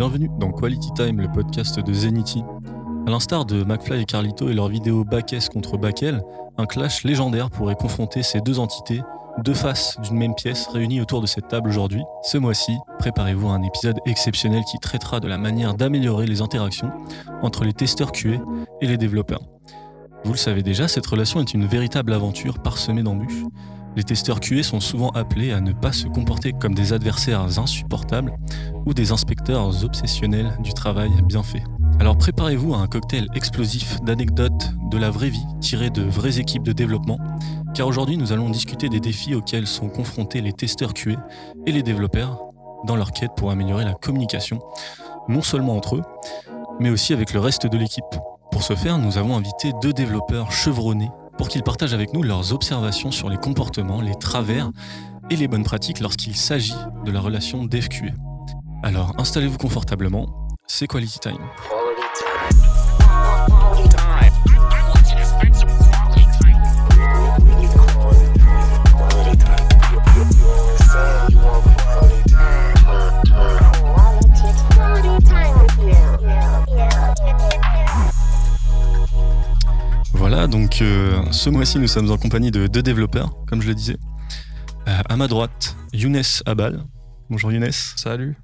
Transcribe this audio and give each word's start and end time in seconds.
Bienvenue 0.00 0.30
dans 0.38 0.50
Quality 0.50 0.94
Time, 0.94 1.20
le 1.20 1.30
podcast 1.30 1.78
de 1.78 1.92
Zenity. 1.92 2.42
À 3.06 3.10
l'instar 3.10 3.44
de 3.44 3.64
McFly 3.64 4.00
et 4.00 4.04
Carlito 4.06 4.48
et 4.48 4.54
leur 4.54 4.68
vidéo 4.68 5.04
Backes 5.04 5.50
contre 5.52 5.76
Backel, 5.76 6.22
un 6.56 6.64
clash 6.64 7.04
légendaire 7.04 7.50
pourrait 7.50 7.74
confronter 7.74 8.22
ces 8.22 8.40
deux 8.40 8.60
entités, 8.60 9.02
deux 9.44 9.52
faces 9.52 10.00
d'une 10.00 10.16
même 10.16 10.34
pièce 10.34 10.68
réunies 10.68 11.02
autour 11.02 11.20
de 11.20 11.26
cette 11.26 11.48
table 11.48 11.68
aujourd'hui. 11.68 12.00
Ce 12.22 12.38
mois-ci, 12.38 12.78
préparez-vous 12.98 13.48
à 13.48 13.52
un 13.52 13.62
épisode 13.62 13.98
exceptionnel 14.06 14.64
qui 14.64 14.78
traitera 14.78 15.20
de 15.20 15.28
la 15.28 15.36
manière 15.36 15.74
d'améliorer 15.74 16.26
les 16.26 16.40
interactions 16.40 16.90
entre 17.42 17.64
les 17.64 17.74
testeurs 17.74 18.12
QA 18.12 18.40
et 18.80 18.86
les 18.86 18.96
développeurs. 18.96 19.42
Vous 20.24 20.32
le 20.32 20.38
savez 20.38 20.62
déjà, 20.62 20.88
cette 20.88 21.06
relation 21.06 21.40
est 21.40 21.52
une 21.52 21.66
véritable 21.66 22.14
aventure 22.14 22.60
parsemée 22.60 23.02
d'embûches. 23.02 23.44
Les 23.96 24.04
testeurs 24.04 24.40
QA 24.40 24.62
sont 24.62 24.80
souvent 24.80 25.10
appelés 25.10 25.52
à 25.52 25.60
ne 25.60 25.72
pas 25.72 25.92
se 25.92 26.06
comporter 26.06 26.52
comme 26.52 26.74
des 26.74 26.92
adversaires 26.92 27.40
insupportables 27.58 28.32
ou 28.86 28.94
des 28.94 29.10
inspecteurs 29.10 29.84
obsessionnels 29.84 30.56
du 30.60 30.72
travail 30.72 31.10
bien 31.24 31.42
fait. 31.42 31.62
Alors 31.98 32.16
préparez-vous 32.16 32.74
à 32.74 32.78
un 32.78 32.86
cocktail 32.86 33.26
explosif 33.34 34.00
d'anecdotes 34.02 34.70
de 34.90 34.96
la 34.96 35.10
vraie 35.10 35.28
vie 35.28 35.44
tirées 35.60 35.90
de 35.90 36.02
vraies 36.02 36.38
équipes 36.38 36.62
de 36.62 36.72
développement, 36.72 37.18
car 37.74 37.88
aujourd'hui 37.88 38.16
nous 38.16 38.32
allons 38.32 38.48
discuter 38.48 38.88
des 38.88 39.00
défis 39.00 39.34
auxquels 39.34 39.66
sont 39.66 39.88
confrontés 39.88 40.40
les 40.40 40.52
testeurs 40.52 40.94
QA 40.94 41.16
et 41.66 41.72
les 41.72 41.82
développeurs 41.82 42.40
dans 42.86 42.96
leur 42.96 43.12
quête 43.12 43.32
pour 43.36 43.50
améliorer 43.50 43.84
la 43.84 43.94
communication, 43.94 44.60
non 45.28 45.42
seulement 45.42 45.76
entre 45.76 45.96
eux, 45.96 46.02
mais 46.78 46.90
aussi 46.90 47.12
avec 47.12 47.34
le 47.34 47.40
reste 47.40 47.66
de 47.66 47.76
l'équipe. 47.76 48.04
Pour 48.50 48.62
ce 48.62 48.74
faire, 48.74 48.98
nous 48.98 49.18
avons 49.18 49.36
invité 49.36 49.72
deux 49.82 49.92
développeurs 49.92 50.52
chevronnés 50.52 51.10
pour 51.38 51.48
qu'ils 51.48 51.62
partagent 51.62 51.94
avec 51.94 52.12
nous 52.12 52.22
leurs 52.22 52.52
observations 52.52 53.10
sur 53.10 53.28
les 53.28 53.36
comportements, 53.36 54.00
les 54.00 54.14
travers 54.14 54.70
et 55.30 55.36
les 55.36 55.48
bonnes 55.48 55.64
pratiques 55.64 56.00
lorsqu'il 56.00 56.36
s'agit 56.36 56.74
de 57.04 57.10
la 57.10 57.20
relation 57.20 57.64
dev-QA. 57.64 58.12
Alors 58.82 59.14
installez-vous 59.18 59.58
confortablement, 59.58 60.48
c'est 60.66 60.86
Quality 60.86 61.20
Time. 61.20 61.79
Voilà, 80.20 80.46
donc 80.46 80.82
euh, 80.82 81.18
ce 81.32 81.48
mois-ci, 81.48 81.78
nous 81.78 81.88
sommes 81.88 82.10
en 82.10 82.18
compagnie 82.18 82.50
de 82.50 82.66
deux 82.66 82.82
développeurs, 82.82 83.34
comme 83.46 83.62
je 83.62 83.68
le 83.68 83.74
disais. 83.74 83.96
Euh, 84.86 84.98
à 85.08 85.16
ma 85.16 85.28
droite, 85.28 85.76
Younes 85.94 86.20
Abal. 86.44 86.84
Bonjour 87.30 87.50
Younes. 87.50 87.70
Salut. 87.72 88.36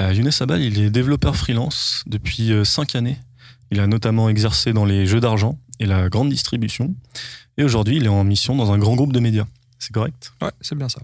Euh, 0.00 0.12
Younes 0.12 0.30
Abal, 0.40 0.60
il 0.62 0.78
est 0.80 0.90
développeur 0.90 1.36
freelance 1.36 2.02
depuis 2.08 2.50
5 2.64 2.96
années. 2.96 3.16
Il 3.70 3.78
a 3.78 3.86
notamment 3.86 4.28
exercé 4.28 4.72
dans 4.72 4.84
les 4.84 5.06
jeux 5.06 5.20
d'argent 5.20 5.60
et 5.78 5.86
la 5.86 6.08
grande 6.08 6.30
distribution. 6.30 6.96
Et 7.58 7.62
aujourd'hui, 7.64 7.96
il 7.98 8.04
est 8.04 8.08
en 8.08 8.24
mission 8.24 8.56
dans 8.56 8.72
un 8.72 8.78
grand 8.78 8.96
groupe 8.96 9.12
de 9.12 9.20
médias. 9.20 9.46
C'est 9.78 9.92
correct? 9.92 10.32
Ouais, 10.42 10.50
c'est 10.60 10.74
bien 10.76 10.88
ça. 10.88 11.00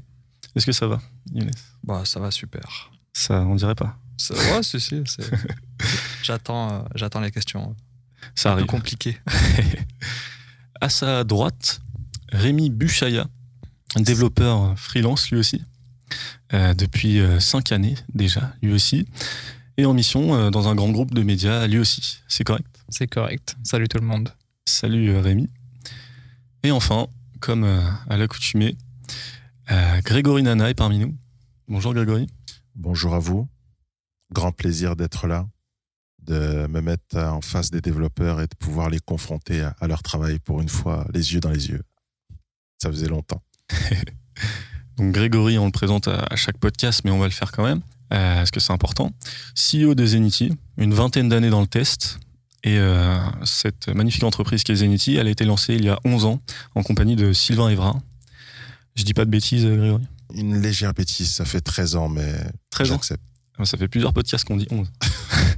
Est-ce 0.56 0.66
que 0.66 0.72
ça 0.72 0.88
va, 0.88 1.00
Younes? 1.32 1.50
Bah, 1.84 2.02
ça 2.04 2.18
va 2.18 2.32
super. 2.32 2.90
Ça, 3.12 3.42
on 3.42 3.54
dirait 3.54 3.76
pas. 3.76 3.96
Ça, 4.16 4.34
ouais, 4.34 4.62
si, 4.62 4.80
si. 4.80 5.02
c'est- 5.06 5.30
J'attends, 6.22 6.72
euh, 6.72 6.78
j'attends 6.94 7.20
les 7.20 7.30
questions. 7.30 7.76
Ça 8.34 8.50
Un 8.50 8.52
peu 8.52 8.58
arrive. 8.58 8.66
compliquées. 8.66 9.18
À 10.80 10.88
sa 10.88 11.24
droite, 11.24 11.80
Rémi 12.30 12.68
Buchaya, 12.68 13.26
développeur 13.96 14.78
freelance 14.78 15.30
lui 15.30 15.38
aussi, 15.38 15.62
euh, 16.52 16.74
depuis 16.74 17.20
5 17.38 17.72
années 17.72 17.94
déjà, 18.12 18.52
lui 18.60 18.72
aussi, 18.72 19.06
et 19.78 19.86
en 19.86 19.94
mission 19.94 20.34
euh, 20.34 20.50
dans 20.50 20.68
un 20.68 20.74
grand 20.74 20.90
groupe 20.90 21.14
de 21.14 21.22
médias 21.22 21.66
lui 21.66 21.78
aussi. 21.78 22.18
C'est 22.28 22.44
correct? 22.44 22.66
C'est 22.90 23.06
correct. 23.06 23.56
Salut 23.62 23.88
tout 23.88 23.98
le 23.98 24.06
monde. 24.06 24.30
Salut 24.66 25.10
euh, 25.10 25.20
Rémi. 25.20 25.48
Et 26.64 26.70
enfin, 26.70 27.06
comme 27.40 27.64
euh, 27.64 27.80
à 28.08 28.16
l'accoutumée, 28.16 28.76
euh, 29.70 30.00
Grégory 30.02 30.42
Nana 30.42 30.70
est 30.70 30.74
parmi 30.74 30.98
nous. 30.98 31.14
Bonjour 31.68 31.94
Grégory. 31.94 32.26
Bonjour 32.74 33.14
à 33.14 33.18
vous. 33.18 33.48
Grand 34.32 34.52
plaisir 34.52 34.96
d'être 34.96 35.26
là, 35.26 35.46
de 36.26 36.66
me 36.68 36.80
mettre 36.80 37.16
en 37.16 37.40
face 37.40 37.70
des 37.70 37.80
développeurs 37.80 38.40
et 38.40 38.46
de 38.46 38.54
pouvoir 38.58 38.90
les 38.90 39.00
confronter 39.00 39.62
à, 39.62 39.74
à 39.80 39.86
leur 39.86 40.02
travail 40.02 40.38
pour 40.38 40.60
une 40.60 40.68
fois, 40.68 41.06
les 41.12 41.34
yeux 41.34 41.40
dans 41.40 41.50
les 41.50 41.68
yeux. 41.68 41.82
Ça 42.82 42.90
faisait 42.90 43.08
longtemps. 43.08 43.42
Donc 44.96 45.12
Grégory, 45.12 45.58
on 45.58 45.66
le 45.66 45.72
présente 45.72 46.08
à, 46.08 46.24
à 46.30 46.36
chaque 46.36 46.58
podcast, 46.58 47.02
mais 47.04 47.10
on 47.10 47.18
va 47.18 47.26
le 47.26 47.32
faire 47.32 47.50
quand 47.52 47.64
même, 47.64 47.80
euh, 48.12 48.36
parce 48.36 48.50
que 48.50 48.60
c'est 48.60 48.72
important. 48.72 49.10
CEO 49.54 49.94
de 49.94 50.06
Zenity, 50.06 50.52
une 50.76 50.94
vingtaine 50.94 51.28
d'années 51.28 51.50
dans 51.50 51.60
le 51.60 51.66
test. 51.66 52.18
Et 52.62 52.78
euh, 52.78 53.18
cette 53.44 53.88
magnifique 53.88 54.22
entreprise 54.22 54.62
qui 54.62 54.72
est 54.72 54.76
Zenity, 54.76 55.16
elle 55.16 55.26
a 55.26 55.30
été 55.30 55.44
lancée 55.44 55.74
il 55.74 55.84
y 55.84 55.88
a 55.90 55.98
11 56.04 56.24
ans 56.24 56.40
en 56.74 56.82
compagnie 56.82 57.16
de 57.16 57.32
Sylvain 57.32 57.68
Evra. 57.68 58.00
Je 58.94 59.02
dis 59.02 59.12
pas 59.14 59.24
de 59.24 59.30
bêtises, 59.30 59.64
euh, 59.66 59.76
Grégory? 59.76 60.04
Une 60.34 60.60
légère 60.62 60.94
bêtise, 60.94 61.30
ça 61.30 61.44
fait 61.44 61.60
13 61.60 61.96
ans, 61.96 62.08
mais 62.08 62.32
13 62.70 62.90
ans? 62.90 62.94
j'accepte. 62.94 63.22
Ah, 63.58 63.64
Ça 63.64 63.76
fait 63.76 63.88
plusieurs 63.88 64.12
podcasts 64.12 64.44
qu'on 64.46 64.56
dit 64.56 64.66
11. 64.70 64.90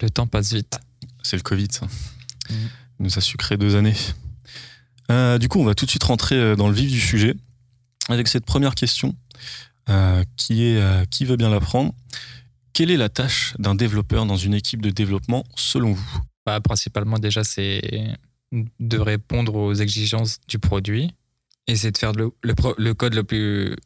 Le 0.00 0.10
temps 0.10 0.26
passe 0.26 0.52
vite. 0.52 0.78
C'est 1.22 1.36
le 1.36 1.42
Covid, 1.42 1.68
ça. 1.70 1.86
Il 2.50 2.56
nous 3.00 3.18
a 3.18 3.20
sucré 3.20 3.56
deux 3.56 3.76
années. 3.76 3.96
Euh, 5.10 5.38
du 5.38 5.48
coup, 5.48 5.60
on 5.60 5.64
va 5.64 5.74
tout 5.74 5.84
de 5.84 5.90
suite 5.90 6.04
rentrer 6.04 6.36
euh, 6.36 6.56
dans 6.56 6.68
le 6.68 6.74
vif 6.74 6.90
du 6.90 7.00
sujet 7.00 7.34
avec 8.08 8.28
cette 8.28 8.44
première 8.44 8.74
question 8.74 9.16
euh, 9.88 10.24
qui 10.36 10.64
est 10.64 10.80
euh, 10.80 11.04
qui 11.06 11.24
veut 11.24 11.36
bien 11.36 11.50
la 11.50 11.60
prendre 11.60 11.92
Quelle 12.72 12.90
est 12.90 12.96
la 12.96 13.08
tâche 13.08 13.54
d'un 13.58 13.74
développeur 13.74 14.26
dans 14.26 14.36
une 14.36 14.54
équipe 14.54 14.80
de 14.80 14.90
développement 14.90 15.44
selon 15.56 15.92
vous? 15.92 16.18
Bah, 16.46 16.60
principalement, 16.60 17.18
déjà, 17.18 17.44
c'est 17.44 18.16
de 18.52 18.98
répondre 18.98 19.54
aux 19.54 19.74
exigences 19.74 20.38
du 20.46 20.58
produit 20.58 21.14
et 21.66 21.76
c'est 21.76 21.90
de 21.90 21.98
faire 21.98 22.12
le, 22.12 22.30
le 22.42 22.92
code 22.94 23.14
le 23.14 23.24
plus 23.24 23.76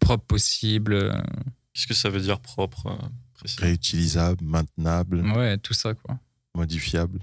propre 0.00 0.24
possible. 0.24 1.22
Qu'est-ce 1.72 1.86
que 1.86 1.94
ça 1.94 2.08
veut 2.08 2.20
dire 2.20 2.40
propre 2.40 2.98
précis 3.34 3.56
Réutilisable, 3.60 4.44
maintenable, 4.44 5.20
Ouais, 5.36 5.58
tout 5.58 5.74
ça, 5.74 5.94
quoi. 5.94 6.18
modifiable. 6.54 7.20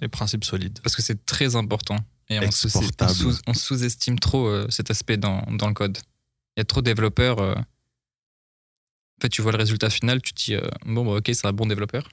Les 0.00 0.08
principes 0.08 0.44
solides. 0.44 0.78
Parce 0.82 0.96
que 0.96 1.02
c'est 1.02 1.26
très 1.26 1.54
important. 1.54 1.96
Et 2.30 2.38
on 2.40 2.50
sous- 2.50 2.68
on 2.76 2.80
Exportable. 2.80 3.12
sous- 3.14 3.40
on 3.46 3.54
sous-estime 3.54 4.18
trop 4.18 4.46
euh, 4.46 4.66
cet 4.70 4.90
aspect 4.90 5.16
dans, 5.18 5.42
dans 5.52 5.68
le 5.68 5.74
code. 5.74 5.98
Il 6.56 6.60
y 6.60 6.62
a 6.62 6.64
trop 6.64 6.80
de 6.80 6.86
développeurs. 6.86 7.38
euh, 7.38 7.54
En 7.54 9.20
fait, 9.22 9.28
tu 9.30 9.42
vois 9.42 9.52
le 9.52 9.58
résultat 9.58 9.90
final, 9.90 10.22
tu 10.22 10.32
te 10.32 10.42
dis, 10.44 10.54
euh, 10.54 10.60
bon, 10.86 11.04
bah, 11.04 11.12
ok, 11.18 11.30
c'est 11.34 11.46
un 11.46 11.52
bon 11.52 11.66
développeur. 11.66 12.08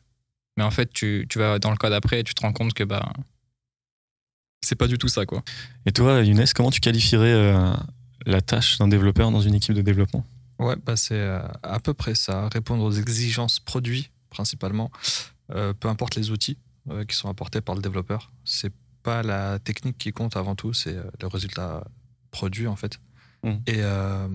Mais 0.57 0.63
en 0.63 0.71
fait, 0.71 0.91
tu, 0.91 1.25
tu 1.29 1.37
vas 1.39 1.59
dans 1.59 1.69
le 1.71 1.77
code 1.77 1.93
après 1.93 2.19
et 2.21 2.23
tu 2.23 2.33
te 2.33 2.41
rends 2.41 2.53
compte 2.53 2.73
que 2.73 2.83
bah, 2.83 3.11
c'est 4.61 4.75
pas 4.75 4.87
du 4.87 4.97
tout 4.97 5.07
ça, 5.07 5.25
quoi. 5.25 5.43
Et 5.85 5.91
toi, 5.91 6.21
Younes, 6.23 6.45
comment 6.55 6.71
tu 6.71 6.79
qualifierais 6.79 7.31
euh, 7.33 7.73
la 8.25 8.41
tâche 8.41 8.77
d'un 8.79 8.87
développeur 8.87 9.31
dans 9.31 9.41
une 9.41 9.53
équipe 9.55 9.75
de 9.75 9.81
développement? 9.81 10.25
Ouais, 10.59 10.75
bah, 10.85 10.95
c'est 10.95 11.19
euh, 11.19 11.41
à 11.63 11.79
peu 11.79 11.93
près 11.93 12.15
ça. 12.15 12.47
Répondre 12.49 12.83
aux 12.83 12.91
exigences 12.91 13.59
produits, 13.59 14.09
principalement. 14.29 14.91
Euh, 15.51 15.73
peu 15.73 15.89
importe 15.89 16.15
les 16.15 16.31
outils 16.31 16.57
euh, 16.89 17.05
qui 17.05 17.15
sont 17.15 17.29
apportés 17.29 17.61
par 17.61 17.75
le 17.75 17.81
développeur. 17.81 18.31
C'est 18.43 18.73
pas 19.03 19.21
la 19.21 19.59
technique 19.59 19.97
qui 19.97 20.11
compte 20.11 20.35
avant 20.35 20.55
tout, 20.55 20.73
c'est 20.73 20.95
le 21.21 21.27
résultat 21.27 21.85
produit, 22.31 22.67
en 22.67 22.75
fait. 22.75 22.99
Mhm. 23.43 23.61
Et, 23.67 23.75
euh, 23.77 24.27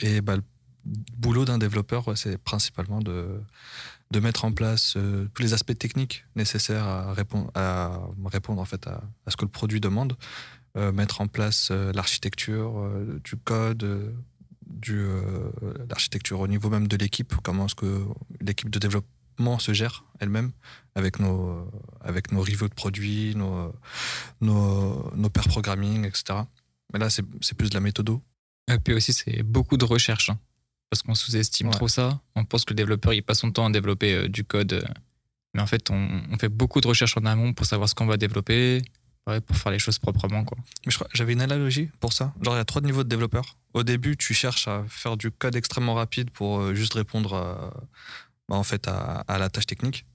et 0.00 0.20
bah, 0.20 0.36
le 0.36 0.42
boulot 1.16 1.44
d'un 1.44 1.58
développeur, 1.58 2.16
c'est 2.16 2.38
principalement 2.38 3.00
de, 3.00 3.40
de 4.10 4.20
mettre 4.20 4.44
en 4.44 4.52
place 4.52 4.94
euh, 4.96 5.26
tous 5.34 5.42
les 5.42 5.54
aspects 5.54 5.76
techniques 5.76 6.24
nécessaires 6.36 6.86
à 6.86 7.12
répondre, 7.12 7.50
à 7.54 8.00
répondre 8.26 8.60
en 8.60 8.64
fait, 8.64 8.86
à, 8.86 9.02
à 9.26 9.30
ce 9.30 9.36
que 9.36 9.44
le 9.44 9.50
produit 9.50 9.80
demande. 9.80 10.16
Euh, 10.76 10.92
mettre 10.92 11.22
en 11.22 11.26
place 11.26 11.70
euh, 11.72 11.92
l'architecture 11.92 12.90
du 13.24 13.36
code, 13.36 14.14
du, 14.68 14.98
euh, 14.98 15.50
l'architecture 15.88 16.40
au 16.40 16.48
niveau 16.48 16.70
même 16.70 16.88
de 16.88 16.96
l'équipe, 16.96 17.34
comment 17.42 17.66
est-ce 17.66 17.74
que 17.74 18.04
l'équipe 18.40 18.70
de 18.70 18.78
développement 18.78 19.58
se 19.58 19.72
gère 19.72 20.04
elle-même 20.20 20.52
avec 20.94 21.18
nos, 21.20 21.50
euh, 21.50 21.64
avec 22.00 22.32
nos 22.32 22.40
reviews 22.40 22.68
de 22.68 22.74
produits, 22.74 23.34
nos, 23.36 23.54
euh, 23.56 23.72
nos, 24.40 25.10
nos 25.14 25.30
pair 25.30 25.46
programming, 25.48 26.04
etc. 26.04 26.40
Mais 26.92 26.98
là, 26.98 27.10
c'est, 27.10 27.24
c'est 27.40 27.56
plus 27.56 27.70
de 27.70 27.74
la 27.74 27.80
méthodo. 27.80 28.22
Et 28.70 28.78
puis 28.78 28.94
aussi, 28.94 29.12
c'est 29.12 29.42
beaucoup 29.42 29.76
de 29.76 29.84
recherche. 29.84 30.30
hein. 30.30 30.38
parce 30.90 31.02
qu'on 31.02 31.14
sous-estime 31.14 31.68
Ouais. 31.68 31.72
trop 31.74 31.88
ça. 31.88 32.20
On 32.34 32.44
pense 32.44 32.64
que 32.64 32.72
le 32.72 32.76
développeur, 32.76 33.12
il 33.12 33.22
passe 33.22 33.40
son 33.40 33.50
temps 33.50 33.66
à 33.66 33.70
développer 33.70 34.14
euh, 34.14 34.28
du 34.28 34.44
code. 34.44 34.72
euh, 34.72 34.82
mais 35.54 35.62
en 35.62 35.66
fait, 35.66 35.90
on, 35.90 36.22
on 36.30 36.38
fait 36.38 36.48
beaucoup 36.50 36.80
de 36.80 36.88
recherches 36.88 37.16
en 37.16 37.24
amont 37.26 37.52
pour 37.52 37.66
savoir 37.66 37.88
ce 37.88 37.94
qu'on 37.94 38.06
va 38.06 38.16
développer, 38.18 38.82
ouais, 39.26 39.40
pour 39.40 39.56
faire 39.56 39.72
les 39.72 39.78
choses 39.78 39.98
proprement. 39.98 40.44
Quoi. 40.44 40.58
Mais 40.84 40.90
je 40.92 40.96
crois, 40.96 41.08
j'avais 41.14 41.32
une 41.32 41.40
analogie 41.42 41.90
pour 42.00 42.12
ça. 42.12 42.34
Genre, 42.42 42.54
il 42.54 42.58
y 42.58 42.60
a 42.60 42.64
trois 42.64 42.82
niveaux 42.82 43.04
de 43.04 43.08
développeurs. 43.08 43.56
Au 43.74 43.82
début, 43.82 44.16
tu 44.16 44.34
cherches 44.34 44.68
à 44.68 44.84
faire 44.88 45.16
du 45.16 45.30
code 45.30 45.56
extrêmement 45.56 45.94
rapide 45.94 46.30
pour 46.30 46.60
euh, 46.60 46.74
juste 46.74 46.94
répondre 46.94 47.34
à, 47.34 47.72
bah, 48.48 48.56
en 48.56 48.64
fait, 48.64 48.88
à, 48.88 49.38
la 49.38 49.50
tâche 49.50 49.66
technique. 49.66 50.06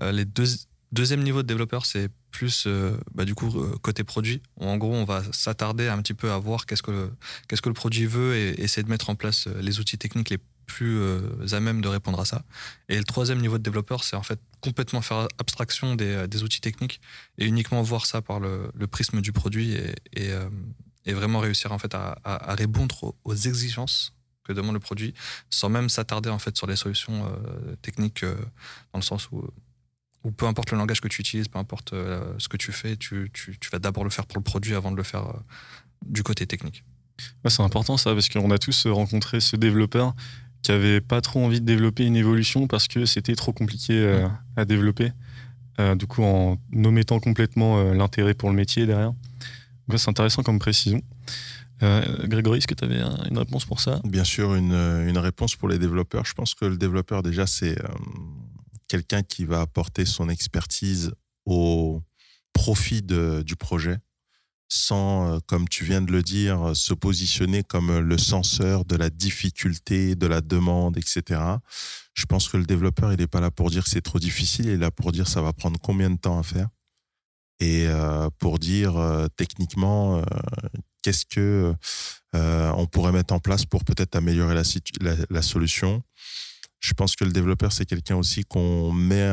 Euh, 0.00 0.12
les 0.12 0.24
deux, 0.24 0.46
deuxième 0.92 1.22
niveau 1.22 1.42
de 1.42 1.48
développeur, 1.48 1.84
c'est 1.84 2.08
plus 2.30 2.64
euh, 2.66 2.96
bah, 3.14 3.24
du 3.24 3.34
coup 3.34 3.48
euh, 3.58 3.76
côté 3.82 4.04
produit. 4.04 4.40
En 4.56 4.76
gros, 4.76 4.94
on 4.94 5.04
va 5.04 5.22
s'attarder 5.32 5.88
un 5.88 6.00
petit 6.00 6.14
peu 6.14 6.30
à 6.30 6.38
voir 6.38 6.66
qu'est-ce 6.66 6.82
que 6.82 6.92
le, 6.92 7.10
que 7.48 7.68
le 7.68 7.74
produit 7.74 8.06
veut 8.06 8.36
et 8.36 8.60
essayer 8.62 8.84
de 8.84 8.88
mettre 8.88 9.10
en 9.10 9.16
place 9.16 9.48
les 9.60 9.80
outils 9.80 9.98
techniques 9.98 10.30
les 10.30 10.38
plus 10.66 11.02
à 11.50 11.58
même 11.58 11.80
de 11.80 11.88
répondre 11.88 12.20
à 12.20 12.24
ça. 12.24 12.44
Et 12.88 12.96
le 12.96 13.02
troisième 13.02 13.40
niveau 13.40 13.58
de 13.58 13.62
développeur, 13.64 14.04
c'est 14.04 14.14
en 14.14 14.22
fait 14.22 14.38
complètement 14.60 15.00
faire 15.00 15.26
abstraction 15.38 15.96
des, 15.96 16.42
outils 16.44 16.60
techniques 16.60 17.00
et 17.38 17.44
uniquement 17.44 17.82
voir 17.82 18.06
ça 18.06 18.22
par 18.22 18.38
le, 18.38 18.70
prisme 18.86 19.20
du 19.20 19.32
produit 19.32 19.72
et, 20.12 20.30
et, 21.10 21.14
vraiment 21.14 21.40
réussir 21.40 21.72
en 21.72 21.78
fait 21.78 21.94
à, 21.94 22.18
à, 22.24 22.52
à 22.52 22.54
répondre 22.54 23.14
aux, 23.24 23.34
exigences 23.34 24.12
que 24.44 24.52
demande 24.52 24.74
le 24.74 24.80
produit 24.80 25.14
sans 25.50 25.68
même 25.68 25.88
s'attarder 25.88 26.30
en 26.30 26.38
fait 26.38 26.56
sur 26.56 26.66
les 26.66 26.76
solutions 26.76 27.26
euh, 27.26 27.76
techniques 27.82 28.24
dans 28.24 28.98
le 28.98 29.02
sens 29.02 29.30
où 29.30 29.42
peu 30.36 30.46
importe 30.46 30.70
le 30.70 30.78
langage 30.78 31.00
que 31.00 31.08
tu 31.08 31.20
utilises, 31.20 31.48
peu 31.48 31.58
importe 31.58 31.90
ce 31.92 32.48
que 32.48 32.58
tu 32.58 32.72
fais, 32.72 32.96
tu, 32.96 33.30
tu, 33.32 33.58
tu 33.58 33.70
vas 33.70 33.78
d'abord 33.78 34.04
le 34.04 34.10
faire 34.10 34.26
pour 34.26 34.36
le 34.36 34.42
produit 34.42 34.74
avant 34.74 34.92
de 34.92 34.96
le 34.96 35.02
faire 35.02 35.32
du 36.04 36.22
côté 36.22 36.46
technique. 36.46 36.84
c'est 37.48 37.62
important 37.62 37.96
ça, 37.96 38.12
parce 38.12 38.28
qu'on 38.28 38.50
a 38.50 38.58
tous 38.58 38.86
rencontré 38.86 39.40
ce 39.40 39.56
développeur 39.56 40.14
qui 40.62 40.72
avait 40.72 41.00
pas 41.00 41.20
trop 41.20 41.44
envie 41.44 41.60
de 41.60 41.66
développer 41.66 42.04
une 42.04 42.16
évolution 42.16 42.66
parce 42.66 42.88
que 42.88 43.06
c'était 43.06 43.34
trop 43.34 43.52
compliqué 43.52 43.94
euh, 43.94 44.28
à 44.56 44.64
développer. 44.64 45.12
Euh, 45.78 45.94
du 45.94 46.06
coup, 46.06 46.22
en 46.22 46.58
omettant 46.84 47.20
complètement 47.20 47.78
euh, 47.78 47.94
l'intérêt 47.94 48.34
pour 48.34 48.50
le 48.50 48.56
métier 48.56 48.86
derrière. 48.86 49.12
C'est 49.98 50.10
intéressant 50.10 50.42
comme 50.42 50.58
précision. 50.58 51.00
Grégory, 52.24 52.58
est-ce 52.58 52.66
que 52.66 52.74
tu 52.74 52.84
avais 52.84 53.00
une 53.30 53.38
réponse 53.38 53.64
pour 53.64 53.80
ça? 53.80 54.00
Bien 54.04 54.24
sûr, 54.24 54.54
une, 54.54 55.16
réponse 55.18 55.56
pour 55.56 55.66
les 55.66 55.78
développeurs. 55.78 56.26
Je 56.26 56.34
pense 56.34 56.54
que 56.54 56.66
le 56.66 56.76
développeur, 56.76 57.22
déjà, 57.22 57.46
c'est 57.46 57.74
quelqu'un 58.86 59.22
qui 59.22 59.46
va 59.46 59.62
apporter 59.62 60.04
son 60.04 60.28
expertise 60.28 61.12
au 61.46 62.02
profit 62.52 63.00
du 63.00 63.56
projet 63.56 63.96
sans, 64.70 65.34
euh, 65.34 65.38
comme 65.46 65.68
tu 65.68 65.84
viens 65.84 66.00
de 66.00 66.12
le 66.12 66.22
dire, 66.22 66.74
se 66.74 66.94
positionner 66.94 67.62
comme 67.62 67.98
le 67.98 68.18
censeur 68.18 68.84
de 68.84 68.96
la 68.96 69.10
difficulté, 69.10 70.14
de 70.14 70.26
la 70.26 70.40
demande, 70.40 70.96
etc. 70.96 71.40
Je 72.14 72.24
pense 72.24 72.48
que 72.48 72.56
le 72.56 72.64
développeur, 72.64 73.12
il 73.12 73.18
n'est 73.18 73.26
pas 73.26 73.40
là 73.40 73.50
pour 73.50 73.70
dire 73.70 73.86
c'est 73.86 74.00
trop 74.00 74.18
difficile, 74.18 74.66
il 74.66 74.70
est 74.72 74.76
là 74.76 74.90
pour 74.90 75.12
dire 75.12 75.26
ça 75.26 75.42
va 75.42 75.52
prendre 75.52 75.78
combien 75.80 76.08
de 76.08 76.16
temps 76.16 76.38
à 76.38 76.42
faire 76.42 76.68
et 77.60 77.86
euh, 77.86 78.28
pour 78.38 78.58
dire 78.58 78.96
euh, 78.96 79.28
techniquement 79.36 80.22
qu'est-ce 81.02 81.26
que 81.26 81.74
on 82.32 82.86
pourrait 82.86 83.12
mettre 83.12 83.34
en 83.34 83.40
place 83.40 83.64
pour 83.64 83.84
peut-être 83.84 84.16
améliorer 84.16 84.54
la, 84.54 85.42
solution. 85.42 86.02
Je 86.78 86.94
pense 86.94 87.16
que 87.16 87.24
le 87.24 87.32
développeur, 87.32 87.72
c'est 87.72 87.86
quelqu'un 87.86 88.16
aussi 88.16 88.44
qu'on 88.44 88.92
met 88.92 89.30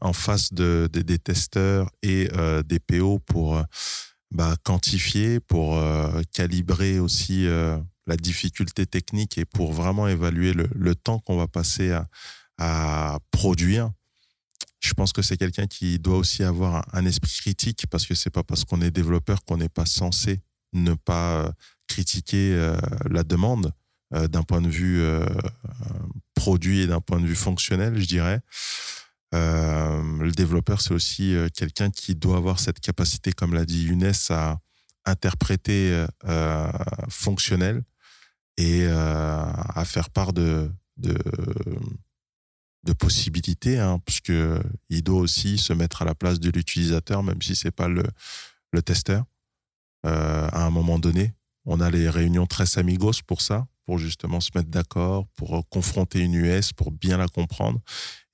en 0.00 0.12
face 0.12 0.52
de, 0.52 0.88
de, 0.92 1.00
des 1.02 1.18
testeurs 1.18 1.90
et 2.02 2.28
des 2.66 2.78
PO 2.80 3.20
pour 3.20 3.62
bah, 4.30 4.56
quantifier, 4.62 5.40
pour 5.40 5.76
euh, 5.76 6.20
calibrer 6.32 6.98
aussi 6.98 7.46
euh, 7.46 7.78
la 8.06 8.16
difficulté 8.16 8.84
technique 8.84 9.38
et 9.38 9.46
pour 9.46 9.72
vraiment 9.72 10.06
évaluer 10.06 10.52
le, 10.52 10.94
temps 10.94 11.18
qu'on 11.20 11.36
va 11.36 11.46
passer 11.46 11.96
à, 12.58 13.18
produire. 13.30 13.90
Je 14.80 14.92
pense 14.94 15.12
que 15.12 15.22
c'est 15.22 15.36
quelqu'un 15.36 15.66
qui 15.66 15.98
doit 15.98 16.16
aussi 16.16 16.44
avoir 16.44 16.86
un, 16.92 17.04
esprit 17.04 17.32
critique 17.32 17.86
parce 17.90 18.06
que 18.06 18.14
c'est 18.14 18.30
pas 18.30 18.44
parce 18.44 18.64
qu'on 18.64 18.80
est 18.80 18.90
développeur 18.90 19.44
qu'on 19.44 19.56
n'est 19.56 19.68
pas 19.68 19.86
censé 19.86 20.40
ne 20.72 20.94
pas 20.94 21.42
euh, 21.42 21.50
critiquer 21.88 22.72
la 23.08 23.24
demande 23.24 23.72
d'un 24.10 24.42
point 24.42 24.60
de 24.60 24.68
vue 24.68 25.02
produit 26.34 26.80
et 26.80 26.86
d'un 26.86 27.00
point 27.00 27.20
de 27.20 27.26
vue 27.26 27.34
fonctionnel, 27.34 27.98
je 27.98 28.06
dirais. 28.06 28.40
Euh, 29.34 30.22
le 30.22 30.32
développeur, 30.32 30.80
c'est 30.80 30.94
aussi 30.94 31.34
euh, 31.34 31.48
quelqu'un 31.54 31.90
qui 31.90 32.14
doit 32.14 32.36
avoir 32.36 32.60
cette 32.60 32.80
capacité, 32.80 33.32
comme 33.32 33.54
l'a 33.54 33.64
dit 33.64 33.84
Younes, 33.84 34.12
à 34.30 34.58
interpréter 35.04 36.06
euh, 36.24 36.72
fonctionnel 37.08 37.82
et 38.56 38.84
euh, 38.86 39.42
à 39.74 39.84
faire 39.84 40.10
part 40.10 40.32
de, 40.32 40.70
de 42.88 42.94
possibilités, 42.94 43.78
hein, 43.78 44.00
puisque 44.04 44.32
il 44.88 45.02
doit 45.02 45.20
aussi 45.20 45.58
se 45.58 45.72
mettre 45.72 46.02
à 46.02 46.04
la 46.06 46.14
place 46.14 46.40
de 46.40 46.50
l'utilisateur, 46.50 47.22
même 47.22 47.40
si 47.42 47.54
c'est 47.54 47.70
pas 47.70 47.88
le, 47.88 48.02
le 48.72 48.82
testeur. 48.82 49.24
Euh, 50.06 50.48
à 50.50 50.64
un 50.64 50.70
moment 50.70 50.98
donné, 50.98 51.34
on 51.66 51.80
a 51.80 51.90
les 51.90 52.08
réunions 52.08 52.46
très 52.46 52.78
amigos 52.78 53.20
pour 53.26 53.42
ça, 53.42 53.66
pour 53.84 53.98
justement 53.98 54.40
se 54.40 54.50
mettre 54.54 54.70
d'accord, 54.70 55.26
pour 55.36 55.68
confronter 55.68 56.20
une 56.20 56.34
US, 56.34 56.72
pour 56.72 56.90
bien 56.90 57.18
la 57.18 57.28
comprendre. 57.28 57.80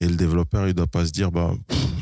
Et 0.01 0.07
le 0.07 0.15
développeur, 0.15 0.69
il 0.69 0.75
doit 0.75 0.87
pas 0.87 1.07
se 1.07 1.11
dire, 1.11 1.33
bah, 1.33 1.53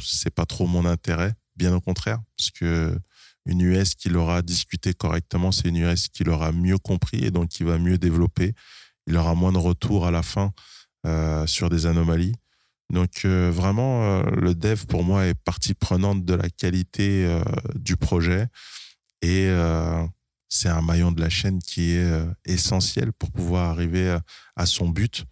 c'est 0.03 0.35
pas 0.35 0.47
trop 0.47 0.67
mon 0.67 0.85
intérêt. 0.85 1.35
Bien 1.57 1.75
au 1.75 1.81
contraire, 1.81 2.19
parce 2.37 2.51
que 2.51 2.99
une 3.45 3.61
US 3.61 3.95
qui 3.95 4.09
l'aura 4.09 4.43
discuté 4.43 4.95
correctement, 4.95 5.53
c'est 5.53 5.69
une 5.69 5.77
US 5.77 6.09
qui 6.09 6.25
l'aura 6.25 6.53
mieux 6.53 6.79
compris 6.79 7.25
et 7.25 7.31
donc 7.31 7.49
qui 7.49 7.63
va 7.63 7.79
mieux 7.79 7.99
développer. 7.99 8.55
Il 9.07 9.17
aura 9.17 9.35
moins 9.35 9.53
de 9.53 9.59
retours 9.59 10.07
à 10.07 10.11
la 10.11 10.23
fin 10.23 10.53
euh, 11.07 11.47
sur 11.47 11.69
des 11.69 11.87
anomalies. 11.87 12.35
Donc 12.93 13.25
euh, 13.25 13.51
vraiment, 13.51 14.05
euh, 14.05 14.23
le 14.33 14.55
dev 14.55 14.85
pour 14.85 15.03
moi 15.03 15.27
est 15.27 15.35
partie 15.35 15.73
prenante 15.73 16.25
de 16.25 16.35
la 16.35 16.51
qualité 16.51 17.25
euh, 17.25 17.43
du 17.75 17.97
projet 17.97 18.47
et 19.23 19.49
c'est 20.49 20.69
un 20.69 20.83
maillon 20.83 21.13
de 21.13 21.21
la 21.21 21.31
chaîne 21.31 21.61
qui 21.61 21.93
est 21.93 22.13
essentiel 22.45 23.13
pour 23.13 23.31
pouvoir 23.31 23.71
arriver 23.71 24.19
à 24.57 24.67
son 24.67 24.89
but. 24.89 25.25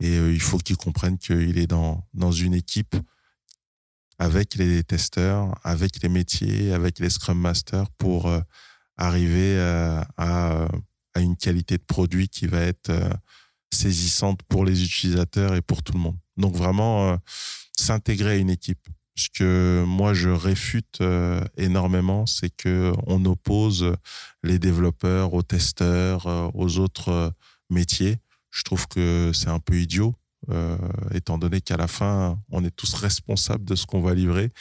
Et 0.00 0.16
il 0.16 0.40
faut 0.40 0.58
qu'il 0.58 0.76
comprenne 0.76 1.18
qu'il 1.18 1.58
est 1.58 1.66
dans, 1.66 2.06
une 2.30 2.54
équipe 2.54 2.94
avec 4.20 4.54
les 4.54 4.84
testeurs, 4.84 5.52
avec 5.64 6.00
les 6.00 6.08
métiers, 6.08 6.72
avec 6.72 7.00
les 7.00 7.10
Scrum 7.10 7.36
Masters 7.36 7.90
pour 7.98 8.32
arriver 8.96 9.58
à, 10.16 10.68
une 11.16 11.36
qualité 11.36 11.76
de 11.76 11.82
produit 11.82 12.28
qui 12.28 12.46
va 12.46 12.60
être 12.60 12.92
saisissante 13.74 14.40
pour 14.48 14.64
les 14.64 14.82
utilisateurs 14.82 15.54
et 15.54 15.62
pour 15.62 15.82
tout 15.82 15.92
le 15.92 15.98
monde. 15.98 16.16
Donc 16.36 16.54
vraiment 16.54 17.18
s'intégrer 17.76 18.32
à 18.32 18.36
une 18.36 18.50
équipe. 18.50 18.86
Ce 19.16 19.28
que 19.28 19.84
moi 19.86 20.14
je 20.14 20.30
réfute 20.30 21.00
énormément, 21.56 22.26
c'est 22.26 22.50
que 22.50 22.92
on 23.06 23.24
oppose 23.24 23.94
les 24.42 24.58
développeurs 24.58 25.34
aux 25.34 25.42
testeurs, 25.42 26.26
aux 26.54 26.78
autres 26.78 27.32
métiers 27.70 28.18
je 28.54 28.62
trouve 28.62 28.86
que 28.86 29.32
c'est 29.34 29.48
un 29.48 29.58
peu 29.58 29.80
idiot, 29.80 30.14
euh, 30.50 30.78
étant 31.12 31.38
donné 31.38 31.60
qu'à 31.60 31.76
la 31.76 31.88
fin, 31.88 32.40
on 32.50 32.64
est 32.64 32.70
tous 32.70 32.94
responsables 32.94 33.64
de 33.64 33.74
ce 33.74 33.84
qu'on 33.84 34.00
va 34.00 34.14
livrer, 34.14 34.52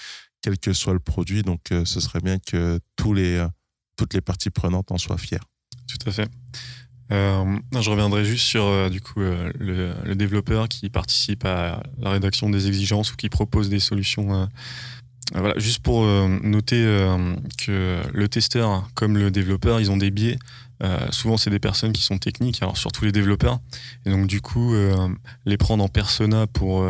quel 0.42 0.58
que 0.58 0.74
soit 0.74 0.94
le 0.94 1.00
produit. 1.00 1.44
Donc, 1.44 1.72
euh, 1.72 1.86
ce 1.86 2.00
serait 2.00 2.20
bien 2.20 2.40
que 2.40 2.80
tous 2.96 3.14
les, 3.14 3.36
euh, 3.38 3.48
toutes 3.96 4.16
les 4.16 4.22
parties 4.22 4.50
prenantes 4.50 4.92
en 4.92 4.98
soient 4.98 5.20
fières. 5.20 5.44
Tout 5.88 6.10
à 6.10 6.12
fait. 6.12 6.28
Euh, 7.12 7.58
je 7.80 7.90
reviendrai 7.90 8.24
juste 8.24 8.46
sur 8.46 8.66
euh, 8.66 8.90
du 8.90 9.02
coup 9.02 9.22
euh, 9.22 9.52
le, 9.60 10.16
développeur 10.16 10.70
qui 10.70 10.90
participe 10.90 11.46
à 11.46 11.84
la 12.00 12.12
rédaction 12.12 12.50
des 12.50 12.68
exigences 12.68 13.12
ou 13.12 13.16
qui 13.16 13.30
propose 13.30 13.70
des 13.70 13.80
solutions. 13.80 14.50
voilà, 15.34 15.58
juste 15.60 15.80
pour 15.80 16.06
noter 16.06 16.84
que 17.58 18.02
le 18.14 18.28
testeur 18.28 18.88
comme 18.94 19.18
le 19.18 19.32
développeur, 19.32 19.80
ils 19.80 19.92
ont 19.92 19.98
des 19.98 20.12
biais. 20.12 20.38
Souvent, 21.12 21.38
c'est 21.38 21.50
des 21.50 21.60
personnes 21.60 21.94
qui 21.94 22.04
sont 22.04 22.18
techniques, 22.18 22.62
alors 22.62 22.78
surtout 22.78 23.06
les 23.06 23.12
développeurs. 23.12 23.60
Et 24.06 24.12
donc, 24.12 24.28
du 24.28 24.42
coup, 24.42 24.76
les 25.46 25.58
prendre 25.58 25.84
en 25.84 25.88
persona 25.88 26.46
pour 26.46 26.86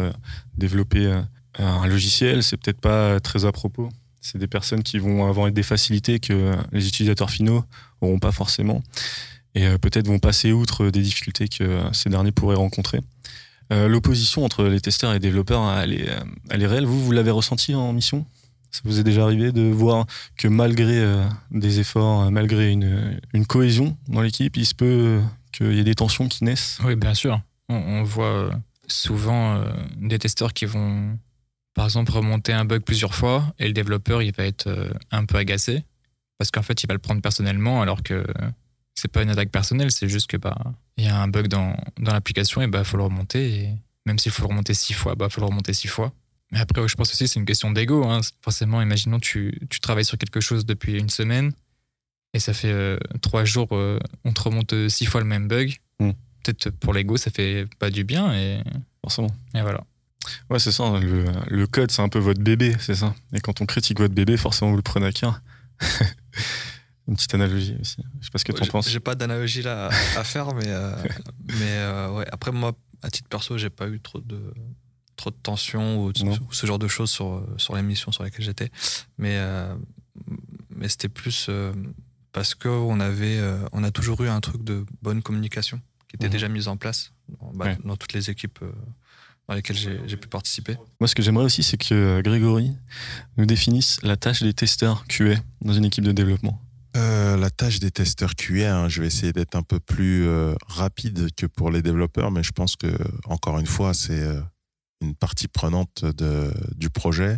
développer 0.57 1.21
un 1.57 1.87
logiciel, 1.87 2.43
c'est 2.43 2.57
peut-être 2.57 2.81
pas 2.81 3.19
très 3.19 3.45
à 3.45 3.51
propos. 3.51 3.89
C'est 4.19 4.37
des 4.37 4.47
personnes 4.47 4.83
qui 4.83 4.99
vont 4.99 5.27
avoir 5.27 5.51
des 5.51 5.63
facilités 5.63 6.19
que 6.19 6.55
les 6.71 6.87
utilisateurs 6.87 7.29
finaux 7.29 7.63
n'auront 8.01 8.19
pas 8.19 8.31
forcément. 8.31 8.83
Et 9.55 9.67
euh, 9.67 9.77
peut-être 9.77 10.07
vont 10.07 10.19
passer 10.19 10.51
outre 10.51 10.89
des 10.89 11.01
difficultés 11.01 11.47
que 11.47 11.81
ces 11.93 12.09
derniers 12.09 12.31
pourraient 12.31 12.55
rencontrer. 12.55 12.99
L'opposition 13.71 14.45
entre 14.45 14.65
les 14.65 14.79
testeurs 14.79 15.09
et 15.09 15.13
les 15.15 15.19
développeurs, 15.19 15.79
elle 15.79 15.93
est, 15.93 16.07
elle 16.51 16.61
est 16.61 16.67
réelle. 16.67 16.85
Vous, 16.85 17.03
vous 17.03 17.11
l'avez 17.11 17.31
ressenti 17.31 17.73
en 17.73 17.91
mission? 17.91 18.23
Ça 18.73 18.81
vous 18.85 18.99
est 18.99 19.03
déjà 19.03 19.23
arrivé 19.23 19.51
de 19.51 19.61
voir 19.61 20.07
que 20.35 20.47
malgré 20.47 20.97
euh, 20.97 21.23
des 21.51 21.79
efforts, 21.79 22.31
malgré 22.31 22.71
une, 22.71 23.19
cohésion 23.47 23.95
dans 24.07 24.21
l'équipe, 24.21 24.57
il 24.57 24.65
se 24.65 24.73
peut 24.73 24.85
euh, 24.85 25.21
qu'il 25.51 25.73
y 25.73 25.79
ait 25.79 25.83
des 25.83 25.93
tensions 25.93 26.27
qui 26.27 26.43
naissent? 26.43 26.79
Oui, 26.83 26.95
bien 26.95 27.13
sûr. 27.13 27.39
On, 27.69 28.01
voit 28.01 28.25
euh, 28.25 28.51
souvent 28.87 29.57
euh, 29.57 29.71
des 29.97 30.17
testeurs 30.17 30.53
qui 30.53 30.65
vont, 30.65 31.17
par 31.75 31.85
exemple, 31.85 32.11
remonter 32.11 32.51
un 32.51 32.65
bug 32.65 32.81
plusieurs 32.81 33.13
fois 33.13 33.53
et 33.59 33.67
le 33.67 33.73
développeur, 33.73 34.23
il 34.23 34.33
va 34.33 34.43
être 34.45 34.67
euh, 34.67 34.89
un 35.11 35.25
peu 35.25 35.37
agacé 35.37 35.85
parce 36.39 36.49
qu'en 36.49 36.63
fait, 36.63 36.83
il 36.83 36.87
va 36.87 36.93
le 36.93 36.99
prendre 36.99 37.21
personnellement 37.21 37.83
alors 37.83 38.01
que 38.01 38.25
c'est 38.95 39.11
pas 39.11 39.23
une 39.23 39.29
attaque 39.29 39.49
personnelle, 39.49 39.91
c'est 39.91 40.09
juste 40.09 40.27
que 40.27 40.37
bah 40.37 40.57
il 40.97 41.05
y 41.05 41.07
a 41.07 41.19
un 41.19 41.27
bug 41.27 41.47
dans, 41.47 41.75
dans 41.99 42.13
l'application 42.13 42.61
et 42.61 42.67
bah 42.67 42.83
faut 42.83 42.97
le 42.97 43.03
remonter 43.03 43.55
et 43.55 43.69
même 44.05 44.19
s'il 44.19 44.31
faut 44.31 44.43
le 44.43 44.49
remonter 44.49 44.73
six 44.73 44.93
fois, 44.93 45.15
bah 45.15 45.29
faut 45.29 45.41
le 45.41 45.47
remonter 45.47 45.73
six 45.73 45.87
fois. 45.87 46.11
Mais 46.51 46.59
après, 46.59 46.87
je 46.87 46.95
pense 46.95 47.11
aussi 47.11 47.27
c'est 47.27 47.39
une 47.39 47.45
question 47.45 47.71
d'ego. 47.71 48.03
Hein. 48.05 48.21
Forcément, 48.41 48.81
imaginons 48.81 49.19
tu, 49.19 49.59
tu 49.69 49.79
travailles 49.79 50.05
sur 50.05 50.17
quelque 50.17 50.39
chose 50.39 50.65
depuis 50.65 50.99
une 50.99 51.09
semaine 51.09 51.51
et 52.33 52.39
ça 52.39 52.53
fait 52.53 52.71
euh, 52.71 52.97
trois 53.21 53.45
jours, 53.45 53.69
euh, 53.71 53.99
on 54.25 54.33
te 54.33 54.41
remonte 54.41 54.89
six 54.89 55.05
fois 55.05 55.21
le 55.21 55.27
même 55.27 55.47
bug. 55.47 55.77
Mm. 55.99 56.11
Peut-être 56.43 56.69
pour 56.71 56.93
l'ego, 56.93 57.17
ça 57.17 57.31
fait 57.31 57.67
pas 57.79 57.89
du 57.89 58.03
bien 58.03 58.33
et 58.33 58.61
forcément. 59.01 59.29
Et 59.55 59.61
voilà. 59.61 59.83
Ouais, 60.49 60.59
c'est 60.59 60.71
ça. 60.71 60.99
Le, 60.99 61.25
le 61.47 61.67
code, 61.67 61.91
c'est 61.91 62.01
un 62.01 62.09
peu 62.09 62.19
votre 62.19 62.41
bébé, 62.41 62.75
c'est 62.79 62.95
ça. 62.95 63.13
Et 63.33 63.39
quand 63.39 63.61
on 63.61 63.65
critique 63.65 63.99
votre 63.99 64.13
bébé, 64.13 64.37
forcément, 64.37 64.71
vous 64.71 64.77
le 64.77 64.83
prenez 64.83 65.07
à 65.07 65.11
cœur. 65.11 65.41
Une 67.07 67.15
petite 67.15 67.33
analogie 67.33 67.75
aussi. 67.81 67.97
Je 68.21 68.25
sais 68.25 68.31
pas 68.31 68.37
ce 68.39 68.45
que 68.45 68.51
tu 68.53 68.63
en 68.63 68.65
penses. 68.67 68.89
J'ai 68.89 68.99
pas 69.01 69.15
d'analogie 69.15 69.61
là 69.61 69.87
à 70.17 70.23
faire, 70.23 70.53
mais, 70.55 70.67
euh, 70.67 70.95
mais 71.59 71.69
euh, 71.77 72.11
ouais, 72.13 72.25
après, 72.31 72.51
moi, 72.51 72.73
à 73.01 73.09
titre 73.09 73.27
perso, 73.27 73.57
j'ai 73.57 73.69
pas 73.69 73.87
eu 73.89 73.99
trop 73.99 74.21
de, 74.21 74.53
trop 75.17 75.29
de 75.29 75.35
tension 75.35 76.05
ou, 76.05 76.11
ce 76.51 76.65
genre 76.65 76.79
de 76.79 76.87
choses 76.87 77.11
sur, 77.11 77.45
sur 77.57 77.75
les 77.75 77.81
missions 77.81 78.11
sur 78.13 78.23
lesquelles 78.23 78.45
j'étais. 78.45 78.71
Mais, 79.17 79.35
euh, 79.37 79.75
mais 80.75 80.87
c'était 80.87 81.09
plus 81.09 81.49
parce 82.31 82.55
qu'on 82.55 82.99
avait, 82.99 83.39
on 83.73 83.83
a 83.83 83.91
toujours 83.91 84.21
eu 84.23 84.29
un 84.29 84.39
truc 84.39 84.63
de 84.63 84.85
bonne 85.01 85.21
communication 85.21 85.81
qui 86.07 86.15
était 86.15 86.27
Mhm. 86.27 86.31
déjà 86.31 86.47
mise 86.47 86.67
en 86.69 86.77
place 86.77 87.11
dans, 87.41 87.51
bah, 87.53 87.65
Ouais. 87.65 87.77
dans 87.83 87.97
toutes 87.97 88.13
les 88.13 88.29
équipes 88.29 88.59
dans 89.49 89.55
lesquelles 89.55 89.75
j'ai 90.07 90.17
pu 90.17 90.29
participer. 90.29 90.77
Moi, 91.01 91.07
ce 91.09 91.15
que 91.15 91.21
j'aimerais 91.21 91.43
aussi, 91.43 91.63
c'est 91.63 91.75
que 91.77 92.21
Grégory 92.21 92.71
nous 93.35 93.45
définisse 93.45 94.01
la 94.03 94.15
tâche 94.15 94.41
des 94.41 94.53
testeurs 94.53 95.05
QA 95.07 95.35
dans 95.61 95.73
une 95.73 95.83
équipe 95.85 96.05
de 96.05 96.13
développement. 96.13 96.61
Euh, 96.95 97.37
la 97.37 97.49
tâche 97.49 97.79
des 97.79 97.89
testeurs 97.89 98.35
QA, 98.35 98.75
hein, 98.75 98.87
je 98.87 99.01
vais 99.01 99.07
essayer 99.07 99.33
d'être 99.33 99.55
un 99.55 99.63
peu 99.63 99.79
plus 99.79 100.27
euh, 100.27 100.53
rapide 100.67 101.29
que 101.35 101.47
pour 101.47 101.71
les 101.71 101.81
développeurs, 101.81 102.29
mais 102.29 102.43
je 102.43 102.51
pense 102.51 102.75
que 102.75 102.87
encore 103.25 103.57
une 103.57 103.65
fois, 103.65 103.95
c'est 103.95 104.21
euh, 104.21 104.39
une 105.01 105.15
partie 105.15 105.47
prenante 105.47 106.05
du 106.75 106.89
projet 106.89 107.37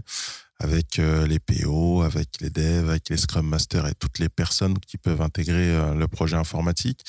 avec 0.59 0.97
les 0.97 1.39
PO, 1.39 2.03
avec 2.03 2.29
les 2.39 2.49
devs, 2.49 2.89
avec 2.89 3.09
les 3.09 3.17
Scrum 3.17 3.45
Masters 3.45 3.87
et 3.87 3.95
toutes 3.95 4.19
les 4.19 4.29
personnes 4.29 4.77
qui 4.79 4.97
peuvent 4.97 5.21
intégrer 5.21 5.75
le 5.95 6.07
projet 6.07 6.37
informatique. 6.37 7.03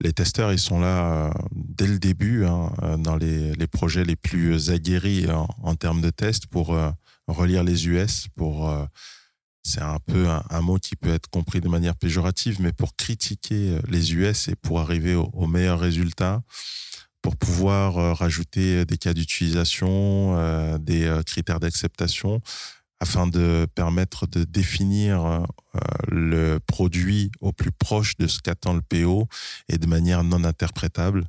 Les 0.00 0.12
testeurs, 0.12 0.52
ils 0.52 0.58
sont 0.58 0.80
là 0.80 1.34
dès 1.50 1.88
le 1.88 1.98
début, 1.98 2.46
hein, 2.46 2.70
dans 2.98 3.16
les, 3.16 3.66
projets 3.66 4.04
les 4.04 4.16
plus 4.16 4.70
aguerris 4.70 5.26
en, 5.30 5.74
termes 5.74 6.00
de 6.00 6.10
tests 6.10 6.46
pour 6.46 6.74
relire 7.26 7.64
les 7.64 7.88
US, 7.88 8.28
pour 8.36 8.72
c'est 9.62 9.80
un 9.80 9.98
peu 10.06 10.28
un, 10.28 10.60
mot 10.60 10.78
qui 10.78 10.96
peut 10.96 11.12
être 11.12 11.28
compris 11.28 11.60
de 11.60 11.68
manière 11.68 11.94
péjorative, 11.94 12.60
mais 12.60 12.72
pour 12.72 12.96
critiquer 12.96 13.70
euh, 13.70 13.80
les 13.88 14.14
US 14.14 14.48
et 14.48 14.56
pour 14.56 14.80
arriver 14.80 15.14
au, 15.14 15.30
au 15.32 15.46
meilleur 15.46 15.78
résultat, 15.78 16.42
pour 17.22 17.36
pouvoir 17.36 17.98
euh, 17.98 18.12
rajouter 18.12 18.84
des 18.84 18.98
cas 18.98 19.14
d'utilisation, 19.14 20.36
euh, 20.36 20.76
des 20.78 21.04
euh, 21.04 21.22
critères 21.22 21.60
d'acceptation, 21.60 22.42
afin 23.00 23.26
de 23.26 23.66
permettre 23.74 24.26
de 24.26 24.44
définir 24.44 25.24
euh, 25.24 25.40
le 26.08 26.58
produit 26.58 27.30
au 27.40 27.52
plus 27.52 27.72
proche 27.72 28.16
de 28.16 28.26
ce 28.26 28.40
qu'attend 28.40 28.74
le 28.74 28.82
PO 28.82 29.26
et 29.68 29.78
de 29.78 29.86
manière 29.86 30.24
non 30.24 30.44
interprétable. 30.44 31.24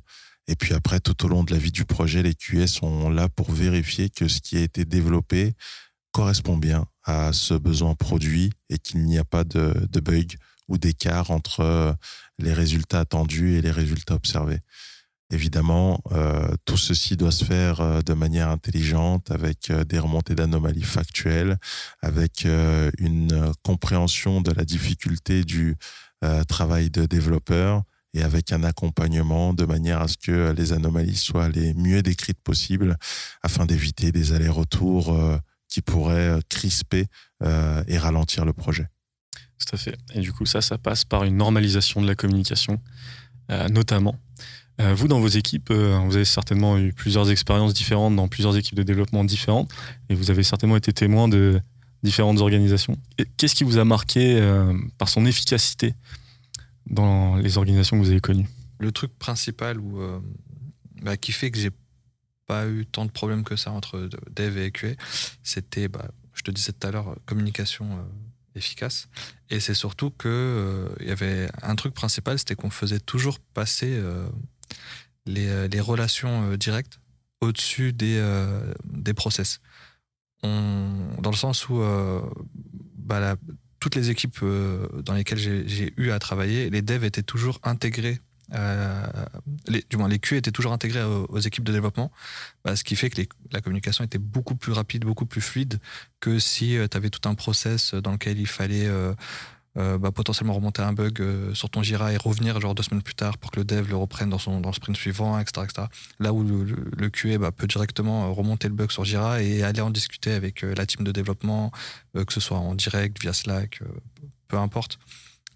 Et 0.46 0.56
puis 0.56 0.74
après, 0.74 1.00
tout 1.00 1.24
au 1.24 1.28
long 1.28 1.42
de 1.42 1.52
la 1.52 1.58
vie 1.58 1.72
du 1.72 1.84
projet, 1.84 2.22
les 2.22 2.34
QS 2.34 2.66
sont 2.66 3.08
là 3.08 3.28
pour 3.28 3.50
vérifier 3.50 4.10
que 4.10 4.28
ce 4.28 4.40
qui 4.40 4.56
a 4.56 4.60
été 4.60 4.84
développé 4.84 5.54
correspond 6.14 6.56
bien 6.56 6.86
à 7.02 7.32
ce 7.32 7.54
besoin 7.54 7.94
produit 7.96 8.52
et 8.70 8.78
qu'il 8.78 9.04
n'y 9.04 9.18
a 9.18 9.24
pas 9.24 9.42
de, 9.42 9.74
de 9.90 10.00
bug 10.00 10.36
ou 10.68 10.78
d'écart 10.78 11.32
entre 11.32 11.60
euh, 11.60 11.92
les 12.38 12.52
résultats 12.52 13.00
attendus 13.00 13.56
et 13.56 13.60
les 13.60 13.72
résultats 13.72 14.14
observés. 14.14 14.60
Évidemment, 15.30 16.00
euh, 16.12 16.54
tout 16.64 16.76
ceci 16.76 17.16
doit 17.16 17.32
se 17.32 17.44
faire 17.44 17.80
euh, 17.80 18.00
de 18.00 18.14
manière 18.14 18.48
intelligente, 18.48 19.32
avec 19.32 19.72
des 19.72 19.98
remontées 19.98 20.36
d'anomalies 20.36 20.84
factuelles, 20.84 21.58
avec 22.00 22.46
une 22.98 23.52
compréhension 23.62 24.40
de 24.40 24.52
la 24.52 24.64
difficulté 24.64 25.44
du 25.44 25.76
travail 26.48 26.88
de 26.88 27.04
développeur 27.04 27.82
et 28.14 28.22
avec 28.22 28.52
un 28.52 28.62
accompagnement 28.62 29.52
de 29.52 29.66
manière 29.66 30.00
à 30.00 30.08
ce 30.08 30.16
que 30.16 30.54
les 30.56 30.72
anomalies 30.72 31.16
soient 31.16 31.50
les 31.50 31.74
mieux 31.74 32.00
décrites 32.00 32.40
possibles 32.42 32.96
afin 33.42 33.66
d'éviter 33.66 34.10
des 34.10 34.32
allers-retours 34.32 35.14
qui 35.74 35.82
pourraient 35.82 36.28
euh, 36.28 36.40
crisper 36.48 37.06
euh, 37.42 37.82
et 37.88 37.98
ralentir 37.98 38.44
le 38.44 38.52
projet. 38.52 38.86
Tout 39.58 39.74
à 39.74 39.76
fait. 39.76 39.96
Et 40.14 40.20
du 40.20 40.32
coup, 40.32 40.46
ça, 40.46 40.60
ça 40.60 40.78
passe 40.78 41.04
par 41.04 41.24
une 41.24 41.36
normalisation 41.36 42.00
de 42.00 42.06
la 42.06 42.14
communication, 42.14 42.80
euh, 43.50 43.68
notamment. 43.70 44.16
Euh, 44.80 44.94
vous, 44.94 45.08
dans 45.08 45.18
vos 45.18 45.26
équipes, 45.26 45.70
euh, 45.72 45.98
vous 46.06 46.14
avez 46.14 46.24
certainement 46.24 46.78
eu 46.78 46.92
plusieurs 46.92 47.28
expériences 47.28 47.74
différentes 47.74 48.14
dans 48.14 48.28
plusieurs 48.28 48.56
équipes 48.56 48.76
de 48.76 48.84
développement 48.84 49.24
différentes, 49.24 49.72
et 50.08 50.14
vous 50.14 50.30
avez 50.30 50.44
certainement 50.44 50.76
été 50.76 50.92
témoin 50.92 51.26
de 51.26 51.60
différentes 52.04 52.38
organisations. 52.38 52.96
Qu'est-ce 53.36 53.56
qui 53.56 53.64
vous 53.64 53.78
a 53.78 53.84
marqué 53.84 54.36
euh, 54.40 54.72
par 54.96 55.08
son 55.08 55.26
efficacité 55.26 55.94
dans 56.88 57.34
les 57.34 57.58
organisations 57.58 57.98
que 57.98 58.04
vous 58.04 58.10
avez 58.10 58.20
connues? 58.20 58.48
Le 58.78 58.92
truc 58.92 59.10
principal 59.18 59.80
où, 59.80 60.00
euh, 60.00 60.20
bah, 61.02 61.16
qui 61.16 61.32
fait 61.32 61.50
que 61.50 61.58
j'ai 61.58 61.70
pas 62.46 62.66
eu 62.66 62.86
tant 62.86 63.04
de 63.04 63.10
problèmes 63.10 63.44
que 63.44 63.56
ça 63.56 63.70
entre 63.70 64.08
dev 64.30 64.58
et 64.58 64.70
QA, 64.70 64.94
c'était, 65.42 65.88
bah, 65.88 66.08
je 66.34 66.42
te 66.42 66.50
disais 66.50 66.72
tout 66.72 66.86
à 66.86 66.90
l'heure, 66.90 67.16
communication 67.26 67.98
euh, 67.98 68.02
efficace. 68.58 69.08
Et 69.50 69.60
c'est 69.60 69.74
surtout 69.74 70.10
que 70.10 70.28
euh, 70.28 70.88
il 71.00 71.08
y 71.08 71.10
avait 71.10 71.48
un 71.62 71.74
truc 71.76 71.94
principal, 71.94 72.38
c'était 72.38 72.54
qu'on 72.54 72.70
faisait 72.70 73.00
toujours 73.00 73.38
passer 73.38 73.90
euh, 73.90 74.28
les, 75.26 75.80
relations 75.80 76.56
directes 76.56 77.00
au-dessus 77.40 77.92
des, 77.92 78.22
process. 79.14 79.60
Dans 80.42 81.30
le 81.30 81.36
sens 81.36 81.68
où 81.70 81.82
bah, 82.98 83.36
toutes 83.80 83.94
les 83.94 84.10
équipes 84.10 84.44
dans 85.02 85.14
lesquelles 85.14 85.38
j'ai 85.38 85.94
eu 85.96 86.10
à 86.10 86.18
travailler, 86.18 86.68
les 86.68 86.82
devs 86.82 87.04
étaient 87.04 87.22
toujours 87.22 87.60
intégrés 87.62 88.20
euh, 88.52 89.06
du 89.88 89.96
moins 89.96 90.08
les 90.08 90.18
QA 90.18 90.36
étaient 90.36 90.52
toujours 90.52 90.72
intégrés 90.72 91.02
aux, 91.02 91.38
équipes 91.38 91.64
de 91.64 91.72
développement, 91.72 92.10
bah, 92.64 92.76
ce 92.76 92.84
qui 92.84 92.96
fait 92.96 93.10
que 93.10 93.22
la 93.52 93.60
communication 93.60 94.04
était 94.04 94.18
beaucoup 94.18 94.54
plus 94.54 94.72
rapide, 94.72 95.04
beaucoup 95.04 95.26
plus 95.26 95.40
fluide 95.40 95.80
que 96.20 96.38
si 96.38 96.76
tu 96.90 96.96
avais 96.96 97.10
tout 97.10 97.28
un 97.28 97.34
process 97.34 97.94
dans 97.94 98.12
lequel 98.12 98.38
il 98.38 98.46
fallait 98.46 98.86
euh, 98.86 99.14
euh, 99.76 99.98
bah, 99.98 100.12
potentiellement 100.12 100.54
remonter 100.54 100.82
un 100.82 100.92
bug 100.92 101.20
euh, 101.20 101.52
sur 101.52 101.68
ton 101.68 101.82
Jira 101.82 102.12
et 102.12 102.16
revenir 102.16 102.60
genre 102.60 102.76
deux 102.76 102.84
semaines 102.84 103.02
plus 103.02 103.16
tard 103.16 103.38
pour 103.38 103.50
que 103.50 103.58
le 103.58 103.64
dev 103.64 103.88
le 103.88 103.96
reprenne 103.96 104.30
dans, 104.30 104.38
son, 104.38 104.60
dans 104.60 104.68
le 104.68 104.74
sprint 104.74 104.96
suivant, 104.96 105.36
etc. 105.38 105.66
etc. 105.68 105.88
Là 106.20 106.32
où 106.32 106.44
le, 106.44 106.76
le- 106.96 107.10
QA 107.10 107.38
bah, 107.38 107.50
peut 107.50 107.66
directement 107.66 108.26
euh, 108.26 108.28
remonter 108.28 108.68
le 108.68 108.74
bug 108.74 108.92
sur 108.92 109.04
Jira 109.04 109.42
et 109.42 109.64
aller 109.64 109.80
en 109.80 109.90
discuter 109.90 110.32
avec 110.32 110.62
euh, 110.62 110.74
la 110.76 110.86
team 110.86 111.04
de 111.04 111.10
développement, 111.10 111.72
euh, 112.16 112.24
que 112.24 112.32
ce 112.32 112.38
soit 112.38 112.58
en 112.58 112.76
direct, 112.76 113.20
via 113.20 113.32
Slack, 113.32 113.80
euh, 113.82 113.86
peu 114.46 114.58
importe. 114.58 115.00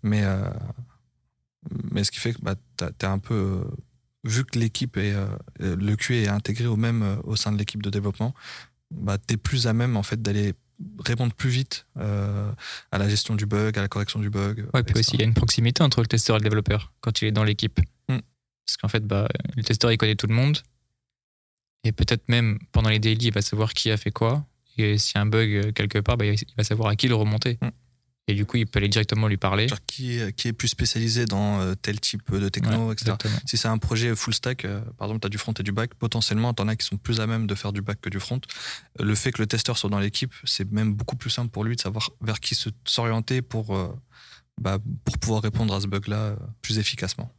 Mais, 0.02 0.24
euh, 0.24 0.50
mais 1.90 2.04
ce 2.04 2.10
qui 2.10 2.18
fait 2.20 2.32
que 2.32 2.40
bah, 2.42 2.54
t'es 2.76 3.06
un 3.06 3.18
peu. 3.18 3.34
euh, 3.34 3.64
vu 4.24 4.44
que 4.44 4.58
l'équipe 4.58 4.96
est. 4.96 5.12
euh, 5.12 5.26
euh, 5.62 5.76
le 5.76 5.96
QA 5.96 6.14
est 6.14 6.28
intégré 6.28 6.66
au 6.66 6.76
même 6.76 7.18
au 7.24 7.36
sein 7.36 7.52
de 7.52 7.58
l'équipe 7.58 7.82
de 7.82 7.90
développement, 7.90 8.34
bah, 8.90 9.18
t'es 9.18 9.36
plus 9.36 9.66
à 9.66 9.72
même 9.72 9.96
en 9.96 10.02
fait 10.02 10.20
d'aller 10.20 10.54
répondre 11.04 11.34
plus 11.34 11.50
vite 11.50 11.86
euh, 11.96 12.52
à 12.92 12.98
la 12.98 13.08
gestion 13.08 13.34
du 13.34 13.46
bug, 13.46 13.76
à 13.78 13.82
la 13.82 13.88
correction 13.88 14.20
du 14.20 14.30
bug. 14.30 14.68
Ouais, 14.74 14.82
puis 14.82 14.98
aussi, 14.98 15.12
il 15.14 15.20
y 15.20 15.22
a 15.22 15.26
une 15.26 15.34
proximité 15.34 15.82
entre 15.82 16.00
le 16.00 16.06
testeur 16.06 16.36
et 16.36 16.38
le 16.38 16.44
développeur 16.44 16.92
quand 17.00 17.20
il 17.20 17.26
est 17.28 17.32
dans 17.32 17.44
l'équipe. 17.44 17.80
Mm. 18.08 18.18
Parce 18.64 18.76
qu'en 18.80 18.88
fait, 18.88 19.04
bah, 19.04 19.28
le 19.56 19.62
testeur, 19.64 19.90
il 19.90 19.98
connaît 19.98 20.14
tout 20.14 20.28
le 20.28 20.34
monde. 20.34 20.58
Et 21.84 21.92
peut-être 21.92 22.28
même 22.28 22.58
pendant 22.72 22.90
les 22.90 22.98
daily, 22.98 23.26
il 23.26 23.32
va 23.32 23.42
savoir 23.42 23.72
qui 23.72 23.90
a 23.90 23.96
fait 23.96 24.10
quoi. 24.10 24.46
Et 24.76 24.98
s'il 24.98 25.16
y 25.16 25.18
a 25.18 25.22
un 25.22 25.26
bug 25.26 25.72
quelque 25.72 25.98
part, 25.98 26.16
bah, 26.16 26.26
il 26.26 26.36
va 26.56 26.64
savoir 26.64 26.90
à 26.90 26.96
qui 26.96 27.08
le 27.08 27.14
remonter. 27.14 27.58
Mm. 27.60 27.68
Et 28.28 28.34
du 28.34 28.44
coup, 28.44 28.58
il 28.58 28.66
peut 28.66 28.78
aller 28.78 28.88
directement 28.88 29.26
lui 29.26 29.38
parler. 29.38 29.66
Genre 29.68 29.78
qui, 29.86 30.18
est- 30.18 30.32
qui 30.36 30.48
est 30.48 30.52
plus 30.52 30.68
spécialisé 30.68 31.24
dans 31.24 31.60
euh, 31.60 31.74
tel 31.74 31.98
type 31.98 32.30
de 32.30 32.48
techno, 32.50 32.88
Ouais, 32.88 32.92
etc. 32.92 33.12
exactement. 33.12 33.38
Si 33.46 33.56
c'est 33.56 33.68
un 33.68 33.78
projet 33.78 34.14
full 34.14 34.34
stack, 34.34 34.64
euh, 34.66 34.80
par 34.98 35.08
exemple, 35.08 35.20
tu 35.22 35.26
as 35.26 35.30
du 35.30 35.38
front 35.38 35.52
et 35.58 35.62
du 35.62 35.72
back, 35.72 35.94
potentiellement, 35.94 36.52
tu 36.54 36.62
en 36.62 36.68
as 36.68 36.76
qui 36.76 36.86
sont 36.86 36.98
plus 36.98 37.20
à 37.20 37.26
même 37.26 37.46
de 37.46 37.54
faire 37.54 37.72
du 37.72 37.80
back 37.80 38.00
que 38.00 38.10
du 38.10 38.20
front. 38.20 38.40
Euh, 39.00 39.04
Le 39.04 39.14
fait 39.14 39.32
que 39.32 39.40
le 39.42 39.46
testeur 39.46 39.78
soit 39.78 39.88
dans 39.90 39.98
l'équipe, 39.98 40.34
c'est 40.44 40.70
même 40.70 40.94
beaucoup 40.94 41.16
plus 41.16 41.30
simple 41.30 41.50
pour 41.50 41.64
lui 41.64 41.74
de 41.74 41.80
savoir 41.80 42.10
vers 42.20 42.38
qui 42.38 42.54
se- 42.54 42.68
s'orienter 42.84 43.40
pour, 43.40 43.74
bah, 44.60 44.78
pour 45.04 45.18
pouvoir 45.18 45.42
répondre 45.42 45.72
à 45.74 45.80
ce 45.80 45.86
bug-là 45.86 46.36
plus 46.60 46.78
efficacement. 46.78 47.32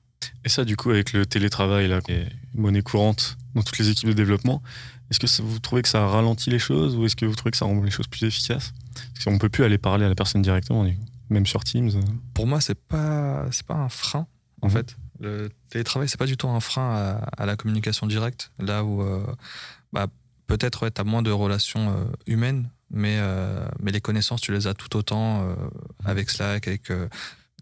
Et 0.44 0.50
ça, 0.50 0.66
du 0.66 0.76
coup, 0.76 0.90
avec 0.90 1.14
le 1.14 1.26
télétravail, 1.26 1.88
là, 1.88 2.02
qui 2.02 2.14
est 2.14 2.28
monnaie 2.56 2.82
courante 2.82 3.38
dans 3.56 3.62
toutes 3.62 3.78
les 3.78 3.90
équipes 3.90 4.10
de 4.10 4.14
développement, 4.14 4.62
est-ce 5.10 5.20
que 5.20 5.28
ça- 5.28 5.44
vous 5.44 5.60
trouvez 5.60 5.82
que 5.82 5.90
ça 5.90 6.06
ralentit 6.08 6.50
les 6.50 6.60
choses 6.60 6.96
ou 6.96 7.06
est-ce 7.06 7.16
que 7.16 7.26
vous 7.26 7.36
trouvez 7.36 7.52
que 7.52 7.58
ça 7.58 7.66
rend 7.66 7.82
les 7.82 7.92
choses 7.92 8.08
plus 8.08 8.24
efficaces? 8.26 8.74
Parce 9.14 9.26
qu'on 9.26 9.38
peut 9.38 9.50
plus 9.50 9.64
aller 9.64 9.78
parler 9.78 10.06
à 10.06 10.10
la 10.10 10.16
personne 10.16 10.42
directement, 10.42 10.86
même 11.30 11.46
sur 11.46 11.64
Teams. 11.64 11.92
Pour 12.34 12.48
moi, 12.48 12.62
c'est 12.62 12.76
pas, 12.80 13.46
c'est 13.52 13.66
pas 13.66 13.76
un 13.76 13.90
frein, 13.90 14.28
en 14.62 14.68
Mhm. 14.68 14.74
fait. 14.74 14.98
Le 15.22 15.50
télétravail, 15.70 16.08
c'est 16.08 16.18
pas 16.20 16.26
du 16.26 16.38
tout 16.38 16.48
un 16.48 16.60
frein 16.62 16.92
à, 16.96 17.44
à 17.44 17.46
la 17.46 17.56
communication 17.58 18.08
directe, 18.08 18.52
là 18.60 18.84
où 18.86 19.02
euh, 19.02 19.26
bah, 19.94 20.08
peut-être 20.48 20.84
ouais, 20.84 20.92
tu 20.92 21.02
as 21.02 21.04
moins 21.04 21.22
de 21.22 21.32
relations 21.32 21.90
euh, 21.92 22.06
humaines, 22.26 22.70
mais, 22.90 23.18
euh, 23.20 23.68
mais 23.82 23.92
les 23.92 24.02
connaissances, 24.02 24.42
tu 24.42 24.52
les 24.54 24.66
as 24.68 24.74
tout 24.74 24.96
autant 24.96 25.44
euh, 25.44 25.56
avec 26.06 26.30
Slack, 26.30 26.68
avec 26.68 26.90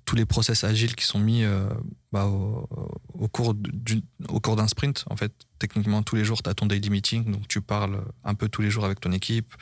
tous 0.07 0.15
les 0.15 0.25
process 0.25 0.63
agiles 0.63 0.95
qui 0.95 1.05
sont 1.05 1.19
mis 1.19 1.43
euh, 1.43 1.67
bah, 2.13 2.25
au, 2.25 3.27
cours 3.27 3.53
d'un 3.53 4.67
sprint. 4.67 5.03
En 5.09 5.17
fait, 5.17 5.33
techniquement, 5.59 6.01
tous 6.01 6.15
les 6.15 6.23
jours, 6.23 6.41
tu 6.41 6.49
as 6.49 6.53
ton 6.53 6.65
daily 6.65 6.89
meeting, 6.89 7.29
donc 7.29 7.47
tu 7.49 7.61
parles 7.61 8.01
un 8.23 8.33
peu 8.33 8.47
tous 8.47 8.61
les 8.61 8.71
jours 8.71 8.85
avec 8.85 9.01
ton 9.01 9.11
équipe. 9.11 9.53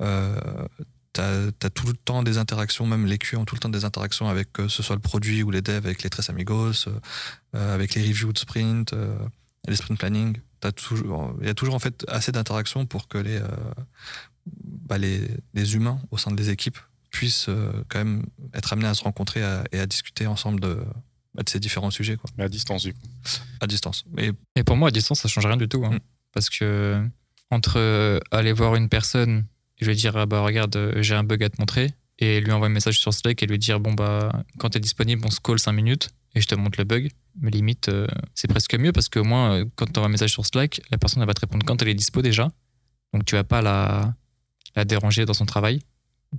Euh, 0.00 0.40
tu 1.12 1.20
as, 1.20 1.70
tout 1.74 1.88
le 1.88 1.94
temps 1.94 2.22
des 2.22 2.38
interactions, 2.38 2.86
même 2.86 3.04
les 3.04 3.18
QA 3.18 3.38
ont 3.38 3.44
tout 3.44 3.56
le 3.56 3.60
temps 3.60 3.68
des 3.68 3.84
interactions 3.84 4.28
avec 4.28 4.52
que 4.52 4.68
ce 4.68 4.80
soit 4.80 4.94
le 4.94 5.02
produit 5.02 5.42
ou 5.42 5.50
les 5.50 5.60
devs, 5.60 5.84
avec 5.84 6.04
les 6.04 6.08
Tres 6.08 6.30
Amigos, 6.30 6.86
euh, 6.86 7.74
avec 7.74 7.94
les 7.94 8.02
reviews 8.02 8.32
de 8.32 8.38
sprint, 8.38 8.92
euh, 8.92 9.18
les 9.66 9.74
sprint 9.74 9.98
planning. 9.98 10.36
Il 10.62 11.46
y 11.46 11.48
a 11.48 11.54
toujours 11.54 11.74
en 11.74 11.78
fait 11.80 12.04
assez 12.06 12.30
d'interactions 12.30 12.86
pour 12.86 13.08
que 13.08 13.18
les, 13.18 13.38
euh, 13.38 13.48
bah, 14.46 14.98
les, 14.98 15.26
les 15.52 15.74
humains 15.74 16.00
au 16.12 16.16
sein 16.16 16.30
des 16.30 16.50
équipes 16.50 16.78
puissent 17.10 17.46
euh, 17.48 17.72
quand 17.88 17.98
même 17.98 18.24
être 18.54 18.72
amenés 18.72 18.88
à 18.88 18.94
se 18.94 19.02
rencontrer 19.02 19.42
à- 19.42 19.64
et 19.72 19.78
à 19.80 19.86
discuter 19.86 20.26
ensemble 20.26 20.60
de, 20.60 20.82
bah, 21.34 21.42
de 21.42 21.48
ces 21.48 21.58
différents 21.60 21.90
sujets, 21.90 22.16
quoi, 22.16 22.30
Mais 22.38 22.44
à 22.44 22.48
distance, 22.48 22.82
du 22.84 22.92
coup. 22.94 23.00
à 23.60 23.66
distance. 23.66 24.04
Mais 24.12 24.32
Et 24.56 24.62
pour 24.64 24.76
moi, 24.76 24.88
à 24.88 24.90
distance, 24.90 25.20
ça 25.20 25.28
change 25.28 25.46
rien 25.46 25.56
du 25.56 25.68
tout. 25.68 25.84
hein. 25.84 25.94
Mm. 25.94 26.00
Parce 26.32 26.48
que 26.50 27.04
entre 27.50 27.78
euh, 27.78 28.20
aller 28.30 28.52
voir 28.52 28.76
une 28.76 28.88
personne 28.88 29.44
et 29.78 29.84
lui 29.84 29.96
dire, 29.96 30.16
ah 30.16 30.26
bah 30.26 30.40
regarde, 30.40 30.76
euh, 30.76 31.02
j'ai 31.02 31.14
un 31.14 31.24
bug 31.24 31.42
à 31.42 31.48
te 31.50 31.56
montrer, 31.60 31.90
et 32.18 32.40
lui 32.40 32.52
envoyer 32.52 32.70
un 32.70 32.74
message 32.74 33.00
sur 33.00 33.12
Slack 33.14 33.42
et 33.42 33.46
lui 33.46 33.58
dire, 33.58 33.80
bon 33.80 33.94
bah, 33.94 34.30
quand 34.58 34.70
t'es 34.70 34.78
disponible, 34.80 35.22
on 35.26 35.30
se 35.30 35.40
call 35.40 35.58
5 35.58 35.72
minutes 35.72 36.10
et 36.34 36.40
je 36.40 36.46
te 36.46 36.54
montre 36.54 36.78
le 36.78 36.84
bug. 36.84 37.10
Mais 37.40 37.50
limite, 37.50 37.88
euh, 37.88 38.06
c'est 38.34 38.46
presque 38.46 38.74
mieux 38.74 38.92
parce 38.92 39.08
qu'au 39.08 39.24
moins, 39.24 39.60
euh, 39.60 39.64
quand 39.76 39.86
t'envoies 39.86 40.08
un 40.08 40.12
message 40.12 40.30
sur 40.30 40.44
Slack, 40.46 40.80
la 40.90 40.98
personne 40.98 41.22
elle 41.22 41.26
va 41.26 41.34
te 41.34 41.40
répondre 41.40 41.64
quand 41.66 41.80
elle 41.82 41.88
est 41.88 41.94
dispo 41.94 42.22
déjà. 42.22 42.52
Donc 43.14 43.24
tu 43.24 43.34
vas 43.34 43.42
pas 43.44 43.62
la, 43.62 44.14
la 44.76 44.84
déranger 44.84 45.24
dans 45.24 45.32
son 45.34 45.46
travail 45.46 45.80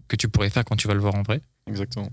que 0.07 0.15
tu 0.15 0.27
pourrais 0.29 0.49
faire 0.49 0.65
quand 0.65 0.75
tu 0.75 0.87
vas 0.87 0.93
le 0.93 0.99
voir 1.01 1.15
en 1.15 1.21
vrai. 1.23 1.41
Exactement. 1.67 2.09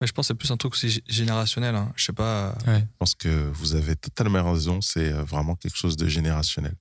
Mais 0.00 0.06
je 0.06 0.12
pense 0.12 0.26
que 0.26 0.34
c'est 0.34 0.38
plus 0.38 0.50
un 0.50 0.56
truc 0.56 0.72
aussi 0.74 0.88
gé- 0.88 1.02
générationnel. 1.06 1.74
hein. 1.74 1.92
Je 1.96 2.04
sais 2.04 2.12
pas. 2.12 2.56
Ouais. 2.66 2.80
Je 2.80 2.96
pense 2.98 3.14
que 3.14 3.28
vous 3.54 3.74
avez 3.74 3.94
totalement 3.96 4.52
raison. 4.52 4.80
C'est 4.80 5.12
euh, 5.12 5.22
vraiment 5.22 5.54
quelque 5.54 5.76
chose 5.76 5.96
de 5.96 6.08
générationnel. 6.08 6.74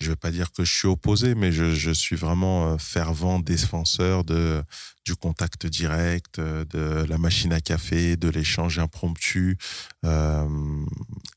Je 0.00 0.06
ne 0.06 0.12
vais 0.12 0.16
pas 0.16 0.30
dire 0.30 0.50
que 0.50 0.64
je 0.64 0.74
suis 0.74 0.88
opposé, 0.88 1.34
mais 1.34 1.52
je, 1.52 1.74
je 1.74 1.90
suis 1.90 2.16
vraiment 2.16 2.72
euh, 2.72 2.78
fervent 2.78 3.38
défenseur 3.38 4.24
de, 4.24 4.64
du 5.04 5.14
contact 5.14 5.66
direct, 5.66 6.38
euh, 6.38 6.64
de 6.64 7.04
la 7.06 7.18
machine 7.18 7.52
à 7.52 7.60
café, 7.60 8.16
de 8.16 8.28
l'échange 8.30 8.78
impromptu. 8.78 9.58
Euh, 10.06 10.48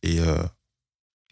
et 0.02 0.22
euh, 0.22 0.42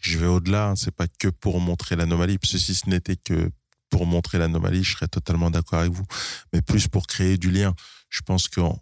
je 0.02 0.18
vais 0.18 0.26
au-delà. 0.26 0.68
hein. 0.68 0.76
C'est 0.76 0.94
pas 0.94 1.06
que 1.08 1.28
pour 1.28 1.58
montrer 1.60 1.96
l'anomalie. 1.96 2.36
Parce 2.36 2.52
que 2.52 2.58
si 2.58 2.74
ce 2.74 2.90
n'était 2.90 3.16
que 3.16 3.50
pour 3.92 4.06
montrer 4.06 4.38
l'anomalie, 4.38 4.82
je 4.82 4.96
serais 4.96 5.06
totalement 5.06 5.50
d'accord 5.50 5.80
avec 5.80 5.92
vous. 5.92 6.06
Mais 6.52 6.62
plus 6.62 6.88
pour 6.88 7.06
créer 7.06 7.36
du 7.36 7.50
lien. 7.50 7.74
Je 8.08 8.22
pense 8.22 8.48
qu'on 8.48 8.76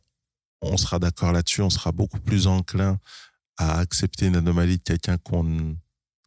on 0.63 0.77
sera 0.77 0.99
d'accord 0.99 1.33
là-dessus. 1.33 1.63
On 1.63 1.69
sera 1.69 1.93
beaucoup 1.93 2.21
plus 2.21 2.47
enclin 2.47 2.99
à 3.59 3.79
accepter 3.79 4.27
une 4.27 4.37
anomalie 4.37 4.79
de 4.79 4.83
quelqu'un 4.83 5.19
qu'on 5.19 5.77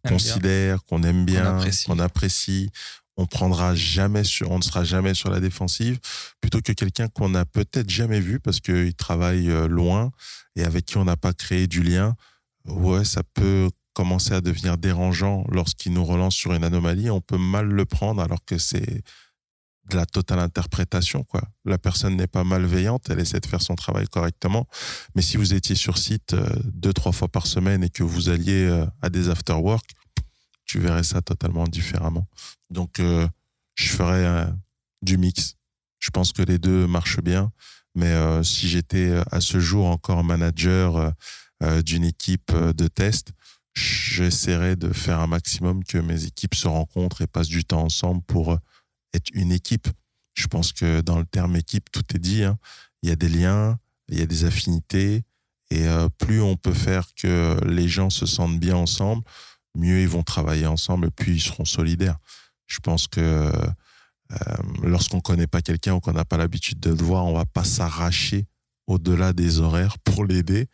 considère, 0.05 0.83
qu'on 0.83 1.01
aime 1.03 1.23
bien, 1.25 1.57
apprécie. 1.57 1.85
qu'on 1.85 1.99
apprécie. 1.99 2.69
On 3.15 3.25
prendra 3.25 3.73
jamais 3.73 4.23
sur, 4.23 4.51
on 4.51 4.57
ne 4.57 4.63
sera 4.63 4.83
jamais 4.83 5.13
sur 5.13 5.29
la 5.29 5.39
défensive, 5.39 5.99
plutôt 6.41 6.61
que 6.61 6.71
quelqu'un 6.71 7.07
qu'on 7.07 7.29
n'a 7.29 7.45
peut-être 7.45 7.89
jamais 7.89 8.19
vu 8.19 8.39
parce 8.39 8.59
qu'il 8.59 8.93
travaille 8.95 9.49
euh, 9.49 9.67
loin 9.67 10.11
et 10.55 10.63
avec 10.63 10.85
qui 10.85 10.97
on 10.97 11.05
n'a 11.05 11.15
pas 11.15 11.31
créé 11.31 11.67
du 11.67 11.83
lien. 11.83 12.15
Ouais, 12.65 13.05
ça 13.05 13.21
peut 13.35 13.69
commencer 13.93 14.33
à 14.33 14.41
devenir 14.41 14.77
dérangeant 14.77 15.45
lorsqu'il 15.49 15.93
nous 15.93 16.03
relance 16.03 16.35
sur 16.35 16.53
une 16.53 16.63
anomalie. 16.63 17.09
On 17.09 17.21
peut 17.21 17.37
mal 17.37 17.67
le 17.67 17.85
prendre 17.85 18.21
alors 18.21 18.43
que 18.45 18.57
c'est 18.57 19.03
de 19.89 19.97
la 19.97 20.05
totale 20.05 20.39
interprétation, 20.39 21.23
quoi. 21.23 21.41
La 21.65 21.77
personne 21.77 22.15
n'est 22.15 22.27
pas 22.27 22.43
malveillante, 22.43 23.09
elle 23.09 23.19
essaie 23.19 23.39
de 23.39 23.45
faire 23.45 23.61
son 23.61 23.75
travail 23.75 24.07
correctement. 24.07 24.67
Mais 25.15 25.21
si 25.21 25.37
vous 25.37 25.53
étiez 25.53 25.75
sur 25.75 25.97
site 25.97 26.33
euh, 26.33 26.47
deux, 26.73 26.93
trois 26.93 27.11
fois 27.11 27.27
par 27.27 27.47
semaine 27.47 27.83
et 27.83 27.89
que 27.89 28.03
vous 28.03 28.29
alliez 28.29 28.65
euh, 28.65 28.85
à 29.01 29.09
des 29.09 29.29
after-work, 29.29 29.85
tu 30.65 30.79
verrais 30.79 31.03
ça 31.03 31.21
totalement 31.21 31.67
différemment. 31.67 32.27
Donc, 32.69 32.99
euh, 32.99 33.27
je 33.75 33.89
ferais 33.89 34.47
du 35.01 35.17
mix. 35.17 35.55
Je 35.99 36.11
pense 36.11 36.31
que 36.31 36.41
les 36.41 36.59
deux 36.59 36.87
marchent 36.87 37.21
bien. 37.21 37.51
Mais 37.95 38.13
si 38.43 38.67
j'étais 38.67 39.21
à 39.31 39.41
ce 39.41 39.59
jour 39.59 39.87
encore 39.87 40.23
manager 40.23 41.11
d'une 41.83 42.03
équipe 42.03 42.51
de 42.55 42.87
test, 42.87 43.33
j'essaierais 43.73 44.75
de 44.75 44.93
faire 44.93 45.19
un 45.19 45.27
maximum 45.27 45.83
que 45.83 45.97
mes 45.97 46.25
équipes 46.25 46.55
se 46.55 46.67
rencontrent 46.67 47.21
et 47.21 47.27
passent 47.27 47.47
du 47.47 47.65
temps 47.65 47.83
ensemble 47.83 48.21
pour 48.23 48.53
euh, 48.53 48.57
être 49.13 49.29
une 49.33 49.51
équipe. 49.51 49.87
Je 50.35 50.47
pense 50.47 50.71
que 50.71 51.01
dans 51.01 51.19
le 51.19 51.25
terme 51.25 51.55
équipe, 51.55 51.91
tout 51.91 52.03
est 52.15 52.19
dit. 52.19 52.43
hein. 52.43 52.57
Il 53.01 53.09
y 53.09 53.11
a 53.11 53.15
des 53.15 53.29
liens, 53.29 53.79
il 54.09 54.19
y 54.19 54.21
a 54.21 54.25
des 54.25 54.45
affinités. 54.45 55.23
Et 55.71 55.87
euh, 55.87 56.07
plus 56.19 56.41
on 56.41 56.55
peut 56.55 56.73
faire 56.73 57.07
que 57.15 57.59
les 57.65 57.87
gens 57.87 58.09
se 58.09 58.25
sentent 58.25 58.59
bien 58.59 58.75
ensemble, 58.75 59.23
mieux 59.75 60.01
ils 60.01 60.07
vont 60.07 60.23
travailler 60.23 60.67
ensemble 60.67 61.07
et 61.07 61.11
puis 61.11 61.35
ils 61.35 61.41
seront 61.41 61.65
solidaires. 61.65 62.17
Je 62.67 62.79
pense 62.79 63.07
que 63.07 63.19
euh, 63.19 63.51
lorsqu'on 64.83 65.17
ne 65.17 65.21
connaît 65.21 65.47
pas 65.47 65.61
quelqu'un 65.61 65.95
ou 65.95 65.99
qu'on 65.99 66.13
n'a 66.13 66.25
pas 66.25 66.37
l'habitude 66.37 66.79
de 66.79 66.91
le 66.91 67.03
voir, 67.03 67.25
on 67.25 67.33
va 67.33 67.45
pas 67.45 67.63
s'arracher 67.63 68.45
au-delà 68.85 69.33
des 69.33 69.59
horaires 69.59 69.97
pour 69.99 70.25
l'aider. 70.25 70.67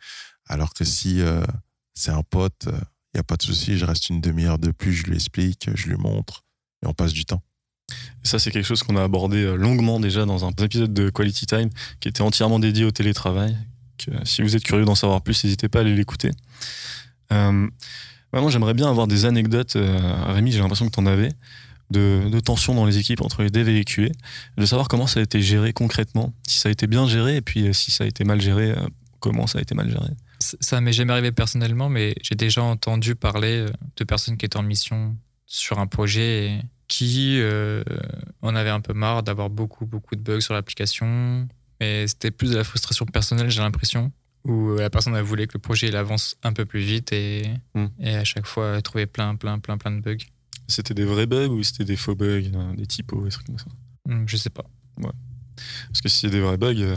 Alors 0.46 0.74
que 0.74 0.84
si 0.84 1.22
c'est 1.94 2.10
un 2.10 2.22
pote, 2.22 2.68
il 3.12 3.16
n'y 3.16 3.20
a 3.20 3.24
pas 3.24 3.36
de 3.36 3.42
souci, 3.42 3.76
je 3.76 3.84
reste 3.84 4.08
une 4.08 4.20
demi-heure 4.20 4.58
de 4.58 4.70
plus, 4.70 4.92
je 4.92 5.04
lui 5.04 5.14
explique, 5.14 5.68
je 5.74 5.88
lui 5.88 5.96
montre 5.96 6.44
et 6.82 6.86
on 6.86 6.94
passe 6.94 7.12
du 7.12 7.24
temps. 7.24 7.42
Ça, 8.22 8.38
c'est 8.38 8.50
quelque 8.52 8.64
chose 8.66 8.82
qu'on 8.84 8.96
a 8.96 9.02
abordé 9.02 9.38
euh, 9.38 9.56
longuement 9.56 9.98
déjà 9.98 10.24
dans 10.24 10.44
un 10.44 10.50
épisode 10.50 10.94
de 10.94 11.10
Quality 11.10 11.46
Time 11.46 11.70
qui 11.98 12.08
était 12.08 12.22
entièrement 12.22 12.60
dédié 12.60 12.84
au 12.84 12.92
télétravail. 12.92 13.56
Euh, 14.08 14.20
si 14.24 14.42
vous 14.42 14.54
êtes 14.54 14.62
curieux 14.62 14.84
d'en 14.84 14.94
savoir 14.94 15.22
plus, 15.22 15.42
n'hésitez 15.44 15.68
pas 15.68 15.78
à 15.80 15.82
aller 15.82 15.94
l'écouter. 15.94 16.30
Euh, 17.32 17.68
vraiment, 18.32 18.48
j'aimerais 18.48 18.74
bien 18.74 18.88
avoir 18.88 19.06
des 19.06 19.24
anecdotes. 19.24 19.74
euh, 19.76 19.98
Rémi, 20.26 20.52
j'ai 20.52 20.60
l'impression 20.60 20.86
que 20.86 20.94
tu 20.94 21.00
en 21.00 21.06
avais. 21.06 21.32
De, 21.90 22.28
de 22.30 22.38
tensions 22.38 22.72
dans 22.76 22.84
les 22.84 22.98
équipes 22.98 23.20
entre 23.20 23.42
les 23.42 23.50
dev 23.50 23.68
et 23.68 23.72
les 23.72 23.84
QA, 23.84 24.10
de 24.56 24.64
savoir 24.64 24.86
comment 24.86 25.08
ça 25.08 25.18
a 25.18 25.24
été 25.24 25.42
géré 25.42 25.72
concrètement, 25.72 26.32
si 26.46 26.60
ça 26.60 26.68
a 26.68 26.72
été 26.72 26.86
bien 26.86 27.08
géré 27.08 27.34
et 27.34 27.40
puis 27.40 27.74
si 27.74 27.90
ça 27.90 28.04
a 28.04 28.06
été 28.06 28.22
mal 28.22 28.40
géré, 28.40 28.72
comment 29.18 29.48
ça 29.48 29.58
a 29.58 29.62
été 29.62 29.74
mal 29.74 29.90
géré. 29.90 30.06
Ça 30.40 30.80
m'est 30.80 30.92
jamais 30.92 31.12
arrivé 31.12 31.32
personnellement, 31.32 31.88
mais 31.90 32.14
j'ai 32.22 32.34
déjà 32.34 32.62
entendu 32.62 33.14
parler 33.14 33.58
euh, 33.66 33.68
de 33.96 34.04
personnes 34.04 34.36
qui 34.38 34.46
étaient 34.46 34.56
en 34.56 34.62
mission 34.62 35.16
sur 35.46 35.78
un 35.78 35.86
projet 35.86 36.46
et 36.46 36.60
qui 36.88 37.38
euh, 37.40 37.84
en 38.40 38.54
avaient 38.54 38.70
un 38.70 38.80
peu 38.80 38.94
marre 38.94 39.22
d'avoir 39.22 39.50
beaucoup, 39.50 39.84
beaucoup 39.86 40.16
de 40.16 40.22
bugs 40.22 40.40
sur 40.40 40.54
l'application. 40.54 41.46
Mais 41.80 42.06
c'était 42.06 42.30
plus 42.30 42.50
de 42.52 42.56
la 42.56 42.64
frustration 42.64 43.04
personnelle, 43.06 43.50
j'ai 43.50 43.60
l'impression, 43.60 44.12
où 44.44 44.74
la 44.76 44.88
personne 44.90 45.14
elle 45.14 45.22
voulait 45.22 45.46
que 45.46 45.54
le 45.54 45.60
projet 45.60 45.88
il 45.88 45.96
avance 45.96 46.36
un 46.42 46.52
peu 46.52 46.64
plus 46.64 46.80
vite 46.80 47.12
et, 47.12 47.42
Hmm. 47.74 47.86
et 48.00 48.14
à 48.16 48.24
chaque 48.24 48.46
fois 48.46 48.76
elle 48.76 48.82
trouvait 48.82 49.06
plein, 49.06 49.36
plein, 49.36 49.58
plein, 49.58 49.76
plein 49.78 49.90
de 49.92 50.00
bugs. 50.00 50.24
C'était 50.68 50.94
des 50.94 51.04
vrais 51.04 51.26
bugs 51.26 51.48
ou 51.48 51.62
c'était 51.62 51.84
des 51.84 51.96
faux 51.96 52.14
bugs, 52.14 52.50
euh, 52.54 52.74
des 52.76 52.86
typos, 52.86 53.22
des 53.24 53.30
trucs 53.30 53.46
comme 53.46 53.58
ça? 53.58 53.66
Hmm, 54.06 54.24
Je 54.26 54.36
sais 54.36 54.50
pas. 54.50 54.64
Parce 55.88 56.00
que 56.02 56.08
si 56.08 56.18
c'est 56.20 56.30
des 56.30 56.40
vrais 56.40 56.56
bugs, 56.56 56.74
euh, 56.80 56.96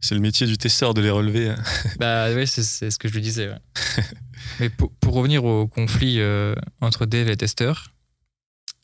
c'est 0.00 0.14
le 0.14 0.20
métier 0.20 0.46
du 0.46 0.58
testeur 0.58 0.94
de 0.94 1.00
les 1.00 1.10
relever. 1.10 1.54
Bah 1.98 2.32
oui, 2.32 2.46
c'est 2.46 2.90
ce 2.90 2.98
que 2.98 3.08
je 3.08 3.14
lui 3.14 3.20
disais. 3.20 3.48
ouais. 3.48 3.58
Mais 4.60 4.70
pour, 4.70 4.92
pour 4.92 5.14
revenir 5.14 5.44
au 5.44 5.66
conflit 5.66 6.20
euh, 6.20 6.54
entre 6.80 7.06
dev 7.06 7.28
et 7.28 7.36
testeur, 7.36 7.92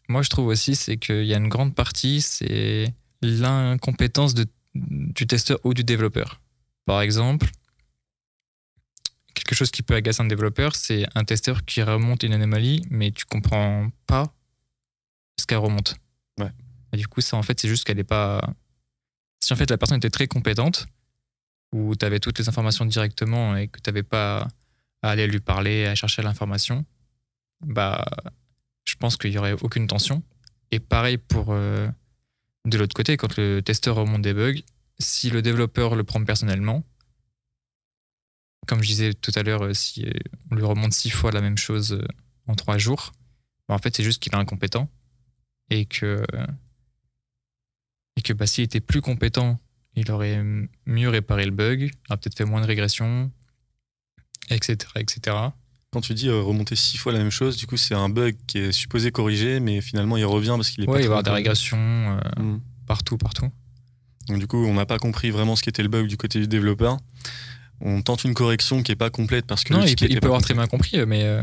moi 0.09 0.23
je 0.23 0.31
trouve 0.31 0.49
aussi 0.49 0.75
c'est 0.75 0.97
qu'il 0.97 1.25
y 1.25 1.35
a 1.35 1.37
une 1.37 1.49
grande 1.49 1.75
partie, 1.75 2.21
c'est 2.21 2.93
l'incompétence 3.23 4.35
du 4.75 5.27
testeur 5.27 5.59
ou 5.65 5.75
du 5.75 5.85
développeur. 5.85 6.41
Par 6.87 7.01
exemple, 7.01 7.49
quelque 9.35 9.55
chose 9.55 9.71
qui 9.71 9.83
peut 9.83 9.95
agacer 9.95 10.23
un 10.23 10.27
développeur, 10.27 10.75
c'est 10.75 11.07
un 11.15 11.25
testeur 11.25 11.65
qui 11.65 11.83
remonte 11.83 12.23
une 12.23 12.33
anomalie, 12.33 12.83
mais 12.91 13.11
tu 13.11 13.25
comprends 13.25 13.91
pas 14.07 14.35
ce 15.39 15.47
qu'elle 15.47 15.59
remonte. 15.59 15.97
Ouais. 16.39 16.51
Et 16.93 16.97
du 16.97 17.09
coup, 17.09 17.21
ça 17.21 17.37
en 17.37 17.43
fait, 17.43 17.61
c'est 17.61 17.69
juste 17.69 17.85
qu'elle 17.85 17.97
n'est 17.97 18.05
pas. 18.05 18.41
Si 19.41 19.53
en 19.53 19.57
fait 19.57 19.71
la 19.71 19.79
personne 19.79 19.99
était 19.99 20.11
très 20.11 20.27
compétente, 20.27 20.87
où 21.75 21.97
tu 21.97 22.07
avais 22.07 22.21
toutes 22.21 22.39
les 22.39 22.49
informations 22.49 22.85
directement 22.85 23.57
et 23.57 23.67
que 23.67 23.81
tu 23.81 23.91
n'avais 23.91 24.05
pas 24.05 24.49
à 25.03 25.11
aller 25.11 25.27
lui 25.27 25.41
parler, 25.41 25.87
à 25.87 25.97
chercher 25.97 26.23
l'information, 26.23 26.87
bah, 27.67 28.07
je 28.85 28.95
pense 28.95 29.17
qu'il 29.17 29.33
n'y 29.33 29.39
aurait 29.39 29.55
aucune 29.61 29.89
tension. 29.89 30.23
Et 30.71 30.79
pareil 30.79 31.19
pour 31.19 31.47
euh, 31.49 31.89
de 32.65 32.79
l'autre 32.79 32.95
côté, 32.95 33.17
quand 33.17 33.37
le 33.37 33.61
testeur 33.61 33.97
remonte 33.97 34.23
des 34.23 34.33
bugs, 34.33 34.61
si 35.01 35.31
le 35.31 35.43
développeur 35.43 35.97
le 35.97 36.05
prend 36.05 36.25
personnellement, 36.25 36.85
comme 38.69 38.81
je 38.81 38.89
disais 38.89 39.13
tout 39.13 39.33
à 39.35 39.43
l'heure, 39.43 39.65
euh, 39.65 39.75
si 39.75 40.07
euh, 40.07 40.13
on 40.53 40.55
lui 40.55 40.65
remonte 40.65 40.93
six 40.93 41.11
fois 41.11 41.33
la 41.33 41.41
même 41.41 41.59
chose 41.59 42.01
en 42.47 42.55
trois 42.55 42.79
jours, 42.79 43.11
bah, 43.69 43.75
en 43.75 43.79
fait, 43.79 43.97
c'est 43.97 44.05
juste 44.05 44.23
qu'il 44.23 44.33
est 44.33 44.37
incompétent 44.37 44.89
et 45.71 45.87
que, 45.87 46.25
et 48.17 48.23
que 48.23 48.33
bah, 48.33 48.47
s'il 48.47 48.63
était 48.63 48.81
plus 48.81 49.01
compétent 49.01 49.59
il 49.97 50.11
aurait 50.11 50.43
mieux 50.87 51.09
réparé 51.09 51.45
le 51.45 51.51
bug, 51.51 51.91
aurait 52.09 52.19
peut-être 52.19 52.37
fait 52.37 52.45
moins 52.45 52.61
de 52.61 52.67
régression, 52.67 53.31
etc. 54.51 54.77
etc. 54.97 55.37
Quand 55.93 56.01
tu 56.01 56.15
dis 56.15 56.29
euh, 56.29 56.41
remonter 56.41 56.75
six 56.75 56.97
fois 56.99 57.13
la 57.13 57.19
même 57.19 57.31
chose, 57.31 57.57
du 57.57 57.67
coup, 57.67 57.77
c'est 57.77 57.95
un 57.95 58.09
bug 58.09 58.37
qui 58.49 58.59
est 58.59 58.73
supposé 58.73 59.13
corriger, 59.13 59.61
mais 59.61 59.81
finalement, 59.81 60.17
il 60.17 60.25
revient 60.25 60.55
parce 60.57 60.71
qu'il 60.71 60.83
est 60.85 60.89
Ouais, 60.89 60.95
pas 60.95 61.01
il 61.01 61.03
va 61.03 61.05
y 61.05 61.07
avoir 61.19 61.23
des 61.23 61.31
régressions 61.31 61.79
euh, 61.79 62.43
Hmm. 62.43 62.61
partout, 62.87 63.17
partout. 63.17 63.49
Donc, 64.29 64.39
du 64.41 64.47
coup, 64.47 64.57
on 64.65 64.75
n'a 64.75 64.87
pas 64.87 64.99
compris 64.99 65.31
vraiment 65.31 65.55
ce 65.55 65.63
qu'était 65.63 65.83
le 65.83 65.89
bug 65.89 66.07
du 66.09 66.17
côté 66.17 66.41
du 66.41 66.49
développeur. 66.49 66.97
On 67.81 68.03
tente 68.03 68.25
une 68.25 68.35
correction 68.35 68.83
qui 68.83 68.91
est 68.93 68.97
pas 68.97 69.11
complète 69.11 69.47
parce 69.47 69.63
que 69.65 69.73
Non, 69.73 69.85
il, 69.85 69.95
peut- 69.97 70.07
il 70.09 70.17
avoir 70.25 70.41
très 70.43 70.55
bien 70.55 70.67
compris, 70.67 71.05
mais 71.07 71.25
euh, 71.25 71.43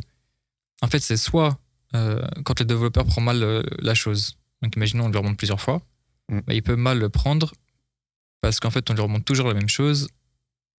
en 0.82 0.88
fait, 0.88 1.00
c'est 1.00 1.18
soit 1.18 1.58
quand 1.94 2.58
le 2.60 2.66
développeur 2.66 3.06
prend 3.06 3.20
mal 3.22 3.66
la 3.80 3.94
chose. 3.94 4.38
Donc, 4.62 4.76
imaginons, 4.78 5.06
on 5.06 5.10
lui 5.10 5.18
remonte 5.18 5.38
plusieurs 5.38 5.60
fois. 5.62 5.82
Mm. 6.30 6.40
bah, 6.48 6.54
il 6.54 6.64
peut 6.64 6.76
mal 6.78 7.00
le 7.00 7.10
prendre 7.10 7.52
parce 8.42 8.60
qu'en 8.60 8.70
fait, 8.72 8.90
on 8.90 8.94
lui 8.94 9.02
remonte 9.02 9.26
toujours 9.26 9.48
la 9.48 9.54
même 9.54 9.70
chose. 9.70 10.10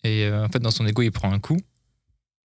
Et 0.05 0.25
euh, 0.25 0.45
en 0.45 0.49
fait, 0.49 0.59
dans 0.59 0.71
son 0.71 0.87
ego, 0.87 1.03
il 1.03 1.13
prend 1.13 1.33
un 1.33 1.39
coup. 1.39 1.59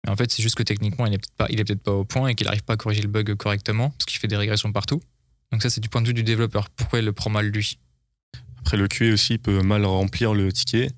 Mais 0.05 0.11
en 0.11 0.15
fait, 0.15 0.31
c'est 0.31 0.43
juste 0.43 0.55
que 0.55 0.63
techniquement, 0.63 1.05
il 1.05 1.11
n'est 1.11 1.17
peut-être 1.17 1.35
pas, 1.35 1.47
il 1.49 1.59
est 1.59 1.63
peut-être 1.63 1.81
pas 1.81 1.93
au 1.93 2.05
point 2.05 2.27
et 2.29 2.35
qu'il 2.35 2.45
n'arrive 2.45 2.63
pas 2.63 2.73
à 2.73 2.77
corriger 2.77 3.01
le 3.01 3.07
bug 3.07 3.33
correctement 3.35 3.89
parce 3.91 4.05
qu'il 4.05 4.19
fait 4.19 4.27
des 4.27 4.37
régressions 4.37 4.71
partout. 4.71 5.01
Donc, 5.51 5.61
ça, 5.63 5.69
c'est 5.69 5.79
du 5.81 5.89
point 5.89 6.01
de 6.01 6.07
vue 6.07 6.13
du 6.13 6.23
développeur. 6.23 6.69
Pourquoi 6.69 6.99
il 6.99 7.05
le 7.05 7.13
prend 7.13 7.29
mal 7.29 7.47
lui? 7.47 7.79
Après, 8.59 8.75
le 8.75 8.87
QA 8.89 9.13
aussi 9.13 9.37
peut 9.37 9.61
mal 9.61 9.85
remplir 9.85 10.33
le 10.33 10.51
ticket 10.51 10.89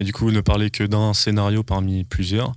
et 0.00 0.04
du 0.04 0.14
coup 0.14 0.30
ne 0.30 0.40
parler 0.40 0.70
que 0.70 0.82
d'un 0.84 1.12
scénario 1.12 1.62
parmi 1.62 2.04
plusieurs. 2.04 2.54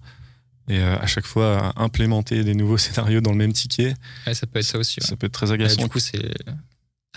Et 0.70 0.80
euh, 0.80 0.98
à 0.98 1.08
chaque 1.08 1.26
fois, 1.26 1.74
implémenter 1.76 2.46
des 2.46 2.54
nouveaux 2.56 2.78
scénarios 2.78 3.20
dans 3.20 3.32
le 3.32 3.38
même 3.38 3.52
ticket, 3.52 3.94
Ouais, 4.26 4.34
ça 4.34 4.48
peut 4.48 4.60
être 4.60 4.66
ça 4.66 4.78
aussi. 4.78 5.02
ouais. 5.02 5.06
ça 5.08 5.18
peut 5.18 5.28
être 5.28 5.34
très 5.34 5.50
Et 5.50 5.54
agaçant. 5.54 5.82
du 5.84 5.90
coup, 5.90 6.00
c'est 6.00 6.22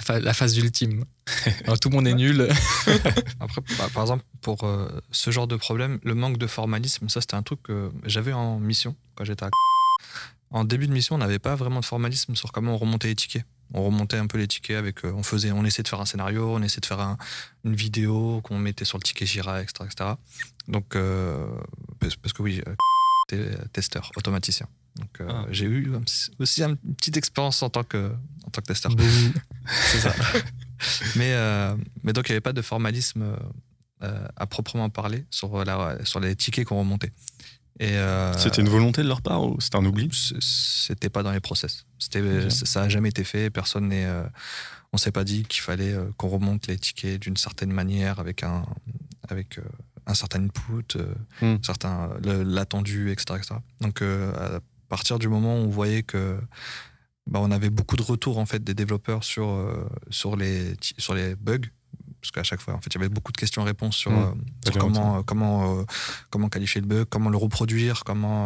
la, 0.09 0.35
phase 0.35 0.57
ultime. 0.57 1.05
Alors, 1.65 1.79
tout 1.79 1.89
le 1.89 1.97
monde 1.97 2.07
est 2.07 2.15
nul. 2.15 2.49
Après, 3.41 3.61
bah, 3.79 3.89
par 3.93 4.03
exemple, 4.03 4.25
pour 4.41 4.65
euh, 4.65 4.89
ce 5.11 5.31
genre 5.31 5.47
de 5.47 5.57
problème, 5.57 5.99
le 6.03 6.15
manque 6.15 6.39
de 6.39 6.47
formalisme, 6.47 7.09
ça 7.09 7.21
c'était 7.21 7.35
un 7.35 7.43
truc 7.43 7.63
que 7.63 7.91
j'avais 8.05 8.33
en 8.33 8.59
mission 8.59 8.97
quand 9.15 9.25
j'étais 9.25 9.45
à. 9.45 9.51
En 10.51 10.65
début 10.65 10.87
de 10.87 10.93
mission, 10.93 11.17
on 11.17 11.19
n'avait 11.19 11.39
pas 11.41 11.57
vraiment 11.57 11.81
de 11.81 11.85
formalisme 11.85 12.37
sur 12.37 12.53
comment 12.53 12.75
on 12.75 12.79
remontait 12.79 13.09
les 13.09 13.17
tickets. 13.17 13.45
On 13.73 13.83
remontait 13.83 14.19
un 14.19 14.27
peu 14.27 14.39
les 14.39 14.47
tickets 14.47 14.77
avec, 14.77 15.05
euh, 15.05 15.13
on 15.13 15.23
faisait, 15.23 15.51
on 15.51 15.65
essayait 15.65 15.83
de 15.83 15.89
faire 15.89 16.01
un 16.01 16.05
scénario, 16.05 16.55
on 16.55 16.63
essayait 16.63 16.81
de 16.81 16.87
faire 16.87 17.01
un- 17.01 17.17
une 17.65 17.75
vidéo 17.75 18.41
qu'on 18.45 18.59
mettait 18.59 18.85
sur 18.85 18.99
le 18.99 19.03
ticket 19.03 19.27
Jira, 19.27 19.63
etc., 19.63 19.89
etc. 19.91 20.11
Donc, 20.69 20.95
euh, 20.95 21.47
parce, 21.99 22.33
que 22.33 22.43
oui, 22.43 22.63
testeur, 23.73 24.11
automaticien. 24.17 24.69
Donc, 24.97 25.21
euh, 25.21 25.27
Ah. 25.29 25.47
j'ai 25.51 25.67
eu 25.67 25.91
aussi 26.39 26.63
une 26.63 26.77
petite 26.77 27.17
expérience 27.17 27.63
en 27.63 27.71
tant 27.71 27.83
que, 27.85 28.13
en 28.47 28.51
tant 28.51 28.61
que 28.61 28.67
testeur. 28.67 28.93
C'est 29.91 29.99
ça. 30.01 30.15
mais, 31.17 31.33
euh, 31.35 31.75
mais 32.03 32.13
donc, 32.13 32.29
il 32.29 32.33
n'y 32.33 32.35
avait 32.35 32.41
pas 32.41 32.53
de 32.53 32.63
formalisme 32.63 33.37
euh, 34.03 34.29
à 34.37 34.47
proprement 34.47 34.91
parler 34.91 35.25
sur, 35.31 35.65
la, 35.65 36.05
sur 36.05 36.21
les 36.21 36.37
tickets 36.37 36.67
qu'on 36.67 36.79
remontait. 36.79 37.13
Et, 37.81 37.97
euh, 37.97 38.33
C'était 38.39 38.61
une 38.63 38.69
volonté 38.69 39.03
de 39.03 39.09
leur 39.09 39.21
part 39.21 39.43
ou 39.43 39.61
c'était 39.61 39.77
un 39.79 39.85
oubli? 39.85 40.09
C'était 40.41 41.09
pas 41.11 41.23
dans 41.25 41.33
les 41.33 41.41
process. 41.41 41.87
Ça 41.99 42.83
n'a 42.83 42.89
jamais 42.89 43.09
été 43.09 43.25
fait. 43.25 43.51
Personne 43.51 43.89
n'est. 43.89 44.05
euh, 44.07 44.25
on 44.93 44.97
s'est 44.97 45.11
pas 45.11 45.25
dit 45.25 45.43
qu'il 45.43 45.61
fallait 45.63 45.93
euh, 45.93 46.05
qu'on 46.17 46.29
remonte 46.29 46.69
les 46.69 46.79
tickets 46.79 47.21
d'une 47.21 47.37
certaine 47.37 47.73
manière 47.73 48.21
avec 48.21 48.45
un, 48.45 48.65
avec, 49.29 49.59
euh, 49.59 49.63
un 50.07 50.15
certain 50.15 50.45
input, 50.45 50.85
euh, 50.97 51.13
Hmm. 51.41 51.57
certain, 51.65 52.11
le- 52.23 52.45
l'attendu, 52.45 53.11
etc., 53.11 53.41
etc. 53.41 53.55
Donc, 53.81 54.03
euh, 54.03 54.33
à 54.37 54.61
partir 54.97 55.19
du 55.19 55.29
moment 55.29 55.55
où 55.57 55.65
on 55.69 55.69
voyait 55.81 56.03
que 56.13 56.23
bah, 57.27 57.41
on 57.43 57.51
avait 57.51 57.71
beaucoup 57.79 57.97
de 57.97 58.03
retours 58.13 58.39
en 58.39 58.47
fait 58.47 58.63
des 58.63 58.75
développeurs 58.83 59.23
sur 59.33 59.47
euh, 59.49 59.89
sur 60.11 60.33
les 60.37 60.75
sur 61.05 61.15
les 61.15 61.35
bugs 61.47 61.69
parce 62.21 62.31
qu'à 62.35 62.43
chaque 62.43 62.61
fois 62.65 62.75
en 62.75 62.81
fait 62.83 62.91
il 62.93 62.99
y 62.99 63.01
avait 63.03 63.15
beaucoup 63.17 63.33
de 63.33 63.41
questions-réponses 63.43 63.97
sur, 63.97 64.11
Mm. 64.13 64.23
euh, 64.25 64.71
sur 64.71 64.79
comment 64.83 65.11
euh, 65.19 65.23
comment 65.31 65.85
comment 66.31 66.49
qualifier 66.55 66.81
le 66.81 66.87
bug 66.93 67.07
comment 67.15 67.31
le 67.37 67.41
reproduire 67.47 67.97
comment 68.09 68.43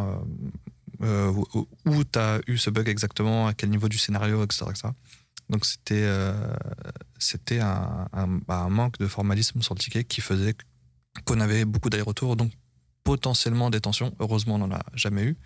où- 1.01 1.69
où 1.87 2.05
tu 2.13 2.19
as 2.19 2.41
eu 2.47 2.57
ce 2.65 2.71
bug 2.71 2.89
exactement 2.89 3.47
à 3.49 3.53
quel 3.55 3.71
niveau 3.71 3.89
du 3.89 3.99
scénario 3.99 4.37
etc, 4.45 4.67
etc. 4.71 4.89
donc 5.53 5.63
c'était 5.71 6.09
c'était 7.19 7.61
un, 7.61 8.09
un, 8.13 8.27
bah, 8.49 8.61
un 8.69 8.73
manque 8.79 8.99
de 8.99 9.07
formalisme 9.07 9.61
sur 9.63 9.75
le 9.75 9.81
ticket 9.81 10.05
qui 10.13 10.21
faisait 10.21 10.55
qu'on 11.25 11.41
avait 11.41 11.65
beaucoup 11.65 11.91
d'allers-retours 11.91 12.35
donc 12.37 12.51
potentiellement 13.05 13.71
des 13.75 13.81
tensions 13.81 14.11
heureusement 14.21 14.57
on 14.57 14.63
n'en 14.67 14.73
a 14.81 14.83
jamais 14.95 15.25
eu 15.31 15.37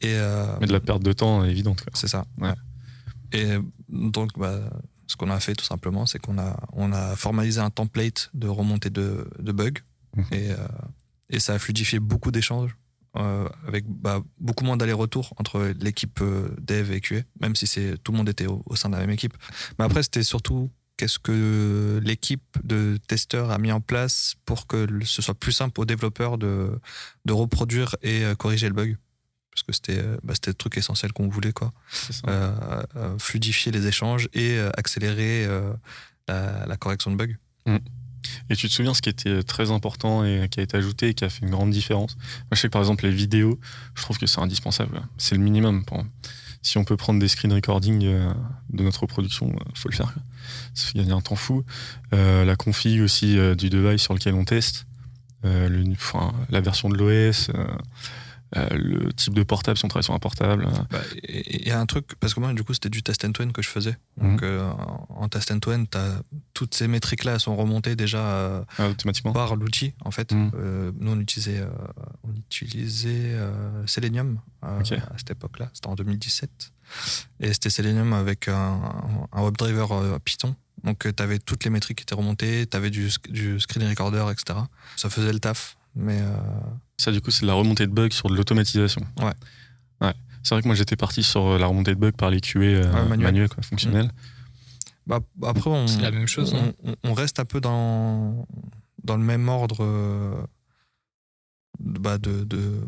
et 0.00 0.14
euh, 0.14 0.46
Mais 0.60 0.66
de 0.66 0.72
la 0.72 0.80
perte 0.80 1.02
de 1.02 1.12
temps 1.12 1.44
évidente. 1.44 1.84
c'est 1.94 2.08
ça. 2.08 2.24
Ouais. 2.38 2.48
ouais. 2.48 2.54
Et 3.32 3.58
donc, 3.88 4.38
bah, 4.38 4.70
ce 5.06 5.16
qu'on 5.16 5.30
a 5.30 5.40
fait 5.40 5.54
tout 5.54 5.64
simplement, 5.64 6.06
c'est 6.06 6.18
qu'on 6.18 6.38
a, 6.38 6.56
on 6.72 6.92
a 6.92 7.16
formalisé 7.16 7.60
un 7.60 7.70
template 7.70 8.30
de 8.34 8.48
remontée 8.48 8.90
de, 8.90 9.28
de 9.38 9.52
bugs 9.52 9.72
Mhm. 10.16 10.24
et, 10.32 10.50
euh, 10.52 10.56
et 11.28 11.38
ça 11.38 11.52
a 11.54 11.58
fluidifié 11.58 11.98
beaucoup 12.00 12.30
d'échanges 12.30 12.74
euh, 13.16 13.46
avec 13.66 13.84
bah, 13.86 14.22
beaucoup 14.40 14.64
moins 14.64 14.78
d'allers-retours 14.78 15.34
entre 15.36 15.72
l'équipe 15.80 16.20
dev 16.58 16.90
et 16.92 17.00
QA, 17.02 17.20
même 17.40 17.54
si 17.54 17.66
c'est 17.66 17.98
tout 18.02 18.12
le 18.12 18.16
monde 18.18 18.28
était 18.30 18.46
au, 18.46 18.62
au 18.64 18.74
sein 18.74 18.88
de 18.88 18.94
la 18.94 19.00
même 19.02 19.10
équipe. 19.10 19.34
Mais 19.78 19.84
après, 19.84 20.02
c'était 20.02 20.22
surtout 20.22 20.70
qu'est-ce 20.96 21.18
que 21.18 22.00
l'équipe 22.02 22.42
de 22.64 22.98
testeurs 23.06 23.50
a 23.50 23.58
mis 23.58 23.70
en 23.70 23.80
place 23.82 24.34
pour 24.46 24.66
que 24.66 24.86
ce 25.04 25.20
soit 25.20 25.34
plus 25.38 25.52
simple 25.52 25.78
aux 25.80 25.84
développeurs 25.84 26.38
de, 26.38 26.80
de 27.26 27.32
reproduire 27.34 27.94
et 28.02 28.24
euh, 28.24 28.34
corriger 28.34 28.68
le 28.68 28.74
bug. 28.74 28.96
Parce 29.66 29.80
que 29.80 29.90
c'était 29.90 30.02
euh, 30.02 30.16
bah, 30.22 30.34
le 30.46 30.54
truc 30.54 30.76
essentiel 30.76 31.12
qu'on 31.12 31.28
voulait, 31.28 31.52
quoi. 31.52 31.72
Euh, 32.26 32.52
euh, 32.96 33.18
fluidifier 33.18 33.72
les 33.72 33.86
échanges 33.86 34.28
et 34.34 34.58
accélérer 34.76 35.46
la, 36.28 36.66
la 36.66 36.76
correction 36.76 37.10
de 37.10 37.16
bugs. 37.16 37.36
Et 38.50 38.56
tu 38.56 38.68
te 38.68 38.72
souviens 38.72 38.94
ce 38.94 39.00
qui 39.02 39.08
était 39.08 39.42
très 39.42 39.70
important 39.70 40.24
et 40.24 40.48
qui 40.50 40.60
a 40.60 40.62
été 40.62 40.76
ajouté 40.76 41.08
et 41.08 41.14
qui 41.14 41.24
a 41.24 41.28
fait 41.30 41.44
une 41.44 41.50
grande 41.50 41.70
différence? 41.70 42.16
Moi, 42.16 42.48
je 42.52 42.56
sais 42.60 42.68
que 42.68 42.72
par 42.72 42.82
exemple, 42.82 43.04
les 43.04 43.12
vidéos, 43.12 43.58
je 43.94 44.02
trouve 44.02 44.18
que 44.18 44.26
c'est 44.26 44.40
indispensable. 44.40 44.90
quoi. 44.90 45.02
C'est 45.18 45.34
le 45.34 45.40
minimum. 45.40 45.84
Pour... 45.84 46.04
Si 46.60 46.76
on 46.76 46.84
peut 46.84 46.96
prendre 46.96 47.20
des 47.20 47.28
screen 47.28 47.52
recordings 47.52 48.04
euh, 48.04 48.32
de 48.70 48.82
notre 48.82 49.02
reproduction, 49.02 49.54
il 49.70 49.78
faut 49.78 49.88
le 49.88 49.94
faire. 49.94 50.12
Ça 50.74 50.88
fait 50.88 50.98
gagner 50.98 51.12
un 51.12 51.20
temps 51.20 51.36
fou. 51.36 51.64
Euh, 52.12 52.44
la 52.44 52.56
config 52.56 53.00
aussi 53.00 53.38
euh, 53.38 53.54
du 53.54 53.70
device 53.70 54.02
sur 54.02 54.12
lequel 54.14 54.34
on 54.34 54.44
teste, 54.44 54.86
euh, 55.44 55.68
le- 55.68 55.92
enfin, 55.92 56.34
la 56.50 56.60
version 56.60 56.88
de 56.88 56.96
l'OS, 56.96 57.50
le 58.54 59.12
type 59.12 59.34
de 59.34 59.42
portable 59.42 59.76
si 59.78 59.84
on 59.84 59.88
travaille 59.88 60.04
sur 60.04 60.14
un 60.14 60.18
portable. 60.18 60.66
euh, 60.66 60.82
Bah, 60.90 61.00
Il 61.28 61.66
y 61.66 61.70
a 61.70 61.78
un 61.80 61.86
truc, 61.86 62.06
parce 62.20 62.32
que 62.34 62.40
moi, 62.40 62.52
du 62.54 62.64
coup, 62.64 62.72
c'était 62.74 62.88
du 62.88 63.02
test 63.02 63.24
end-to-end 63.24 63.50
que 63.50 63.62
je 63.62 63.68
faisais. 63.68 63.96
Donc, 64.16 64.42
euh, 64.42 64.70
en 65.10 65.28
test 65.28 65.50
end-to-end, 65.50 65.84
toutes 66.54 66.74
ces 66.74 66.88
métriques-là 66.88 67.38
sont 67.38 67.56
remontées 67.56 67.94
déjà 67.96 68.18
euh, 68.18 68.62
automatiquement. 68.78 69.32
par 69.32 69.54
l'outil, 69.56 69.92
en 70.04 70.10
fait. 70.10 70.32
Mhm. 70.32 70.50
Euh, 70.54 70.92
nous, 70.98 71.12
on 71.12 71.20
utilisait, 71.20 71.58
euh, 71.60 71.68
on 72.24 72.34
utilisait 72.34 73.34
euh, 73.34 73.86
Selenium 73.86 74.40
euh, 74.64 74.80
à 74.80 75.18
cette 75.18 75.30
époque-là. 75.30 75.70
C'était 75.74 75.88
en 75.88 75.94
2017. 75.94 76.72
Et 77.40 77.52
c'était 77.52 77.70
Selenium 77.70 78.12
avec 78.14 78.48
un, 78.48 78.80
un 79.32 79.42
WebDriver 79.42 79.86
euh, 79.90 80.18
Python. 80.18 80.56
Donc, 80.84 81.06
tu 81.14 81.22
avais 81.22 81.38
toutes 81.38 81.64
les 81.64 81.70
métriques 81.70 81.98
qui 81.98 82.02
étaient 82.04 82.14
remontées, 82.14 82.66
tu 82.70 82.76
avais 82.76 82.90
du, 82.90 83.08
sc- 83.08 83.30
du 83.30 83.58
screen 83.60 83.86
recorder, 83.88 84.24
etc. 84.30 84.60
Ça 84.96 85.10
faisait 85.10 85.32
le 85.32 85.38
taf. 85.40 85.76
Mais 85.96 86.20
euh, 86.20 86.36
Ça, 86.98 87.12
du 87.12 87.20
coup, 87.20 87.30
c'est 87.30 87.42
de 87.42 87.46
la 87.46 87.54
remontée 87.54 87.86
de 87.86 87.92
bugs 87.92 88.10
sur 88.10 88.28
de 88.28 88.34
l'automatisation. 88.36 89.02
Ouais. 89.20 89.32
Ouais. 90.00 90.12
C'est 90.42 90.54
vrai 90.54 90.62
que 90.62 90.66
moi, 90.68 90.74
j'étais 90.74 90.96
parti 90.96 91.22
sur 91.22 91.44
euh, 91.46 91.58
la 91.58 91.66
remontée 91.66 91.94
de 91.94 92.00
bugs 92.00 92.10
par 92.12 92.30
les 92.30 92.40
QA 92.40 92.58
euh, 92.60 92.84
Ouais, 92.92 93.02
manuel. 93.08 93.18
manuels, 93.20 93.48
quoi, 93.48 93.62
fonctionnels. 93.62 94.10
bah, 95.06 95.20
après, 95.44 95.70
on, 95.70 95.86
C'est 95.86 96.00
la 96.02 96.10
même 96.10 96.26
chose, 96.26 96.52
on, 96.54 96.62
non 96.62 96.74
on- 96.84 96.94
on 97.10 97.14
reste 97.14 97.38
un 97.40 97.44
peu 97.44 97.60
dans, 97.60 98.46
dans 99.04 99.16
le 99.16 99.22
même 99.22 99.48
ordre 99.48 99.78
euh, 99.84 100.42
de, 101.80 101.98
bah, 102.00 102.18
de, 102.18 102.42
de, 102.44 102.80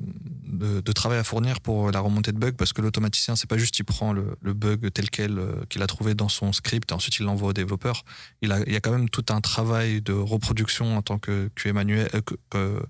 de- 0.44 0.80
de 0.80 0.92
travail 0.92 1.18
à 1.18 1.24
fournir 1.24 1.60
pour 1.60 1.90
la 1.92 2.00
remontée 2.00 2.32
de 2.32 2.38
bugs 2.38 2.52
parce 2.52 2.72
que 2.72 2.82
l'automaticien, 2.82 3.36
c'est 3.36 3.48
pas 3.48 3.56
juste 3.58 3.78
il 3.78 3.84
prend 3.84 4.12
le, 4.12 4.36
le 4.42 4.52
bug 4.52 4.90
tel 4.92 5.08
quel 5.10 5.38
euh, 5.38 5.64
qu'il 5.68 5.82
a 5.82 5.86
trouvé 5.86 6.14
dans 6.14 6.28
son 6.28 6.52
script 6.52 6.90
et 6.90 6.94
ensuite 6.94 7.16
il 7.20 7.24
l'envoie 7.26 7.50
au 7.50 7.52
développeur. 7.52 8.02
Il, 8.42 8.50
a, 8.50 8.58
il 8.66 8.72
y 8.72 8.76
a 8.76 8.80
quand 8.80 8.90
même 8.90 9.08
tout 9.08 9.24
un 9.30 9.40
travail 9.40 10.02
de 10.02 10.12
reproduction 10.12 10.96
en 10.96 11.02
tant 11.02 11.18
que 11.18 11.48
QA 11.54 11.72
manuel. 11.72 12.08
euh, 12.14 12.20
que- 12.22 12.82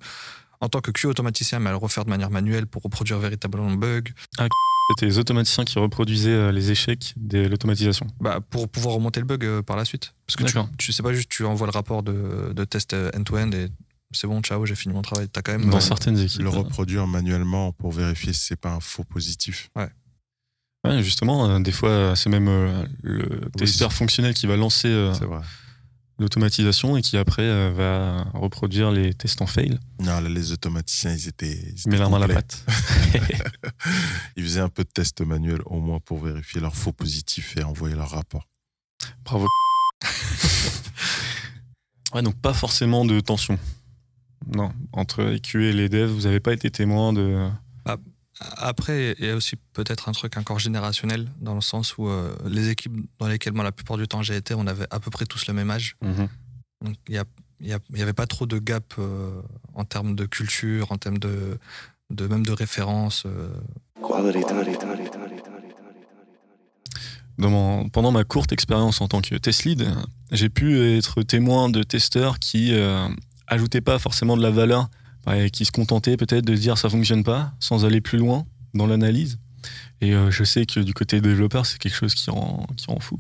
en 0.61 0.68
tant 0.68 0.81
que 0.81 0.90
QA 0.90 1.09
automaticien, 1.09 1.59
mais 1.59 1.68
à 1.68 1.73
le 1.73 1.79
refaire 1.79 2.05
de 2.05 2.11
manière 2.11 2.31
manuelle 2.31 2.66
pour 2.66 2.83
reproduire 2.83 3.18
véritablement 3.18 3.70
le 3.70 3.77
bug, 3.77 4.12
C'était 4.90 5.07
les 5.07 5.18
automaticiens 5.18 5.64
qui 5.64 5.79
reproduisaient 5.79 6.31
euh, 6.31 6.53
les 6.53 6.70
échecs 6.73 7.14
de 7.16 7.46
l'automatisation. 7.46 8.07
bah, 8.20 8.40
pour 8.51 8.68
pouvoir 8.68 8.94
remonter 8.96 9.20
le 9.20 9.27
bug 9.27 9.44
euh, 9.44 9.62
par 9.62 9.77
la 9.77 9.85
suite. 9.85 10.14
Parce 10.27 10.37
que 10.37 10.44
tu, 10.44 10.59
tu 10.79 10.92
sais 10.92 11.03
pas 11.03 11.12
juste, 11.12 11.29
tu 11.31 11.44
envoies 11.44 11.66
le 11.68 11.73
rapport 11.73 12.03
de, 12.03 12.53
de 12.53 12.64
test 12.64 12.92
euh, 12.92 13.11
end-to-end 13.16 13.51
et 13.53 13.68
c'est 14.12 14.27
bon, 14.27 14.40
ciao, 14.42 14.66
j'ai 14.66 14.75
fini 14.75 14.92
mon 14.92 15.03
travail. 15.03 15.29
T'as 15.29 15.42
quand 15.42 15.53
même. 15.53 15.70
Dans 15.70 15.77
euh, 15.77 15.81
certaines 15.81 16.18
équipes. 16.18 16.42
Le 16.42 16.49
reproduire 16.49 17.07
manuellement 17.07 17.70
pour 17.73 17.92
vérifier 17.92 18.33
si 18.33 18.40
c'est 18.46 18.57
pas 18.61 18.73
un 18.73 18.81
faux 18.81 19.05
positif. 19.05 19.70
ouais, 19.77 21.03
justement, 21.03 21.49
euh, 21.49 21.61
des 21.61 21.70
fois, 21.73 22.14
c'est 22.16 22.29
même 22.31 22.49
euh, 22.49 22.85
le 23.03 23.49
testeur 23.57 23.92
fonctionnel 23.92 24.35
qui 24.35 24.46
va 24.49 24.57
lancer 24.57 24.88
euh, 24.88 25.14
C'est 25.14 25.25
vrai. 25.27 25.40
L'automatisation 26.20 26.96
et 26.96 27.02
qui 27.02 27.16
après 27.16 27.42
euh, 27.42 27.72
va 27.74 28.24
reproduire 28.38 28.92
les 28.92 29.14
tests 29.14 29.42
en 29.42 29.46
fail. 29.46 29.80
Non, 29.98 30.20
là, 30.20 30.28
les 30.28 30.52
automaticiens, 30.52 31.12
ils 31.12 31.28
étaient. 31.28 31.50
ils 31.50 31.80
étaient 31.80 31.90
Mais 31.90 31.98
la 31.98 32.09
main 32.09 32.20
à 32.22 32.26
la 32.26 32.35
pâte. 32.35 32.64
Ils 34.37 34.44
faisaient 34.44 34.61
un 34.61 34.68
peu 34.68 34.85
de 34.85 34.88
test 34.88 35.22
manuel 35.22 35.61
au 35.66 35.80
moins 35.80 35.98
pour 35.98 36.24
vérifier 36.24 36.61
leurs 36.61 36.76
faux 36.76 36.92
positifs 36.92 37.56
et 37.56 37.64
envoyer 37.64 37.96
leur 37.96 38.11
rapport. 38.11 38.46
Bravo. 39.24 39.46
ouais, 42.14 42.22
donc 42.22 42.37
pas 42.37 42.52
forcément 42.52 43.04
de 43.04 43.18
tension. 43.20 43.59
Non, 44.46 44.72
entre 44.92 45.37
QA 45.38 45.61
et 45.61 45.72
les 45.72 45.88
devs, 45.88 46.11
vous 46.11 46.22
n'avez 46.22 46.40
pas 46.40 46.52
été 46.52 46.70
témoin 46.70 47.12
de. 47.12 47.48
Après, 48.57 49.14
il 49.18 49.26
y 49.26 49.31
a 49.31 49.37
aussi 49.37 49.57
peut-être 49.74 50.09
un 50.09 50.12
truc 50.12 50.37
encore 50.38 50.59
générationnel 50.59 51.29
dans 51.40 51.55
le 51.55 51.61
sens 51.61 51.98
où 51.98 52.09
euh, 52.09 52.35
les 52.46 52.68
équipes 52.70 52.96
dans 53.18 53.29
lesquelles 53.29 53.53
moi 53.53 53.64
la 53.64 53.72
plupart 53.72 53.98
du 53.98 54.09
temps 54.09 54.22
j'ai 54.22 54.37
été, 54.37 54.55
on 54.55 54.66
avait 54.66 54.87
à 54.90 54.98
peu 54.98 55.11
près 55.11 55.26
tous 55.26 55.46
le 55.46 55.53
même 55.55 55.70
âge. 55.70 55.96
Donc 56.85 56.94
il 57.09 57.14
y 57.14 57.18
a- 57.18 57.24
il 57.61 57.68
y 57.68 57.72
a- 57.74 57.79
il 57.90 57.98
y 57.98 58.03
avait 58.03 58.14
pas 58.14 58.26
trop 58.26 58.46
de 58.46 58.59
gap 58.59 58.94
euh, 58.98 59.42
en 59.74 59.85
termes 59.85 60.14
de 60.14 60.24
culture, 60.24 60.90
en 60.92 60.96
termes 60.96 61.18
de, 61.18 61.59
de 62.09 62.26
même 62.26 62.44
de 62.46 62.53
référence. 62.53 63.24
euh. 63.26 63.50
Mon- 67.38 67.88
pendant 67.88 68.12
ma 68.12 68.24
courte 68.24 68.53
expérience 68.53 69.00
en 69.00 69.09
tant 69.09 69.20
que 69.20 69.35
test 69.37 69.64
lead, 69.64 69.87
j'ai 70.33 70.48
pu 70.50 70.79
être 70.96 71.22
témoin 71.22 71.68
de 71.68 71.83
testeurs 71.83 72.38
qui 72.38 72.72
euh, 72.74 73.09
ajoutaient 73.46 73.81
pas 73.81 73.98
forcément 73.98 74.37
de 74.37 74.42
la 74.42 74.50
valeur, 74.50 74.88
qui 75.52 75.64
se 75.64 75.70
contentaient 75.72 76.16
peut-être 76.16 76.44
de 76.44 76.54
dire 76.54 76.78
ça 76.78 76.88
fonctionne 76.88 77.24
pas, 77.24 77.52
sans 77.61 77.85
aller 77.85 78.00
plus 78.00 78.18
loin 78.18 78.46
dans 78.74 78.87
l'analyse. 78.87 79.38
Et 80.00 80.14
euh, 80.14 80.30
je 80.30 80.44
sais 80.44 80.66
que 80.66 80.80
du 80.80 80.94
côté 80.94 81.20
développeur, 81.20 81.66
c'est 81.66 81.78
quelque 81.78 81.94
chose 81.94 82.14
qui 82.14 82.30
rend, 82.30 82.66
qui 82.76 82.87
rend 82.87 83.00
fou. 83.00 83.18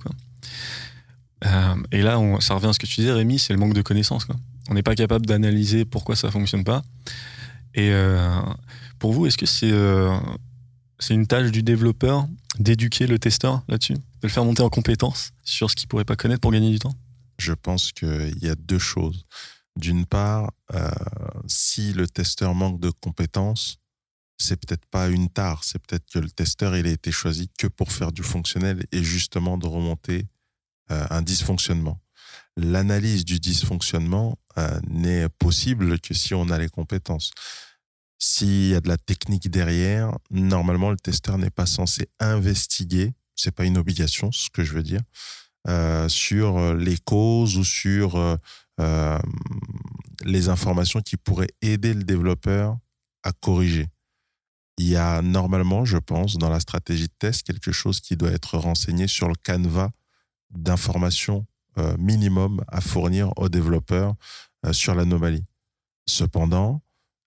Euh, 1.44 1.74
et 1.92 2.02
là, 2.02 2.18
ça 2.40 2.54
revient 2.54 2.68
à 2.68 2.72
ce 2.72 2.78
que 2.78 2.86
tu 2.86 3.00
disais, 3.00 3.12
Rémi, 3.12 3.38
c'est 3.38 3.52
le 3.52 3.58
manque 3.58 3.74
de 3.74 3.82
connaissances. 3.82 4.26
On 4.68 4.74
n'est 4.74 4.82
pas 4.82 4.94
capable 4.94 5.26
d'analyser 5.26 5.84
pourquoi 5.84 6.16
ça 6.16 6.30
fonctionne 6.30 6.64
pas. 6.64 6.82
Et 7.74 7.90
euh, 7.90 8.40
Pour 8.98 9.12
vous, 9.12 9.26
est-ce 9.26 9.38
que 9.38 9.46
c'est 9.46 9.72
c'est 11.02 11.14
une 11.14 11.26
tâche 11.26 11.50
du 11.50 11.62
développeur 11.62 12.26
d'éduquer 12.58 13.06
le 13.06 13.18
testeur 13.18 13.62
là-dessus, 13.68 13.94
de 13.94 14.00
le 14.22 14.28
faire 14.28 14.44
monter 14.44 14.62
en 14.62 14.68
compétence 14.68 15.32
sur 15.42 15.70
ce 15.70 15.76
qu'il 15.76 15.88
pourrait 15.88 16.04
pas 16.04 16.14
connaître 16.14 16.40
pour 16.40 16.52
gagner 16.52 16.70
du 16.70 16.78
temps? 16.78 16.94
Je 17.38 17.54
pense 17.54 17.92
qu'il 17.92 18.36
y 18.42 18.50
a 18.50 18.54
deux 18.54 18.78
choses. 18.78 19.24
D'une 19.76 20.04
part, 20.04 20.52
euh, 20.74 20.90
si 21.46 21.92
le 21.92 22.08
testeur 22.08 22.54
manque 22.54 22.80
de 22.80 22.90
compétences, 22.90 23.78
c'est 24.38 24.56
peut-être 24.56 24.86
pas 24.86 25.08
une 25.08 25.28
tare, 25.28 25.64
c'est 25.64 25.78
peut-être 25.78 26.06
que 26.10 26.18
le 26.18 26.30
testeur 26.30 26.76
il 26.76 26.86
a 26.86 26.90
été 26.90 27.12
choisi 27.12 27.50
que 27.58 27.66
pour 27.66 27.92
faire 27.92 28.10
du 28.10 28.22
fonctionnel 28.22 28.84
et 28.90 29.04
justement 29.04 29.58
de 29.58 29.66
remonter 29.66 30.26
euh, 30.90 31.06
un 31.10 31.22
dysfonctionnement. 31.22 32.00
L'analyse 32.56 33.24
du 33.24 33.38
dysfonctionnement 33.38 34.38
euh, 34.58 34.80
n'est 34.88 35.28
possible 35.28 36.00
que 36.00 36.14
si 36.14 36.34
on 36.34 36.48
a 36.48 36.58
les 36.58 36.68
compétences. 36.68 37.30
S'il 38.18 38.68
y 38.68 38.74
a 38.74 38.80
de 38.80 38.88
la 38.88 38.98
technique 38.98 39.50
derrière, 39.50 40.12
normalement 40.30 40.90
le 40.90 40.96
testeur 40.96 41.38
n'est 41.38 41.50
pas 41.50 41.66
censé 41.66 42.08
investiguer, 42.18 43.14
c'est 43.36 43.54
pas 43.54 43.64
une 43.64 43.78
obligation, 43.78 44.30
ce 44.32 44.50
que 44.50 44.62
je 44.62 44.74
veux 44.74 44.82
dire, 44.82 45.00
sur 46.08 46.74
les 46.74 46.98
causes 46.98 47.56
ou 47.56 47.64
sur 47.64 48.38
euh, 48.80 49.18
les 50.24 50.48
informations 50.48 51.00
qui 51.00 51.16
pourraient 51.16 51.50
aider 51.62 51.94
le 51.94 52.04
développeur 52.04 52.76
à 53.22 53.32
corriger. 53.32 53.88
Il 54.78 54.88
y 54.88 54.96
a 54.96 55.20
normalement, 55.22 55.84
je 55.84 55.98
pense, 55.98 56.38
dans 56.38 56.48
la 56.48 56.60
stratégie 56.60 57.08
de 57.08 57.14
test, 57.18 57.46
quelque 57.46 57.72
chose 57.72 58.00
qui 58.00 58.16
doit 58.16 58.30
être 58.30 58.56
renseigné 58.56 59.06
sur 59.06 59.28
le 59.28 59.34
canevas 59.34 59.90
d'informations 60.50 61.46
euh, 61.78 61.96
minimum 61.98 62.64
à 62.68 62.80
fournir 62.80 63.30
aux 63.36 63.48
développeurs 63.48 64.14
euh, 64.66 64.72
sur 64.72 64.94
l'anomalie. 64.94 65.44
Cependant, 66.06 66.82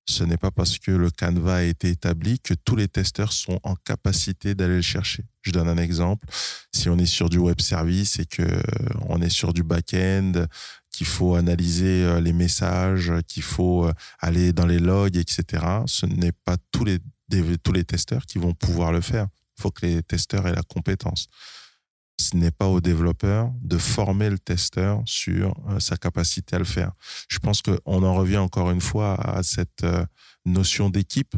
ce 0.06 0.24
n'est 0.24 0.38
pas 0.38 0.52
parce 0.52 0.80
que 0.80 0.92
le 0.92 1.10
canevas 1.10 1.58
a 1.58 1.64
été 1.64 1.90
établi 1.90 2.40
que 2.40 2.54
tous 2.54 2.76
les 2.76 2.88
testeurs 2.88 3.32
sont 3.32 3.60
en 3.64 3.76
capacité 3.76 4.54
d'aller 4.54 4.76
le 4.76 4.82
chercher. 4.82 5.24
Je 5.42 5.52
donne 5.52 5.68
un 5.68 5.78
exemple. 5.78 6.28
Si 6.74 6.90
on 6.90 6.98
est 6.98 7.06
sur 7.06 7.30
du 7.30 7.38
web 7.38 7.62
service 7.62 8.20
et 8.20 8.26
que 8.26 8.44
on 9.08 9.22
est 9.22 9.30
sur 9.30 9.54
du 9.54 9.64
back-end, 9.64 10.46
qu'il 10.94 11.08
faut 11.08 11.36
analyser 11.36 12.04
euh, 12.04 12.22
les 12.22 12.34
messages, 12.34 13.12
qu'il 13.28 13.44
faut 13.44 13.86
euh, 13.86 13.94
aller 14.20 14.54
dans 14.54 14.68
les 14.68 14.80
logs, 14.80 15.18
etc., 15.18 15.64
ce 15.88 16.06
n'est 16.06 16.32
pas 16.32 16.56
tous 16.72 16.86
les, 16.86 17.00
tous 17.64 17.72
les 17.74 17.84
testeurs 17.84 18.26
qui 18.26 18.38
vont 18.38 18.54
pouvoir 18.54 18.92
le 18.92 19.02
faire. 19.02 19.28
Il 19.58 19.62
faut 19.62 19.72
que 19.72 19.86
les 19.86 20.04
testeurs 20.04 20.48
aient 20.48 20.56
la 20.56 20.64
compétence 20.64 21.28
ce 22.20 22.38
n'est 22.38 22.52
pas 22.52 22.68
au 22.68 22.82
développeur 22.82 23.52
de 23.62 23.78
former 23.78 24.30
le 24.30 24.40
testeur 24.40 25.02
sur 25.06 25.56
euh, 25.70 25.80
sa 25.80 25.98
capacité 25.98 26.56
à 26.56 26.60
le 26.60 26.66
faire. 26.66 26.92
Je 27.28 27.40
pense 27.40 27.62
qu'on 27.62 28.04
en 28.04 28.14
revient 28.14 28.38
encore 28.38 28.72
une 28.72 28.82
fois 28.82 29.16
à 29.16 29.44
cette 29.44 29.84
euh, 29.84 30.06
notion 30.46 30.90
d'équipe. 30.90 31.36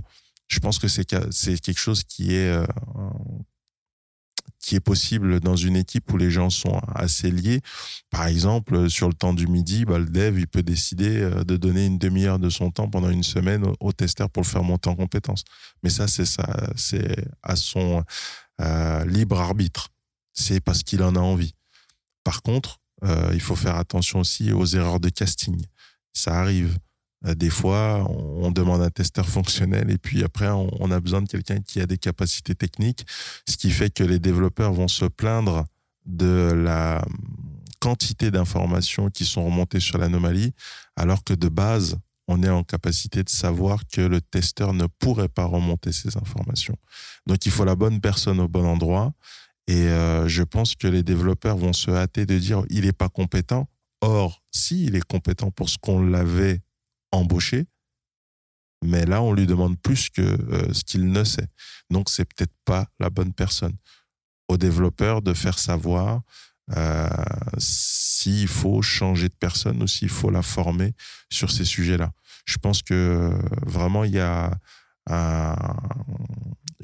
Je 0.48 0.60
pense 0.60 0.78
que 0.78 0.88
c'est 0.88 1.06
quelque 1.06 1.80
chose 1.80 2.04
qui 2.04 2.36
est, 2.36 2.52
euh, 2.52 2.68
qui 4.60 4.76
est 4.76 4.80
possible 4.80 5.40
dans 5.40 5.56
une 5.56 5.76
équipe 5.76 6.12
où 6.14 6.18
les 6.18 6.30
gens 6.30 6.52
sont 6.52 6.80
assez 6.94 7.32
liés. 7.32 7.62
Par 8.12 8.28
exemple, 8.28 8.90
sur 8.90 9.08
le 9.08 9.16
temps 9.16 9.34
du 9.34 9.48
midi, 9.48 9.86
bah, 9.86 9.98
le 9.98 10.06
dev, 10.06 10.38
il 10.38 10.48
peut 10.48 10.62
décider 10.62 11.28
de 11.46 11.58
donner 11.58 11.88
une 11.88 11.98
demi-heure 11.98 12.38
de 12.38 12.50
son 12.50 12.70
temps 12.70 12.88
pendant 12.88 13.10
une 13.10 13.24
semaine 13.24 13.66
au, 13.80 13.92
testeur 13.92 14.30
pour 14.30 14.44
le 14.44 14.48
faire 14.48 14.64
monter 14.64 14.88
en 14.88 14.96
compétence. 14.96 15.44
Mais 15.82 15.90
ça, 15.90 16.08
c'est 16.08 16.26
ça, 16.26 16.46
c'est 16.76 17.26
à 17.42 17.56
son 17.56 18.04
libre 19.08 19.40
arbitre 19.40 19.90
c'est 20.36 20.60
parce 20.60 20.84
qu'il 20.84 21.02
en 21.02 21.16
a 21.16 21.20
envie. 21.20 21.56
Par 22.24 22.42
contre, 22.44 22.80
euh, 23.04 23.32
il 23.34 23.42
faut 23.42 23.56
faire 23.56 23.76
attention 23.76 24.20
aussi 24.20 24.52
aux 24.52 24.66
erreurs 24.66 25.00
de 25.00 25.10
casting. 25.10 25.66
Ça 26.14 26.40
arrive. 26.40 26.78
Euh, 27.26 27.34
des 27.36 27.50
fois, 27.50 28.06
on, 28.10 28.52
demande 28.52 28.82
un 28.82 28.90
testeur 28.90 29.28
fonctionnel 29.28 29.90
et 29.90 29.98
puis 29.98 30.24
après, 30.24 30.50
on, 30.50 30.92
a 30.92 31.00
besoin 31.00 31.22
de 31.22 31.28
quelqu'un 31.28 31.60
qui 31.62 31.82
a 31.82 31.86
des 31.86 31.98
capacités 31.98 32.56
techniques, 32.56 33.06
ce 33.48 33.58
qui 33.58 33.72
fait 33.72 33.90
que 33.90 34.04
les 34.04 34.20
développeurs 34.20 34.74
vont 34.74 34.88
se 34.88 35.06
plaindre 35.06 35.66
de 36.06 36.52
la 36.54 37.04
quantité 37.80 38.32
d'informations 38.32 39.10
qui 39.10 39.26
sont 39.26 39.44
remontées 39.44 39.80
sur 39.80 39.98
l'anomalie, 39.98 40.54
alors 40.96 41.24
que 41.24 41.34
de 41.34 41.50
base, 41.50 41.98
on 42.28 42.42
est 42.44 42.50
en 42.50 42.64
capacité 42.64 43.24
de 43.24 43.30
savoir 43.30 43.82
que 43.88 44.02
le 44.02 44.22
testeur 44.22 44.74
ne 44.74 44.88
pourrait 45.00 45.30
pas 45.30 45.46
remonter 45.46 45.92
ces 45.92 46.18
informations. 46.18 46.78
Donc 47.28 47.46
il 47.46 47.52
faut 47.52 47.66
la 47.66 47.76
bonne 47.76 48.02
personne 48.02 48.40
au 48.40 48.48
bon 48.48 48.66
endroit. 48.66 49.14
Et 49.68 49.88
euh, 49.88 50.28
je 50.28 50.44
pense 50.44 50.76
que 50.76 50.88
les 50.88 51.04
développeurs 51.04 51.58
vont 51.58 51.74
se 51.74 51.90
hâter 51.92 52.26
de 52.26 52.38
dire 52.38 52.64
il 52.70 52.86
n'est 52.86 52.94
pas 52.94 53.10
compétent. 53.10 53.68
Or, 54.02 54.44
si 54.52 54.86
il 54.86 54.96
est 54.96 55.06
compétent 55.06 55.50
pour 55.52 55.70
ce 55.70 55.78
qu'on 55.78 56.04
l'avait 56.04 56.62
embauché, 57.12 57.66
mais 58.84 59.06
là 59.06 59.22
on 59.22 59.34
lui 59.34 59.48
demande 59.48 59.80
plus 59.80 60.10
que 60.10 60.22
euh, 60.22 60.72
ce 60.74 60.84
qu'il 60.84 61.12
ne 61.12 61.24
sait. 61.24 61.48
Donc 61.90 62.10
c'est 62.10 62.26
peut-être 62.26 62.54
pas 62.66 62.88
la 63.00 63.10
bonne 63.10 63.34
personne. 63.34 63.76
Au 64.48 64.58
développeur 64.58 65.24
de 65.24 65.34
faire 65.34 65.58
savoir 65.58 66.22
euh, 66.76 67.10
s'il 67.58 68.48
faut 68.48 68.84
changer 68.84 69.30
de 69.30 69.36
personne 69.40 69.82
ou 69.82 69.88
s'il 69.88 70.10
faut 70.10 70.30
la 70.30 70.44
former 70.44 70.94
sur 71.32 71.50
ces 71.50 71.66
sujets-là. 71.66 72.12
Je 72.46 72.58
pense 72.58 72.84
que 72.84 73.32
vraiment 73.66 74.04
il 74.04 74.12
y 74.12 74.20
a 74.20 74.52
un, 75.08 75.56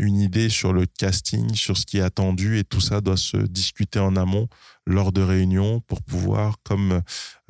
une 0.01 0.19
idée 0.19 0.49
sur 0.49 0.73
le 0.73 0.85
casting, 0.85 1.53
sur 1.53 1.77
ce 1.77 1.85
qui 1.85 1.99
est 1.99 2.01
attendu 2.01 2.57
et 2.57 2.63
tout 2.63 2.81
ça 2.81 3.01
doit 3.01 3.17
se 3.17 3.37
discuter 3.37 3.99
en 3.99 4.15
amont 4.15 4.47
lors 4.87 5.11
de 5.11 5.21
réunions 5.21 5.79
pour 5.81 6.01
pouvoir, 6.01 6.57
comme 6.63 7.01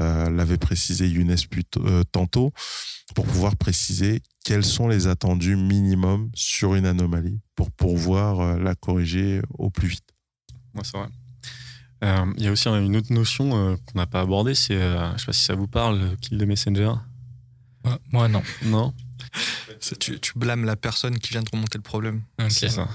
euh, 0.01 0.29
l'avait 0.29 0.57
précisé 0.57 1.07
Younes 1.07 1.33
euh, 1.77 2.03
tantôt, 2.11 2.51
pour 3.15 3.25
pouvoir 3.25 3.55
préciser 3.55 4.21
quels 4.43 4.65
sont 4.65 4.89
les 4.89 5.07
attendus 5.07 5.55
minimums 5.55 6.29
sur 6.35 6.75
une 6.75 6.85
anomalie 6.85 7.39
pour 7.55 7.71
pouvoir 7.71 8.41
euh, 8.41 8.59
la 8.59 8.75
corriger 8.75 9.41
au 9.57 9.69
plus 9.69 9.87
vite. 9.87 10.09
Moi, 10.73 10.83
c'est 10.83 10.97
vrai. 10.97 11.07
Il 12.37 12.43
y 12.43 12.47
a 12.47 12.51
aussi 12.51 12.67
une 12.67 12.95
autre 12.97 13.13
notion 13.13 13.77
qu'on 13.85 13.99
n'a 13.99 14.07
pas 14.07 14.21
abordée, 14.21 14.55
c'est, 14.55 14.73
je 14.73 15.13
ne 15.13 15.17
sais 15.19 15.25
pas 15.27 15.33
si 15.33 15.43
ça 15.43 15.53
vous 15.53 15.67
parle, 15.67 16.17
kill 16.17 16.39
the 16.39 16.43
messenger. 16.43 16.93
moi, 18.11 18.27
non. 18.27 18.41
Non? 18.63 18.91
tu, 19.99 20.19
blâmes 20.35 20.65
la 20.65 20.75
personne 20.75 21.17
qui 21.19 21.31
vient 21.31 21.41
de 21.41 21.49
remonter 21.51 21.77
le 21.77 21.83
problème. 21.83 22.21
C'est 22.49 22.69
ça. 22.69 22.87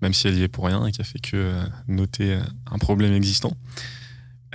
Même 0.00 0.14
si 0.14 0.26
elle 0.26 0.36
y 0.36 0.42
est 0.42 0.48
pour 0.48 0.66
rien 0.66 0.84
et 0.86 0.92
qui 0.92 1.00
a 1.00 1.04
fait 1.04 1.20
que 1.20 1.36
euh, 1.36 1.64
noter 1.86 2.34
euh, 2.34 2.42
un 2.70 2.78
problème 2.78 3.12
existant. 3.12 3.56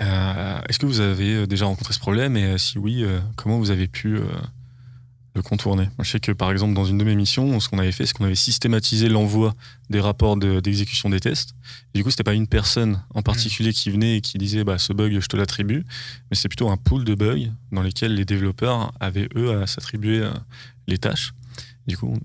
Euh, 0.01 0.59
est-ce 0.67 0.77
que 0.77 0.85
vous 0.85 0.99
avez 0.99 1.47
déjà 1.47 1.65
rencontré 1.65 1.93
ce 1.93 1.99
problème? 1.99 2.35
Et 2.35 2.57
si 2.57 2.77
oui, 2.77 3.05
comment 3.35 3.57
vous 3.57 3.71
avez 3.71 3.87
pu 3.87 4.19
le 5.37 5.43
contourner 5.43 5.89
Je 5.99 6.09
sais 6.09 6.19
que 6.19 6.31
par 6.31 6.51
exemple 6.51 6.73
dans 6.73 6.85
une 6.85 6.97
de 6.97 7.03
mes 7.03 7.15
missions, 7.15 7.59
ce 7.59 7.69
qu'on 7.69 7.79
avait 7.79 7.91
fait, 7.91 8.05
c'est 8.05 8.13
qu'on 8.13 8.25
avait 8.25 8.35
systématisé 8.35 9.07
l'envoi 9.07 9.55
des 9.89 10.01
rapports 10.01 10.35
d'exécution 10.35 11.09
des 11.09 11.19
tests. 11.19 11.53
du 11.95 12.03
coup, 12.03 12.09
c'était 12.09 12.23
pas 12.23 12.33
une 12.33 12.47
personne 12.47 13.01
en 13.13 13.21
particulier 13.21 13.71
qui 13.71 13.89
venait 13.89 14.17
et 14.17 14.21
qui 14.21 14.37
disait 14.37 14.63
bah, 14.63 14.77
ce 14.77 14.91
bug, 14.91 15.17
je 15.19 15.27
te 15.27 15.37
l'attribue, 15.37 15.85
mais 16.29 16.35
c'est 16.35 16.49
plutôt 16.49 16.69
un 16.69 16.77
pool 16.77 17.05
de 17.05 17.15
bugs 17.15 17.51
dans 17.71 17.81
lesquels 17.81 18.13
les 18.13 18.25
développeurs 18.25 18.91
avaient 18.99 19.29
eux 19.35 19.61
à 19.61 19.67
s'attribuer 19.67 20.29
les 20.87 20.97
tâches. 20.97 21.33
Du 21.87 21.97
coup, 21.97 22.17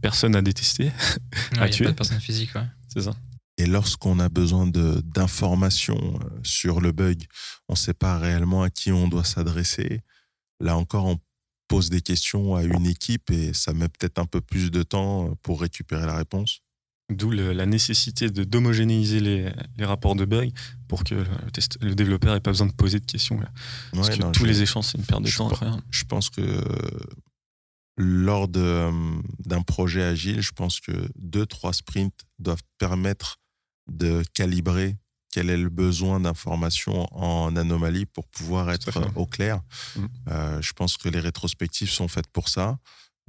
personne 0.00 0.36
à 0.36 0.42
détester, 0.42 0.92
à 1.58 1.68
tuer. 1.68 1.86
Pas 1.86 1.90
de 1.90 1.96
personne 1.96 2.20
physique, 2.20 2.54
ouais. 2.54 2.66
C'est 2.88 3.02
ça. 3.02 3.14
Et 3.58 3.66
lorsqu'on 3.66 4.20
a 4.20 4.28
besoin 4.28 4.68
d'informations 4.68 6.20
euh, 6.22 6.28
sur 6.44 6.80
le 6.80 6.92
bug, 6.92 7.24
on 7.68 7.72
ne 7.72 7.76
sait 7.76 7.94
pas 7.94 8.16
réellement 8.16 8.62
à 8.62 8.70
qui 8.70 8.92
on 8.92 9.08
doit 9.08 9.24
s'adresser. 9.24 10.02
Là 10.60 10.76
encore, 10.76 11.06
on 11.06 11.18
pose 11.68 11.90
des 11.90 12.00
questions 12.00 12.56
à 12.56 12.62
une 12.62 12.86
équipe 12.86 13.30
et 13.30 13.52
ça 13.52 13.72
met 13.72 13.88
peut-être 13.88 14.18
un 14.18 14.24
peu 14.24 14.40
plus 14.40 14.70
de 14.70 14.82
temps 14.82 15.34
pour 15.42 15.60
récupérer 15.60 16.06
la 16.06 16.16
réponse. 16.16 16.60
D'où 17.10 17.30
la 17.30 17.64
nécessité 17.64 18.28
de 18.28 18.44
d'homogénéiser 18.44 19.20
les, 19.20 19.50
les, 19.78 19.84
rapports 19.86 20.14
de 20.14 20.26
bugs 20.26 20.50
pour 20.88 21.04
que 21.04 21.14
le, 21.14 21.50
test, 21.52 21.78
le 21.82 21.94
développeur 21.94 22.34
n'ait 22.34 22.40
pas 22.40 22.50
besoin 22.50 22.66
de 22.66 22.72
poser 22.72 23.00
de 23.00 23.06
questions. 23.06 23.40
Parce 23.92 24.10
que 24.10 24.30
tous 24.32 24.44
les 24.44 24.60
échanges, 24.60 24.88
c'est 24.88 24.98
une 24.98 25.04
perte 25.04 25.22
de 25.22 25.30
temps. 25.30 25.50
Je 25.90 26.04
pense 26.04 26.28
que 26.28 26.42
lors 27.98 28.48
euh, 28.56 28.92
d'un 29.40 29.62
projet 29.62 30.02
agile, 30.02 30.40
je 30.40 30.52
pense 30.52 30.80
que 30.80 30.92
deux, 31.16 31.46
trois 31.46 31.72
sprints 31.72 32.14
doivent 32.38 32.62
permettre 32.78 33.38
de 33.90 34.22
calibrer 34.34 34.96
quel 35.30 35.50
est 35.50 35.56
le 35.56 35.68
besoin 35.68 36.20
d'information 36.20 37.06
en 37.14 37.54
anomalie 37.56 38.06
pour 38.06 38.28
pouvoir 38.28 38.70
être 38.70 39.00
au 39.16 39.26
clair. 39.26 39.60
Mm. 39.96 40.06
Euh, 40.28 40.62
je 40.62 40.72
pense 40.72 40.96
que 40.96 41.08
les 41.08 41.20
rétrospectives 41.20 41.90
sont 41.90 42.08
faites 42.08 42.28
pour 42.28 42.48
ça, 42.48 42.78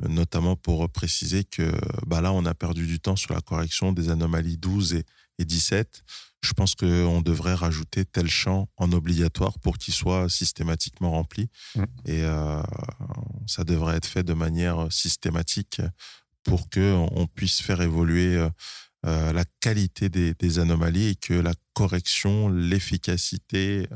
notamment 0.07 0.55
pour 0.55 0.89
préciser 0.89 1.43
que 1.43 1.71
bah 2.07 2.21
là, 2.21 2.31
on 2.31 2.45
a 2.45 2.53
perdu 2.53 2.87
du 2.87 2.99
temps 2.99 3.17
sur 3.17 3.33
la 3.33 3.41
correction 3.41 3.91
des 3.91 4.09
anomalies 4.09 4.57
12 4.57 4.93
et, 4.93 5.03
et 5.39 5.45
17 5.45 6.03
je 6.41 6.53
pense 6.53 6.75
qu'on 6.75 7.21
devrait 7.21 7.53
rajouter 7.53 8.05
tel 8.05 8.29
champ 8.29 8.69
en 8.77 8.91
obligatoire 8.91 9.59
pour 9.59 9.77
qu'il 9.77 9.93
soit 9.93 10.29
systématiquement 10.29 11.11
rempli. 11.11 11.49
Mm. 11.75 11.83
Et 12.05 12.23
euh, 12.23 12.61
ça 13.45 13.63
devrait 13.63 13.97
être 13.97 14.05
fait 14.05 14.23
de 14.23 14.33
manière 14.33 14.87
systématique 14.91 15.81
pour 16.43 16.69
qu'on 16.69 17.27
puisse 17.35 17.61
faire 17.61 17.81
évoluer 17.81 18.47
euh, 19.05 19.29
euh, 19.29 19.33
la 19.33 19.45
qualité 19.61 20.09
des, 20.09 20.59
anomalies 20.59 21.07
et 21.09 21.15
que 21.15 21.33
la 21.33 21.53
correction, 21.73 22.49
l'efficacité, 22.49 23.87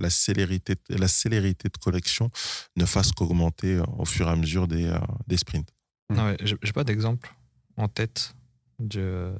la, 0.00 0.10
célérité, 0.10 0.76
la 0.90 1.08
célérité 1.08 1.68
de 1.68 1.76
correction 1.78 2.30
ne 2.76 2.84
fasse 2.84 3.10
qu'augmenter 3.12 3.80
au 3.98 4.04
fur 4.04 4.28
et 4.28 4.30
à 4.30 4.36
mesure 4.36 4.68
des, 4.68 4.94
des 5.26 5.36
sprints. 5.36 5.68
Ah 6.16 6.26
ouais, 6.26 6.36
J'ai 6.44 6.72
pas 6.72 6.84
d'exemple 6.84 7.34
en 7.76 7.88
tête 7.88 8.34
de- 8.78 9.34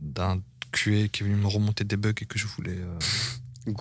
d'un 0.00 0.40
QA 0.70 1.08
qui 1.08 1.22
est 1.22 1.26
venu 1.26 1.34
me 1.36 1.46
remonter 1.48 1.82
des 1.84 1.96
bugs 1.96 2.12
et 2.20 2.26
que 2.26 2.38
je 2.38 2.46
voulais. 2.46 2.78
euh, 2.78 2.98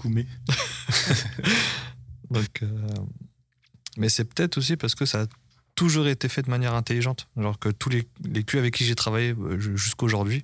donc, 2.30 2.64
euh, 2.64 2.88
mais 3.98 4.10
c'est 4.10 4.26
peut-être 4.26 4.58
aussi 4.58 4.78
parce 4.78 4.96
que 4.96 5.06
ça 5.06 5.22
a 5.24 5.28
toujours 5.76 6.08
été 6.08 6.30
fait 6.30 6.42
de 6.44 6.50
manière 6.50 6.74
intelligente. 6.76 7.28
Genre 7.38 7.58
que 7.60 7.70
tous 7.70 7.90
les, 7.90 8.08
les 8.26 8.44
QA 8.44 8.60
avec 8.60 8.76
qui 8.76 8.86
j'ai 8.86 8.96
travaillé 8.96 9.34
euh, 9.40 9.60
ju- 9.60 9.78
jusqu'aujourd'hui, 9.78 10.40
euh, 10.40 10.44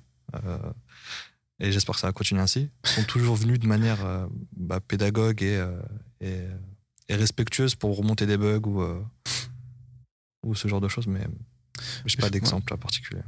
et 1.60 1.72
j'espère 1.72 1.94
que 1.94 2.00
ça 2.00 2.06
va 2.06 2.12
continuer 2.12 2.40
ainsi, 2.40 2.70
sont 2.84 3.02
toujours 3.04 3.36
venus 3.36 3.58
de 3.58 3.66
manière 3.66 4.04
euh, 4.04 4.26
bah, 4.56 4.80
pédagogue 4.80 5.42
et, 5.42 5.56
euh, 5.56 5.80
et, 6.20 6.40
et 7.08 7.14
respectueuse 7.16 7.74
pour 7.74 7.96
remonter 7.96 8.26
des 8.26 8.36
bugs 8.36 8.60
ou, 8.66 8.82
euh, 8.82 9.02
ou 10.44 10.54
ce 10.54 10.68
genre 10.68 10.80
de 10.80 10.88
choses. 10.88 11.06
Mais 11.06 11.26
je 12.06 12.14
n'ai 12.16 12.20
pas 12.20 12.26
Ouais. 12.26 12.30
d'exemple 12.30 12.72
à 12.72 12.76
particulier. 12.76 13.22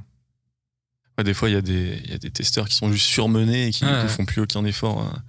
Ouais, 1.18 1.24
des 1.24 1.34
fois, 1.34 1.48
il 1.50 1.52
y, 1.54 1.56
a 1.56 1.60
des- 1.62 2.00
il 2.04 2.10
y 2.10 2.14
a 2.14 2.18
des 2.18 2.30
testeurs 2.30 2.68
qui 2.68 2.76
sont 2.76 2.90
juste 2.92 3.06
surmenés 3.06 3.66
et 3.66 3.70
qui 3.72 3.84
Ouais. 3.84 4.02
coup, 4.02 4.08
font 4.08 4.24
plus 4.24 4.40
aucun 4.42 4.64
effort. 4.64 5.00
hein. 5.02 5.22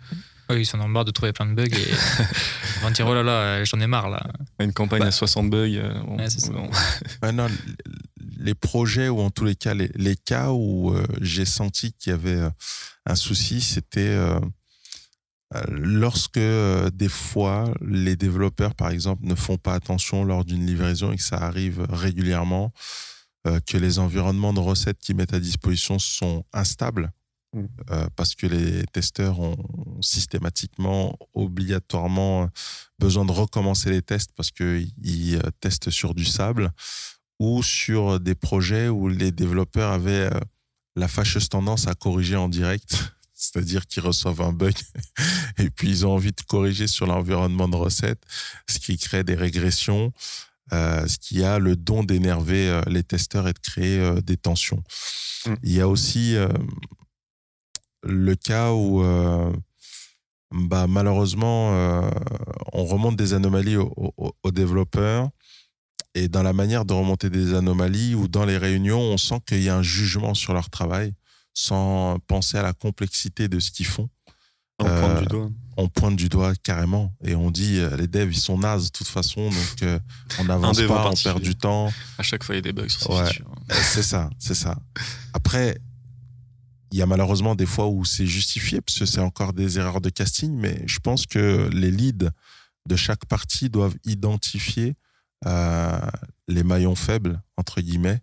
Oui, 0.50 0.62
ils 0.62 0.66
sont 0.66 0.80
en 0.80 0.88
marre 0.88 1.06
de 1.06 1.12
trouver 1.12 1.32
plein 1.34 1.46
de 1.46 1.54
bugs 1.54 1.64
et 1.64 1.70
ils 1.90 1.96
vont 2.82 2.92
dire 2.92 3.08
oh 3.08 3.14
là 3.14 3.24
là, 3.24 3.64
j'en 3.64 3.80
ai 3.80 3.88
marre 3.88 4.10
là. 4.10 4.22
Une 4.60 4.74
campagne 4.74 5.00
Bah. 5.00 5.08
à 5.08 5.12
60 5.12 5.50
bugs. 5.50 5.76
euh, 5.78 6.02
Ouais. 6.04 6.28
Ouais, 7.24 7.32
non, 7.32 7.48
les 8.42 8.56
projets 8.56 9.10
ou 9.10 9.20
en 9.20 9.30
tous 9.30 9.46
les 9.46 9.56
cas, 9.56 9.74
les, 9.74 9.90
les 9.96 10.16
cas 10.16 10.52
où 10.52 10.92
euh, 10.92 11.06
j'ai 11.22 11.46
senti 11.46 11.94
qu'il 11.94 12.12
y 12.12 12.14
avait 12.14 12.36
euh, 12.36 12.50
un 13.06 13.16
souci, 13.16 13.62
c'était 13.62 14.02
euh, 14.02 14.40
lorsque 15.68 16.40
des 16.40 17.10
fois 17.10 17.74
les 17.82 18.16
développeurs, 18.16 18.76
par 18.76 18.90
exemple, 18.90 19.26
ne 19.26 19.36
font 19.36 19.58
pas 19.58 19.74
attention 19.74 20.24
lors 20.24 20.46
d'une 20.46 20.66
livraison 20.66 21.12
et 21.12 21.18
que 21.18 21.24
ça 21.24 21.38
arrive 21.38 21.86
régulièrement, 21.90 22.72
que 23.44 23.78
les 23.78 23.98
environnements 23.98 24.54
de 24.54 24.60
recettes 24.60 25.00
qu'ils 25.00 25.16
mettent 25.16 25.34
à 25.34 25.40
disposition 25.40 26.00
sont 26.00 26.46
instables. 26.54 27.12
Mm. 27.54 27.66
euh, 27.92 28.08
parce 28.16 28.34
que 28.34 28.48
les 28.48 28.86
testeurs 28.94 29.40
ont 29.42 29.58
systématiquement, 30.00 31.18
obligatoirement 31.34 32.50
besoin 32.98 33.26
de 33.26 33.32
recommencer 33.34 33.90
les 33.90 34.02
tests 34.02 34.32
parce 34.36 34.52
qu'ils 34.52 35.42
testent 35.60 35.90
sur 35.90 36.14
du 36.14 36.24
sable 36.24 36.72
ou 37.42 37.64
sur 37.64 38.20
des 38.20 38.36
projets 38.36 38.88
où 38.88 39.08
les 39.08 39.32
développeurs 39.32 39.92
avaient 39.92 40.30
euh, 40.32 40.40
la 40.96 41.08
fâcheuse 41.08 41.50
tendance 41.50 41.88
à 41.88 41.96
corriger 41.96 42.36
en 42.36 42.48
direct, 42.50 43.16
c'est-à-dire 43.34 43.88
qu'ils 43.88 44.04
reçoivent 44.04 44.42
un 44.42 44.54
bug 44.54 44.76
et 45.58 45.72
puis 45.72 45.90
ils 45.90 46.06
ont 46.06 46.12
envie 46.14 46.34
de 46.34 46.42
corriger 46.48 46.86
sur 46.86 47.08
l'environnement 47.08 47.68
de 47.68 47.76
recette, 47.78 48.22
ce 48.70 48.78
qui 48.78 48.98
crée 49.00 49.24
des 49.24 49.34
régressions, 49.34 50.14
euh, 50.72 51.08
ce 51.08 51.18
qui 51.18 51.44
a 51.44 51.58
le 51.58 51.76
don 51.76 52.04
d'énerver 52.04 52.70
euh, 52.70 52.82
les 52.86 53.04
testeurs 53.04 53.48
et 53.48 53.54
de 53.54 53.60
créer 53.60 53.98
euh, 54.00 54.22
des 54.22 54.38
tensions. 54.38 54.84
Mm. 55.48 55.54
Il 55.64 55.72
y 55.74 55.82
a 55.82 55.88
aussi 55.88 56.36
euh, 56.36 56.48
le 58.04 58.36
cas 58.36 58.72
où 58.72 59.02
bah, 60.52 60.86
malheureusement, 60.88 61.72
on 62.74 62.84
remonte 62.84 63.16
des 63.16 63.34
anomalies 63.34 63.78
aux, 63.78 63.94
aux- 63.96 64.34
aux 64.44 64.52
développeurs. 64.52 65.30
Et 66.14 66.28
dans 66.28 66.44
la 66.44 66.54
manière 66.54 66.84
de 66.86 66.94
remonter 66.94 67.30
des 67.30 67.54
anomalies 67.54 68.16
ou 68.16 68.28
dans 68.28 68.46
les 68.46 68.58
réunions, 68.58 69.00
on 69.00 69.18
sent 69.18 69.40
qu'il 69.48 69.64
y 69.64 69.70
a 69.70 69.78
un 69.78 69.84
jugement 69.84 70.34
sur 70.34 70.54
leur 70.54 70.70
travail 70.70 71.14
sans 71.54 72.18
penser 72.28 72.58
à 72.58 72.62
la 72.64 72.74
complexité 72.74 73.48
de 73.48 73.60
ce 73.60 73.72
qu'ils 73.72 73.86
font. 73.86 74.10
On 74.80 74.86
pointe 74.86 75.04
Euh, 75.04 75.22
du 75.22 75.28
doigt. 75.28 75.50
On 75.78 75.88
pointe 75.88 76.16
du 76.16 76.28
doigt 76.30 76.54
carrément 76.64 77.14
et 77.24 77.34
on 77.36 77.50
dit 77.50 77.78
euh, 77.80 77.96
les 77.96 78.08
devs 78.08 78.32
ils 78.32 78.40
sont 78.40 78.58
nazes 78.58 78.86
de 78.86 78.90
toute 78.92 79.08
façon 79.08 79.50
donc 79.50 79.84
euh, 79.84 80.00
on 80.40 80.44
n'avance 80.46 80.82
pas, 80.82 81.10
on 81.10 81.14
perd 81.14 81.42
du 81.42 81.56
temps. 81.56 81.92
À 82.18 82.24
chaque 82.24 82.44
fois, 82.44 82.56
il 82.56 82.58
y 82.58 82.60
a 82.60 82.62
des 82.62 82.74
bugs 82.74 82.90
sur 82.90 83.02
ces 83.02 83.10
Ouais. 83.10 83.42
Euh, 83.72 83.76
C'est 83.82 84.04
ça, 84.04 84.30
c'est 84.38 84.54
ça. 84.54 84.78
Après, 85.34 85.78
il 86.92 87.00
y 87.00 87.02
a 87.02 87.06
malheureusement 87.06 87.56
des 87.56 87.66
fois 87.66 87.88
où 87.88 88.04
c'est 88.04 88.26
justifié 88.28 88.82
parce 88.82 89.00
que 89.00 89.06
c'est 89.06 89.22
encore 89.22 89.54
des 89.54 89.78
erreurs 89.80 90.02
de 90.02 90.10
casting, 90.10 90.52
mais 90.54 90.84
je 90.88 91.00
pense 91.00 91.26
que 91.26 91.70
les 91.72 91.90
leads 91.90 92.30
de 92.88 92.96
chaque 92.96 93.26
partie 93.26 93.70
doivent 93.70 93.96
identifier 94.06 94.90
euh, 94.90 94.94
les 95.46 96.64
maillons 96.64 96.96
faibles, 96.96 97.42
entre 97.58 97.82
guillemets, 97.82 98.22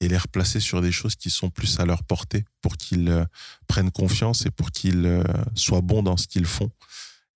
et 0.00 0.08
les 0.08 0.18
replacer 0.18 0.60
sur 0.60 0.82
des 0.82 0.92
choses 0.92 1.16
qui 1.16 1.30
sont 1.30 1.50
plus 1.50 1.80
à 1.80 1.86
leur 1.86 2.04
portée 2.04 2.44
pour 2.60 2.76
qu'ils 2.76 3.08
euh, 3.08 3.24
prennent 3.66 3.90
confiance 3.90 4.46
et 4.46 4.50
pour 4.50 4.70
qu'ils 4.70 5.06
euh, 5.06 5.24
soient 5.54 5.80
bons 5.80 6.02
dans 6.02 6.16
ce 6.16 6.26
qu'ils 6.26 6.46
font. 6.46 6.70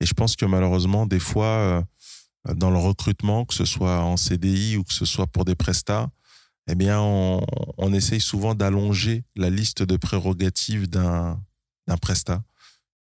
Et 0.01 0.07
je 0.07 0.15
pense 0.15 0.37
que 0.37 0.45
malheureusement, 0.45 1.07
des 1.07 1.19
fois, 1.19 1.47
euh, 1.47 1.83
dans 2.55 2.71
le 2.71 2.79
recrutement, 2.79 3.45
que 3.45 3.55
ce 3.55 3.65
soit 3.65 4.01
en 4.01 4.17
CDI 4.17 4.77
ou 4.77 4.85
que 4.85 4.93
ce 4.93 5.05
soit 5.05 5.27
pour 5.27 5.45
des 5.45 5.55
prestats, 5.55 6.11
eh 6.71 6.75
bien, 6.75 7.01
on, 7.01 7.93
essaye 7.95 8.21
souvent 8.21 8.55
d'allonger 8.55 9.25
la 9.37 9.49
liste 9.49 9.83
de 9.83 9.97
prérogatives 9.97 10.87
d'un 10.87 11.41
prestat. 12.03 12.43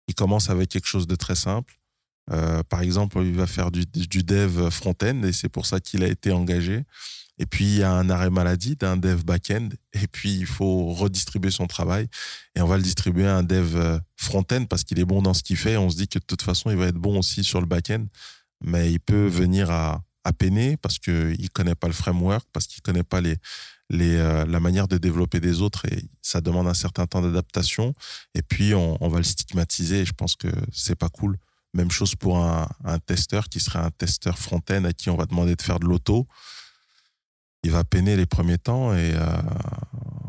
Il 0.09 0.15
commence 0.15 0.49
avec 0.49 0.67
quelque 0.67 0.88
chose 0.88 1.07
de 1.07 1.15
très 1.15 1.36
simple. 1.36 1.79
Euh, 2.31 2.63
par 2.63 2.81
exemple, 2.81 3.19
il 3.21 3.33
va 3.33 3.47
faire 3.47 3.71
du, 3.71 3.86
dev 3.86 4.69
front-end 4.69 5.23
et 5.23 5.31
c'est 5.31 5.49
pour 5.49 5.65
ça 5.65 5.79
qu'il 5.79 6.03
a 6.03 6.07
été 6.07 6.31
engagé. 6.31 6.83
Et 7.39 7.45
puis, 7.45 7.65
il 7.65 7.77
y 7.79 7.83
a 7.83 7.91
un 7.91 8.09
arrêt 8.09 8.29
maladie 8.29 8.75
d'un 8.75 8.95
dev 8.95 9.23
back-end. 9.23 9.69
Et 9.93 10.07
puis, 10.07 10.36
il 10.36 10.45
faut 10.45 10.93
redistribuer 10.93 11.49
son 11.49 11.65
travail. 11.65 12.07
Et 12.55 12.62
on 12.62 12.67
va 12.67 12.77
le 12.77 12.83
distribuer 12.83 13.25
à 13.25 13.38
un 13.38 13.43
dev 13.43 13.75
euh, 13.75 13.99
front-end 14.17 14.65
parce 14.65 14.83
qu'il 14.83 14.99
est 14.99 15.05
bon 15.05 15.21
dans 15.21 15.33
ce 15.33 15.41
qu'il 15.41 15.57
fait. 15.57 15.75
On 15.75 15.89
se 15.89 15.97
dit 15.97 16.07
que 16.07 16.19
de 16.19 16.25
toute 16.25 16.43
façon, 16.43 16.69
il 16.69 16.77
va 16.77 16.88
être 16.88 16.95
bon 16.95 17.17
aussi 17.17 17.43
sur 17.43 17.59
le 17.59 17.65
back-end. 17.65 18.05
Mais 18.63 18.91
il 18.91 18.99
peut 18.99 19.25
venir 19.27 19.71
à, 19.71 20.01
peiner 20.38 20.77
parce 20.77 20.99
qu'il 20.99 21.13
ne 21.38 21.47
connaît 21.49 21.75
pas 21.75 21.88
le 21.88 21.93
framework, 21.93 22.47
parce 22.53 22.65
qu'il 22.65 22.79
ne 22.79 22.91
connaît 22.93 23.03
pas 23.03 23.19
euh, 23.21 24.45
la 24.45 24.59
manière 24.62 24.88
de 24.88 24.97
développer 24.97 25.39
des 25.41 25.62
autres. 25.62 25.86
Et 25.91 26.05
ça 26.21 26.39
demande 26.39 26.67
un 26.67 26.73
certain 26.75 27.07
temps 27.07 27.21
d'adaptation. 27.21 27.95
Et 28.36 28.43
puis, 28.43 28.75
on, 28.75 29.03
on 29.03 29.09
va 29.09 29.17
le 29.17 29.23
stigmatiser. 29.23 30.01
Et 30.01 30.05
je 30.05 30.13
pense 30.13 30.36
que 30.36 30.49
c'est 30.71 30.95
pas 30.95 31.09
cool. 31.09 31.38
Même 31.73 31.91
chose 31.91 32.15
pour 32.15 32.38
un, 32.38 32.67
un 32.83 32.99
testeur 32.99 33.49
qui 33.49 33.59
serait 33.59 33.79
un 33.79 33.91
testeur 33.91 34.38
front-end 34.38 34.83
à 34.86 34.93
qui 34.93 35.09
on 35.09 35.15
va 35.15 35.25
demander 35.25 35.55
de 35.55 35.62
faire 35.62 35.79
de 35.79 35.86
l'auto. 35.86 36.27
Il 37.63 37.71
va 37.71 37.83
peiner 37.83 38.15
les 38.15 38.25
premiers 38.25 38.57
temps 38.57 38.93
et 38.93 39.13
euh, 39.15 39.41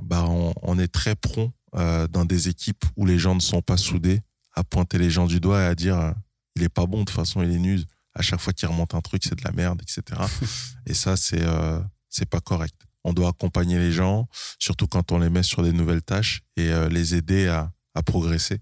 bah 0.03 0.25
on, 0.29 0.55
on 0.63 0.79
est 0.79 0.89
très 0.89 1.15
prompt 1.17 1.53
euh, 1.77 2.07
dans 2.07 2.25
des 2.25 2.49
équipes 2.49 2.85
où 2.97 3.05
les 3.05 3.19
gens 3.19 3.35
ne 3.35 3.41
sont 3.41 3.61
pas 3.61 3.77
soudés 3.77 4.21
à 4.55 4.63
pointer 4.63 4.97
les 4.97 5.11
gens 5.11 5.27
du 5.27 5.41
doigt 5.41 5.61
et 5.61 5.67
à 5.67 5.75
dire 5.75 5.99
euh, 5.99 6.13
il 6.55 6.63
est 6.63 6.69
pas 6.69 6.87
bon, 6.87 7.01
de 7.01 7.05
toute 7.07 7.17
façon 7.17 7.43
il 7.43 7.51
est 7.51 7.59
nul. 7.59 7.85
À 8.15 8.23
chaque 8.23 8.39
fois 8.39 8.53
qu'il 8.53 8.69
remonte 8.69 8.95
un 8.95 9.01
truc, 9.01 9.25
c'est 9.25 9.35
de 9.35 9.43
la 9.43 9.51
merde, 9.51 9.83
etc. 9.83 10.21
et 10.87 10.95
ça, 10.95 11.17
c'est 11.17 11.43
euh, 11.43 11.81
c'est 12.09 12.29
pas 12.29 12.39
correct. 12.39 12.77
On 13.03 13.13
doit 13.13 13.31
accompagner 13.31 13.77
les 13.81 13.91
gens, 13.91 14.29
surtout 14.61 14.87
quand 14.87 15.11
on 15.11 15.19
les 15.19 15.31
met 15.31 15.43
sur 15.43 15.65
des 15.65 15.73
nouvelles 15.73 16.03
tâches 16.03 16.43
et 16.57 16.71
les 16.89 17.17
aider 17.17 17.49
à, 17.49 17.73
à 17.95 18.03
progresser. 18.03 18.61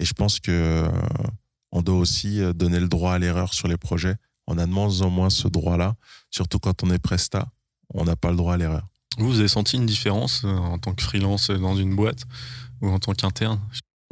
Et 0.00 0.04
je 0.04 0.12
pense 0.12 0.40
que 0.40 0.90
on 1.72 1.82
doit 1.82 1.96
aussi 1.96 2.40
euh, 2.40 2.52
donner 2.52 2.80
le 2.80 2.88
droit 2.88 3.14
à 3.14 3.18
l'erreur 3.18 3.54
sur 3.54 3.68
les 3.68 3.76
projets. 3.76 4.16
On 4.46 4.58
a 4.58 4.66
de 4.66 4.70
moins 4.70 5.02
en 5.02 5.10
moins 5.10 5.30
ce 5.30 5.48
droit-là, 5.48 5.94
surtout 6.30 6.58
quand 6.58 6.82
on 6.82 6.90
est 6.90 6.98
presta, 6.98 7.48
on 7.92 8.04
n'a 8.04 8.16
pas 8.16 8.30
le 8.30 8.36
droit 8.36 8.54
à 8.54 8.56
l'erreur. 8.56 8.86
Vous, 9.18 9.28
vous 9.28 9.38
avez 9.40 9.48
senti 9.48 9.76
une 9.76 9.86
différence 9.86 10.42
euh, 10.44 10.48
en 10.48 10.78
tant 10.78 10.94
que 10.94 11.02
freelance 11.02 11.50
euh, 11.50 11.58
dans 11.58 11.76
une 11.76 11.94
boîte 11.94 12.24
ou 12.80 12.88
en 12.88 12.98
tant 12.98 13.12
qu'interne? 13.12 13.60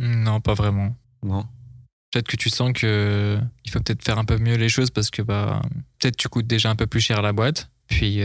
Non, 0.01 0.41
pas 0.41 0.55
vraiment. 0.55 0.95
Non. 1.23 1.47
Peut-être 2.11 2.29
que 2.29 2.37
tu 2.37 2.51
sens 2.51 2.73
que 2.73 3.39
il 3.65 3.71
faut 3.71 3.81
peut-être 3.81 4.05
faire 4.05 4.19
un 4.19 4.25
peu 4.25 4.39
mieux 4.39 4.57
les 4.57 4.69
choses 4.69 4.91
parce 4.91 5.11
que 5.11 5.23
bah 5.23 5.61
peut-être 5.99 6.17
tu 6.17 6.29
coûtes 6.29 6.47
déjà 6.47 6.71
un 6.71 6.77
peu 6.77 6.87
plus 6.87 7.01
cher 7.01 7.19
à 7.19 7.23
la 7.23 7.33
boîte. 7.33 7.71
Puis 7.89 8.21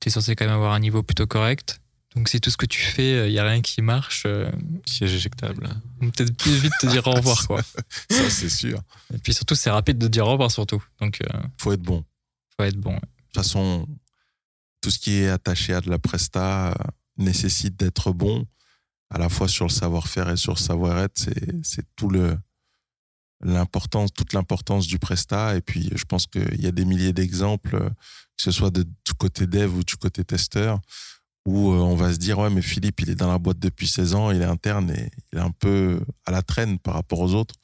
tu 0.00 0.08
es 0.08 0.10
censé 0.10 0.36
quand 0.36 0.44
même 0.44 0.54
avoir 0.54 0.72
un 0.72 0.80
niveau 0.80 1.02
plutôt 1.02 1.26
correct. 1.26 1.80
Donc 2.14 2.28
si 2.28 2.40
tout 2.40 2.50
ce 2.50 2.56
que 2.56 2.66
tu 2.66 2.80
fais, 2.80 3.28
il 3.28 3.32
y 3.32 3.38
a 3.40 3.44
rien 3.44 3.60
qui 3.60 3.82
marche, 3.82 4.22
euh, 4.26 4.50
Siège 4.86 5.14
éjectable. 5.14 5.68
on 6.00 6.06
peut 6.06 6.24
peut-être 6.24 6.36
plus 6.36 6.54
vite 6.54 6.72
te 6.80 6.86
dire 6.86 7.06
au 7.06 7.12
revoir 7.12 7.46
quoi. 7.46 7.60
Ça, 8.10 8.30
c'est 8.30 8.48
sûr. 8.48 8.80
Et 9.12 9.18
puis 9.18 9.34
surtout 9.34 9.56
c'est 9.56 9.70
rapide 9.70 9.98
de 9.98 10.06
dire 10.06 10.26
au 10.26 10.32
revoir 10.32 10.50
surtout. 10.50 10.82
Donc 11.00 11.20
euh, 11.22 11.42
faut 11.58 11.72
être 11.72 11.82
bon. 11.82 12.04
faut 12.56 12.64
être 12.64 12.76
bon. 12.76 12.94
De 12.94 13.00
toute 13.00 13.34
façon, 13.34 13.88
tout 14.84 14.90
ce 14.90 14.98
qui 14.98 15.14
est 15.22 15.28
attaché 15.28 15.72
à 15.72 15.80
de 15.80 15.88
la 15.88 15.98
presta 15.98 16.68
euh, 16.68 16.74
nécessite 17.16 17.74
d'être 17.76 18.12
bon, 18.12 18.46
à 19.08 19.18
la 19.18 19.30
fois 19.30 19.48
sur 19.48 19.64
le 19.64 19.70
savoir-faire 19.70 20.28
et 20.28 20.36
sur 20.36 20.52
le 20.52 20.58
savoir-être. 20.58 21.16
C'est, 21.62 21.86
tout 21.96 22.10
le, 22.10 22.36
l'importance, 23.40 24.12
toute 24.12 24.34
l'importance 24.34 24.86
du 24.86 24.98
presta. 24.98 25.56
Et 25.56 25.62
puis, 25.62 25.90
je 25.94 26.04
pense 26.04 26.26
qu'il 26.26 26.60
y 26.60 26.66
a 26.66 26.70
des 26.70 26.84
milliers 26.84 27.14
d'exemples, 27.14 27.76
euh, 27.76 27.88
que 27.88 28.42
ce 28.42 28.50
soit 28.50 28.70
de, 28.70 28.82
du 28.82 29.14
côté 29.16 29.46
dev 29.46 29.74
ou 29.74 29.82
du 29.82 29.96
côté 29.96 30.22
testeur, 30.22 30.80
où 31.46 31.72
euh, 31.72 31.76
on 31.78 31.94
va 31.94 32.12
se 32.12 32.18
dire, 32.18 32.38
ouais, 32.38 32.50
mais 32.50 32.62
Philippe, 32.62 33.00
il 33.02 33.10
est 33.10 33.14
dans 33.14 33.30
la 33.30 33.38
boîte 33.38 33.58
depuis 33.58 33.86
16 33.86 34.14
ans, 34.14 34.30
il 34.30 34.40
est 34.40 34.46
interne 34.46 34.90
et 34.90 35.10
il 35.32 35.38
est 35.38 35.42
un 35.42 35.50
peu 35.50 36.00
à 36.26 36.30
la 36.30 36.42
traîne 36.42 36.78
par 36.78 36.94
rapport 36.94 37.20
aux 37.20 37.34
autres. 37.34 37.54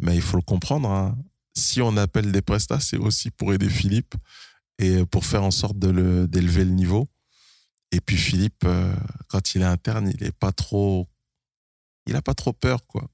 Mais 0.00 0.14
il 0.14 0.22
faut 0.22 0.36
le 0.36 0.42
comprendre. 0.42 0.88
hein. 0.90 1.16
Si 1.56 1.80
on 1.82 1.96
appelle 1.96 2.32
des 2.32 2.42
prestats, 2.42 2.80
c'est 2.80 2.96
aussi 2.96 3.30
pour 3.30 3.52
aider 3.54 3.68
Philippe 3.68 4.14
et 4.78 5.04
pour 5.06 5.24
faire 5.24 5.44
en 5.44 5.50
sorte 5.52 5.76
le, 5.84 6.26
d'élever 6.26 6.64
le 6.64 6.70
niveau. 6.72 7.08
Et 7.92 8.00
puis 8.00 8.16
Philippe, 8.16 8.64
euh, 8.64 8.92
quand 9.28 9.54
il 9.54 9.62
est 9.62 9.66
interne, 9.66 10.10
il 10.12 10.24
est 10.26 10.36
pas 10.36 10.50
trop, 10.50 11.06
il 12.06 12.16
a 12.16 12.22
pas 12.22 12.34
trop 12.34 12.52
peur, 12.52 12.84
quoi. 12.88 13.08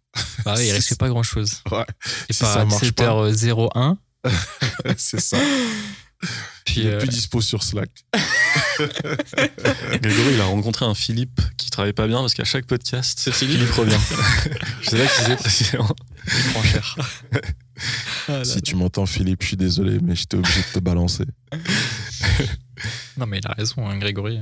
Bah 0.45 0.55
oui, 0.57 0.67
il 0.69 0.73
risque 0.81 0.97
pas 0.97 1.09
grand 1.09 1.23
chose. 1.23 1.61
Ouais. 1.71 1.85
Et 2.31 2.33
Si 2.33 2.41
par 2.41 2.55
ça 2.55 2.65
marche 2.65 2.93
pas. 2.93 3.31
17h01, 3.31 3.97
c'est 4.97 5.21
ça. 5.21 5.37
Puis, 6.67 6.81
Il 6.83 6.87
est 6.87 6.95
euh, 6.95 6.99
plus 6.99 7.09
dispo 7.09 7.41
sur 7.41 7.63
Slack. 7.63 7.91
Grégory, 8.79 10.35
il 10.35 10.41
a 10.41 10.45
rencontré 10.45 10.85
un 10.85 10.95
Philippe 10.95 11.41
qui 11.57 11.71
travaillait 11.71 11.93
pas 11.93 12.07
bien 12.07 12.21
parce 12.21 12.35
qu'à 12.35 12.45
chaque 12.45 12.67
podcast, 12.67 13.31
Philippe 13.33 13.71
revient. 13.71 13.99
Je 14.83 14.91
sais 14.91 14.99
pas 14.99 15.07
qui 15.07 15.23
c'est 15.25 15.37
précisément. 15.37 15.95
il 16.27 16.53
prend 16.53 16.63
cher. 16.63 16.97
Si 18.45 18.61
tu 18.61 18.77
m'entends, 18.77 19.07
Philippe, 19.07 19.41
je 19.43 19.49
suis 19.49 19.57
désolé, 19.57 19.99
mais 20.03 20.15
j'étais 20.15 20.37
obligé 20.37 20.61
de 20.61 20.67
te 20.67 20.79
balancer. 20.81 21.25
non, 23.17 23.27
mais 23.27 23.39
il 23.39 23.47
a 23.47 23.53
raison, 23.53 23.89
hein, 23.89 23.97
Grégory. 23.99 24.39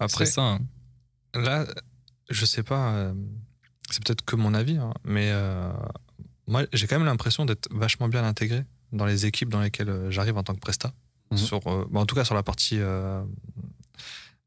Après, 0.00 0.26
C'est 0.26 0.32
ça. 0.32 0.42
hein. 0.42 0.60
là, 1.34 1.64
je 2.28 2.44
sais 2.44 2.64
pas, 2.64 2.90
euh, 2.94 3.14
c'est 3.90 4.02
peut-être 4.04 4.24
que 4.24 4.34
mon 4.34 4.54
avis, 4.54 4.76
hein, 4.76 4.92
mais 5.04 5.30
euh, 5.30 5.72
moi, 6.48 6.64
j'ai 6.72 6.88
quand 6.88 6.96
même 6.98 7.06
l'impression 7.06 7.44
d'être 7.44 7.68
vachement 7.70 8.08
bien 8.08 8.24
intégré 8.24 8.64
dans 8.96 9.06
les 9.06 9.26
équipes 9.26 9.48
dans 9.50 9.60
lesquelles 9.60 9.88
euh, 9.90 10.10
j'arrive 10.10 10.36
en 10.36 10.42
tant 10.42 10.54
que 10.54 10.60
presta. 10.60 10.92
Mhm. 11.30 11.38
Sur, 11.38 11.66
euh, 11.66 11.86
bah, 11.90 12.00
en 12.00 12.06
tout 12.06 12.14
cas, 12.14 12.24
sur 12.24 12.34
la 12.34 12.42
partie, 12.42 12.78
euh, 12.80 13.22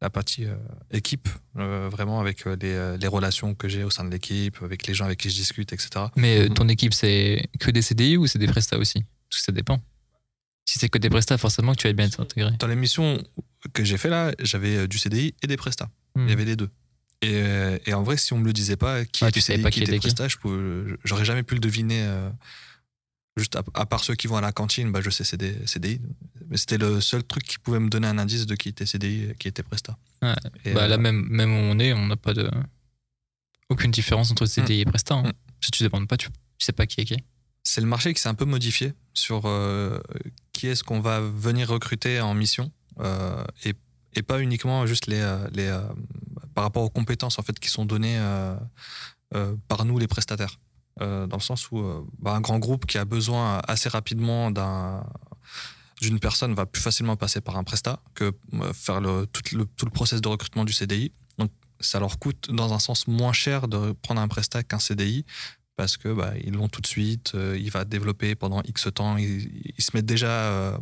la 0.02 0.10
partie 0.10 0.46
équipe, 0.92 1.28
vraiment 1.56 2.22
avec 2.22 2.46
les, 2.46 2.98
les 2.98 3.08
relations 3.08 3.54
que 3.54 3.68
j'ai 3.68 3.84
au 3.84 3.90
sein 3.90 4.06
de 4.06 4.10
l'équipe, 4.10 4.56
avec 4.64 4.88
les 4.88 4.94
gens 4.94 5.04
avec 5.06 5.20
qui 5.20 5.30
je 5.30 5.36
discute, 5.36 5.74
etc. 5.74 6.06
Mais 6.16 6.48
Mhm. 6.48 6.54
ton 6.54 6.70
équipe, 6.70 6.94
c'est 6.94 7.50
que 7.60 7.70
des 7.70 7.82
CDI 7.82 8.16
ou 8.16 8.26
c'est 8.26 8.40
des 8.40 8.48
prestats 8.48 8.78
aussi? 8.78 9.04
Parce 9.30 9.42
que 9.42 9.46
ça 9.46 9.52
dépend. 9.52 9.82
Si 10.66 10.80
c'est 10.80 10.88
que 10.88 11.00
des 11.00 11.10
prestats, 11.10 11.38
forcément 11.38 11.74
que 11.74 11.80
tu 11.82 11.88
vas 11.88 11.94
bien 11.94 12.06
être 12.06 12.22
intégré. 12.22 12.52
Dans 12.60 12.68
l'émission 12.68 13.22
que 13.74 13.84
j'ai 13.84 13.98
fait 13.98 14.08
là, 14.10 14.32
j'avais 14.40 14.88
du 14.88 14.98
CDI 14.98 15.34
et 15.44 15.48
des 15.48 15.58
prestats. 15.58 15.90
Hmm. 16.16 16.24
Il 16.28 16.30
y 16.30 16.34
avait 16.34 16.46
les 16.46 16.56
deux. 16.56 16.70
Et, 17.22 17.42
et 17.86 17.94
en 17.94 18.02
vrai, 18.04 18.16
si 18.16 18.32
on 18.32 18.38
me 18.38 18.46
le 18.46 18.54
disait 18.54 18.78
pas, 18.78 19.04
qui 19.04 19.26
Ouais, 19.26 19.30
était 19.30 19.40
tu 19.42 19.46
savais 19.46 19.58
CDI, 19.58 19.64
pas 19.64 19.72
qui 19.72 19.80
qui 19.82 19.84
était 19.92 20.00
prestat, 20.00 20.28
j'aurais 21.04 21.26
jamais 21.26 21.44
pu 21.44 21.56
le 21.56 21.60
deviner. 21.60 22.04
euh, 22.04 22.30
juste 23.38 23.56
à, 23.56 23.64
à 23.74 23.86
part 23.86 24.04
ceux 24.04 24.16
qui 24.16 24.28
vont 24.28 24.38
à 24.38 24.42
la 24.42 24.52
cantine, 24.52 24.92
bah, 24.92 25.00
je 25.02 25.10
sais 25.10 25.38
des 25.38 25.56
CDI. 25.66 26.02
Mais 26.50 26.58
c'était 26.58 26.78
le 26.78 27.00
seul 27.02 27.24
truc 27.24 27.44
qui 27.44 27.60
pouvait 27.60 27.80
me 27.80 27.90
donner 27.90 28.08
un 28.08 28.18
indice 28.18 28.46
de 28.46 28.56
qui 28.56 28.70
était 28.70 28.86
CDI 28.86 29.30
et 29.32 29.36
qui 29.38 29.48
était. 29.48 29.64
Ouais. 30.22 30.34
Et, 30.66 30.74
Bah, 30.74 30.84
euh, 30.84 30.88
là, 30.88 30.98
même, 30.98 31.26
même 31.30 31.52
où 31.52 31.58
on 31.72 31.80
est, 31.80 31.94
on 31.94 32.08
n'a 32.08 32.18
pas 32.18 32.34
de. 32.34 32.50
Aucune 33.70 33.92
différence 33.92 34.32
entre 34.32 34.46
CDI 34.46 34.82
et 34.82 34.86
prestat. 34.86 35.16
hein. 35.16 35.24
Mm. 35.24 35.32
Si 35.62 35.72
tu 35.72 35.84
ne 35.84 35.90
demandes 35.90 36.08
pas, 36.08 36.18
tu, 36.18 36.28
tu 36.30 36.66
sais 36.66 36.72
pas 36.72 36.88
qui 36.88 37.02
est 37.02 37.06
qui. 37.06 37.18
c'est 37.64 37.82
le 37.82 37.88
marché 37.88 38.14
qui 38.14 38.22
s'est 38.22 38.30
un 38.30 38.34
peu 38.36 38.46
modifié 38.46 38.94
sur 39.14 39.44
euh, 39.46 40.00
qui 40.54 40.68
est-ce 40.68 40.84
qu'on 40.84 41.02
va 41.02 41.20
venir 41.22 41.68
recruter 41.70 42.20
en 42.22 42.34
mission 42.34 42.72
euh, 43.00 43.44
et, 43.66 43.74
et 44.16 44.24
pas 44.24 44.40
uniquement 44.42 44.86
juste 44.88 45.06
les, 45.08 45.20
euh, 45.20 45.48
les 45.54 45.68
euh, 45.68 45.82
par 46.56 46.64
rapport 46.64 46.84
aux 46.84 46.90
compétences 46.90 47.38
en 47.38 47.44
fait 47.44 47.60
qui 47.60 47.70
sont 47.70 47.86
données 47.86 48.18
euh, 48.18 48.56
euh, 49.36 49.56
par 49.68 49.86
nous 49.86 50.00
les 50.00 50.08
prestataires 50.08 50.60
Euh, 51.02 51.28
dans 51.28 51.38
le 51.38 51.42
sens 51.42 51.72
où 51.72 51.80
euh, 51.80 52.04
bah, 52.20 52.34
un 52.34 52.42
grand 52.42 52.60
groupe 52.60 52.86
qui 52.86 52.98
a 52.98 53.06
besoin 53.06 53.60
assez 53.68 53.90
rapidement 53.90 54.52
d'un 54.52 55.06
d'une 56.02 56.20
personne 56.20 56.54
va 56.54 56.66
plus 56.66 56.82
facilement 56.82 57.18
passer 57.18 57.42
par 57.42 57.58
un 57.58 57.64
prestat 57.64 58.02
que 58.16 58.32
euh, 58.54 58.74
faire 58.74 59.02
tout, 59.02 59.56
le 59.56 59.66
tout 59.66 59.86
process 59.88 60.20
de 60.22 60.28
recrutement 60.28 60.66
du 60.66 60.74
CDI 60.74 61.12
donc 61.38 61.52
ça 61.80 62.00
leur 62.00 62.20
coûte 62.20 62.52
dans 62.52 62.74
un 62.74 62.80
sens 62.80 63.08
moins 63.08 63.34
cher 63.34 63.68
de 63.68 63.94
prendre 64.02 64.20
un 64.20 64.28
prestat 64.28 64.64
qu'un 64.64 64.80
CDI 64.80 65.26
parce 65.78 65.96
que 65.96 66.12
bah, 66.12 66.34
ils 66.44 66.52
l'ont 66.52 66.68
tout 66.68 66.82
de 66.82 66.88
suite, 66.88 67.38
il 67.56 67.72
va 67.72 67.86
développer 67.86 68.36
pendant 68.36 68.62
X 68.64 68.90
temps, 68.94 69.16
ils, 69.16 69.74
se 69.80 69.92
mettent 69.94 70.06
déjà, 70.06 70.78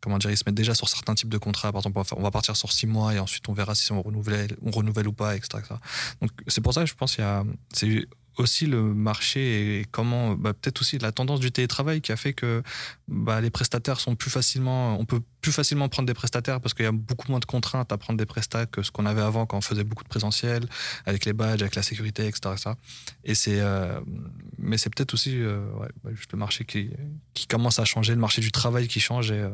comment 0.00 0.16
dire, 0.16 0.30
ils 0.30 0.38
se 0.38 0.44
mettent 0.46 0.54
déjà 0.54 0.74
sur 0.74 0.88
certains 0.88 1.14
types 1.14 1.28
de 1.28 1.36
contrats. 1.36 1.70
Par 1.70 1.80
exemple, 1.80 2.00
on 2.16 2.22
va, 2.22 2.30
partir 2.30 2.56
sur 2.56 2.72
six 2.72 2.86
mois 2.86 3.12
et 3.12 3.18
ensuite 3.18 3.46
on 3.50 3.52
verra 3.52 3.74
si 3.74 3.92
on 3.92 4.00
renouvelle, 4.00 4.56
on 4.62 4.70
renouvelle 4.70 5.06
ou 5.06 5.12
pas, 5.12 5.36
etc. 5.36 5.58
Donc 6.22 6.30
c'est 6.46 6.62
pour 6.62 6.72
ça 6.72 6.80
que 6.80 6.88
je 6.88 6.94
pense 6.94 7.16
qu'il 7.16 7.24
y 7.24 7.26
a, 7.26 7.44
aussi 8.38 8.66
le 8.66 8.82
marché 8.82 9.80
et 9.80 9.84
comment, 9.84 10.34
bah, 10.34 10.52
peut-être 10.52 10.80
aussi 10.80 10.98
la 10.98 11.12
tendance 11.12 11.40
du 11.40 11.50
télétravail 11.50 12.00
qui 12.00 12.12
a 12.12 12.16
fait 12.16 12.32
que 12.32 12.62
bah, 13.08 13.40
les 13.40 13.50
prestataires 13.50 14.00
sont 14.00 14.14
plus 14.14 14.30
facilement, 14.30 14.98
on 14.98 15.04
peut 15.04 15.20
plus 15.40 15.52
facilement 15.52 15.88
prendre 15.88 16.06
des 16.06 16.14
prestataires 16.14 16.60
parce 16.60 16.74
qu'il 16.74 16.84
y 16.84 16.88
a 16.88 16.92
beaucoup 16.92 17.30
moins 17.30 17.40
de 17.40 17.44
contraintes 17.44 17.92
à 17.92 17.98
prendre 17.98 18.18
des 18.18 18.26
prestats 18.26 18.66
que 18.66 18.82
ce 18.82 18.90
qu'on 18.90 19.06
avait 19.06 19.22
avant 19.22 19.46
quand 19.46 19.58
on 19.58 19.60
faisait 19.60 19.84
beaucoup 19.84 20.04
de 20.04 20.08
présentiel, 20.08 20.66
avec 21.06 21.24
les 21.24 21.32
badges, 21.32 21.62
avec 21.62 21.74
la 21.74 21.82
sécurité, 21.82 22.26
etc. 22.26 22.54
etc. 22.54 22.70
Et 23.24 23.34
c'est, 23.34 23.60
euh, 23.60 24.00
mais 24.58 24.78
c'est 24.78 24.90
peut-être 24.94 25.14
aussi 25.14 25.36
euh, 25.36 25.60
bah, 26.04 26.10
juste 26.14 26.32
le 26.32 26.38
marché 26.38 26.64
qui, 26.64 26.90
commence 27.48 27.78
à 27.78 27.84
changer, 27.84 28.14
le 28.14 28.20
marché 28.20 28.40
du 28.40 28.52
travail 28.52 28.88
qui 28.88 29.00
change 29.00 29.30
et, 29.30 29.40
euh, 29.40 29.50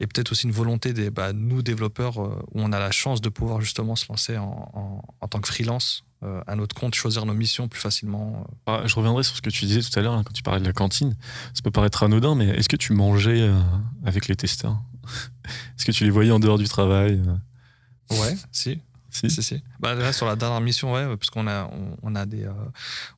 peut-être 0.00 0.32
aussi 0.32 0.46
une 0.46 0.52
volonté 0.52 0.92
des 0.92 1.10
nous 1.32 1.62
développeurs 1.62 2.18
où 2.18 2.54
on 2.54 2.72
a 2.72 2.80
la 2.80 2.90
chance 2.90 3.20
de 3.20 3.28
pouvoir 3.28 3.60
justement 3.60 3.94
se 3.94 4.08
lancer 4.08 4.36
en, 4.36 4.68
en, 4.74 5.02
en 5.20 5.28
tant 5.28 5.40
que 5.40 5.46
freelance 5.46 6.04
à 6.46 6.54
notre 6.56 6.74
compte, 6.74 6.94
choisir 6.94 7.26
nos 7.26 7.34
missions 7.34 7.68
plus 7.68 7.80
facilement. 7.80 8.46
euh. 8.68 8.82
Ah, 8.82 8.86
Je 8.86 8.94
reviendrai 8.94 9.22
sur 9.22 9.36
ce 9.36 9.42
que 9.42 9.50
tu 9.50 9.64
disais 9.66 9.80
tout 9.82 9.98
à 9.98 10.02
l'heure 10.02 10.14
hein, 10.14 10.22
quand 10.24 10.32
tu 10.32 10.42
parlais 10.42 10.60
de 10.60 10.66
la 10.66 10.72
cantine. 10.72 11.14
Ça 11.54 11.62
peut 11.62 11.70
paraître 11.70 12.02
anodin, 12.02 12.34
mais 12.34 12.46
est-ce 12.48 12.68
que 12.68 12.76
tu 12.76 12.92
mangeais 12.92 13.40
euh, 13.42 13.58
avec 14.04 14.28
les 14.28 14.36
testeurs 14.36 14.76
Est-ce 15.44 15.84
que 15.84 15.92
tu 15.92 16.04
les 16.04 16.10
voyais 16.10 16.30
en 16.30 16.38
dehors 16.40 16.58
du 16.58 16.68
travail 16.68 17.20
euh, 17.26 18.16
Ouais, 18.20 18.36
si, 18.52 18.80
Si. 19.10 19.28
si, 19.30 19.42
si. 19.42 19.62
Bah, 19.80 19.94
là, 19.94 20.12
sur 20.12 20.26
la 20.26 20.36
dernière 20.36 20.60
mission, 20.62 20.92
ouais, 20.92 21.04
parce 21.16 21.28
qu'on 21.30 21.46
a, 21.46 21.64
on, 21.66 21.96
on 22.02 22.14
a 22.14 22.24
des, 22.24 22.44
euh, 22.44 22.52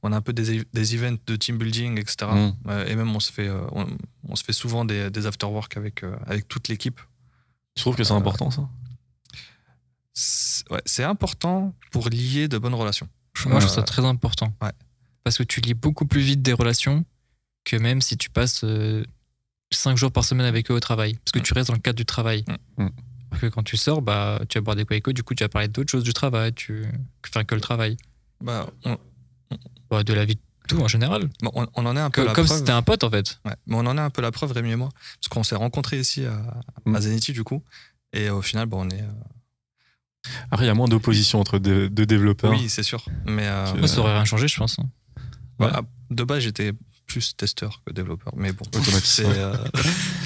on 0.02 0.12
a 0.12 0.16
un 0.16 0.20
peu 0.20 0.32
des, 0.32 0.64
des 0.72 0.94
events 0.96 1.18
de 1.26 1.36
team 1.36 1.56
building, 1.58 2.00
etc. 2.00 2.16
Mm. 2.32 2.52
Euh, 2.68 2.86
et 2.86 2.96
même 2.96 3.14
on 3.14 3.20
se 3.20 3.30
fait, 3.30 3.46
euh, 3.48 3.60
on, 3.72 3.86
on 4.28 4.34
se 4.34 4.42
fait 4.42 4.52
souvent 4.52 4.84
des, 4.84 5.10
des 5.10 5.26
after 5.26 5.46
work 5.46 5.76
avec, 5.76 6.02
euh, 6.02 6.16
avec 6.26 6.48
toute 6.48 6.66
l'équipe. 6.68 7.00
Tu 7.76 7.82
trouves 7.82 7.94
que 7.96 8.02
c'est 8.04 8.12
Euh, 8.12 8.16
important 8.16 8.50
ça? 8.50 8.68
C'est 10.14 10.70
ouais, 10.70 10.82
c'est 10.86 11.04
important 11.04 11.74
pour 11.90 12.08
lier 12.08 12.48
de 12.48 12.56
bonnes 12.58 12.74
relations. 12.74 13.08
Moi, 13.46 13.58
je 13.60 13.66
trouve 13.66 13.72
Euh, 13.78 13.80
ça 13.80 13.82
très 13.82 14.04
important. 14.04 14.54
ouais. 14.62 14.70
Parce 15.24 15.38
que 15.38 15.42
tu 15.42 15.60
lis 15.60 15.74
beaucoup 15.74 16.06
plus 16.06 16.20
vite 16.20 16.40
des 16.42 16.52
relations 16.52 17.04
que 17.64 17.76
même 17.76 18.00
si 18.00 18.16
tu 18.16 18.30
passes 18.30 18.64
5 19.72 19.96
jours 19.96 20.12
par 20.12 20.24
semaine 20.24 20.46
avec 20.46 20.70
eux 20.70 20.74
au 20.74 20.80
travail. 20.80 21.14
Parce 21.14 21.32
que 21.32 21.38
Mm. 21.40 21.42
tu 21.42 21.54
restes 21.54 21.68
dans 21.68 21.74
le 21.74 21.80
cadre 21.80 21.96
du 21.96 22.04
travail. 22.04 22.44
Mm. 22.78 22.88
Parce 23.30 23.40
que 23.42 23.46
quand 23.48 23.62
tu 23.64 23.76
sors, 23.76 24.02
bah, 24.02 24.40
tu 24.48 24.58
vas 24.58 24.62
boire 24.62 24.76
des 24.76 24.84
eux, 25.08 25.12
du 25.12 25.22
coup, 25.24 25.34
tu 25.34 25.42
vas 25.42 25.48
parler 25.48 25.66
d'autres 25.68 25.90
choses 25.90 26.04
du 26.04 26.12
travail, 26.12 26.52
tu... 26.52 26.84
enfin, 27.26 27.42
que 27.44 27.54
le 27.56 27.60
travail. 27.60 27.96
Bah, 28.40 28.68
on, 28.84 28.96
Bah, 29.90 30.04
de 30.04 30.12
la 30.12 30.24
vie 30.24 30.36
de 30.36 30.40
tout 30.68 30.80
en 30.80 30.86
général. 30.88 31.28
bon, 31.42 31.50
on, 31.54 31.66
on 31.74 31.86
en 31.86 31.96
est 31.96 32.00
un 32.00 32.10
peu 32.10 32.22
Que- 32.22 32.26
la 32.28 32.32
comme 32.34 32.44
si 32.44 32.48
preuve. 32.50 32.58
c'était 32.60 32.72
un 32.72 32.82
pote, 32.82 33.02
en 33.02 33.10
fait. 33.10 33.40
Ouais, 33.44 33.56
mais 33.66 33.74
on 33.76 33.80
en 33.86 33.96
est 33.98 34.00
un 34.00 34.10
peu 34.10 34.22
la 34.22 34.30
preuve, 34.30 34.52
Rémi 34.52 34.70
et 34.70 34.76
moi. 34.76 34.90
Parce 35.16 35.28
qu'on 35.28 35.42
s'est 35.42 35.56
rencontrés 35.56 35.98
ici 35.98 36.24
à, 36.24 36.62
Mm. 36.84 36.94
à 36.96 37.00
Zenity, 37.00 37.32
du 37.32 37.42
coup. 37.42 37.62
Et 38.12 38.30
au 38.30 38.42
final, 38.42 38.66
bon, 38.66 38.86
on 38.86 38.90
est. 38.90 39.02
euh, 39.02 39.06
Après, 40.50 40.64
il 40.64 40.68
y 40.68 40.70
a 40.70 40.74
moins 40.74 40.88
d'opposition 40.88 41.40
entre 41.40 41.58
deux, 41.58 41.88
deux 41.88 42.06
développeurs. 42.06 42.50
Oui, 42.52 42.68
c'est 42.68 42.82
sûr. 42.82 43.04
Mais 43.26 43.46
euh, 43.46 43.74
Moi, 43.76 43.88
ça 43.88 44.00
aurait 44.00 44.14
rien 44.14 44.24
changé, 44.24 44.48
je 44.48 44.56
pense. 44.56 44.78
hein. 44.78 44.88
bah, 45.58 45.82
de 46.10 46.24
base, 46.24 46.40
j'étais 46.42 46.72
plus 47.06 47.36
testeur 47.36 47.82
que 47.86 47.92
développeur. 47.92 48.32
Mais 48.36 48.52
bon, 48.52 48.64
c'est, 49.02 49.24
euh, 49.26 49.54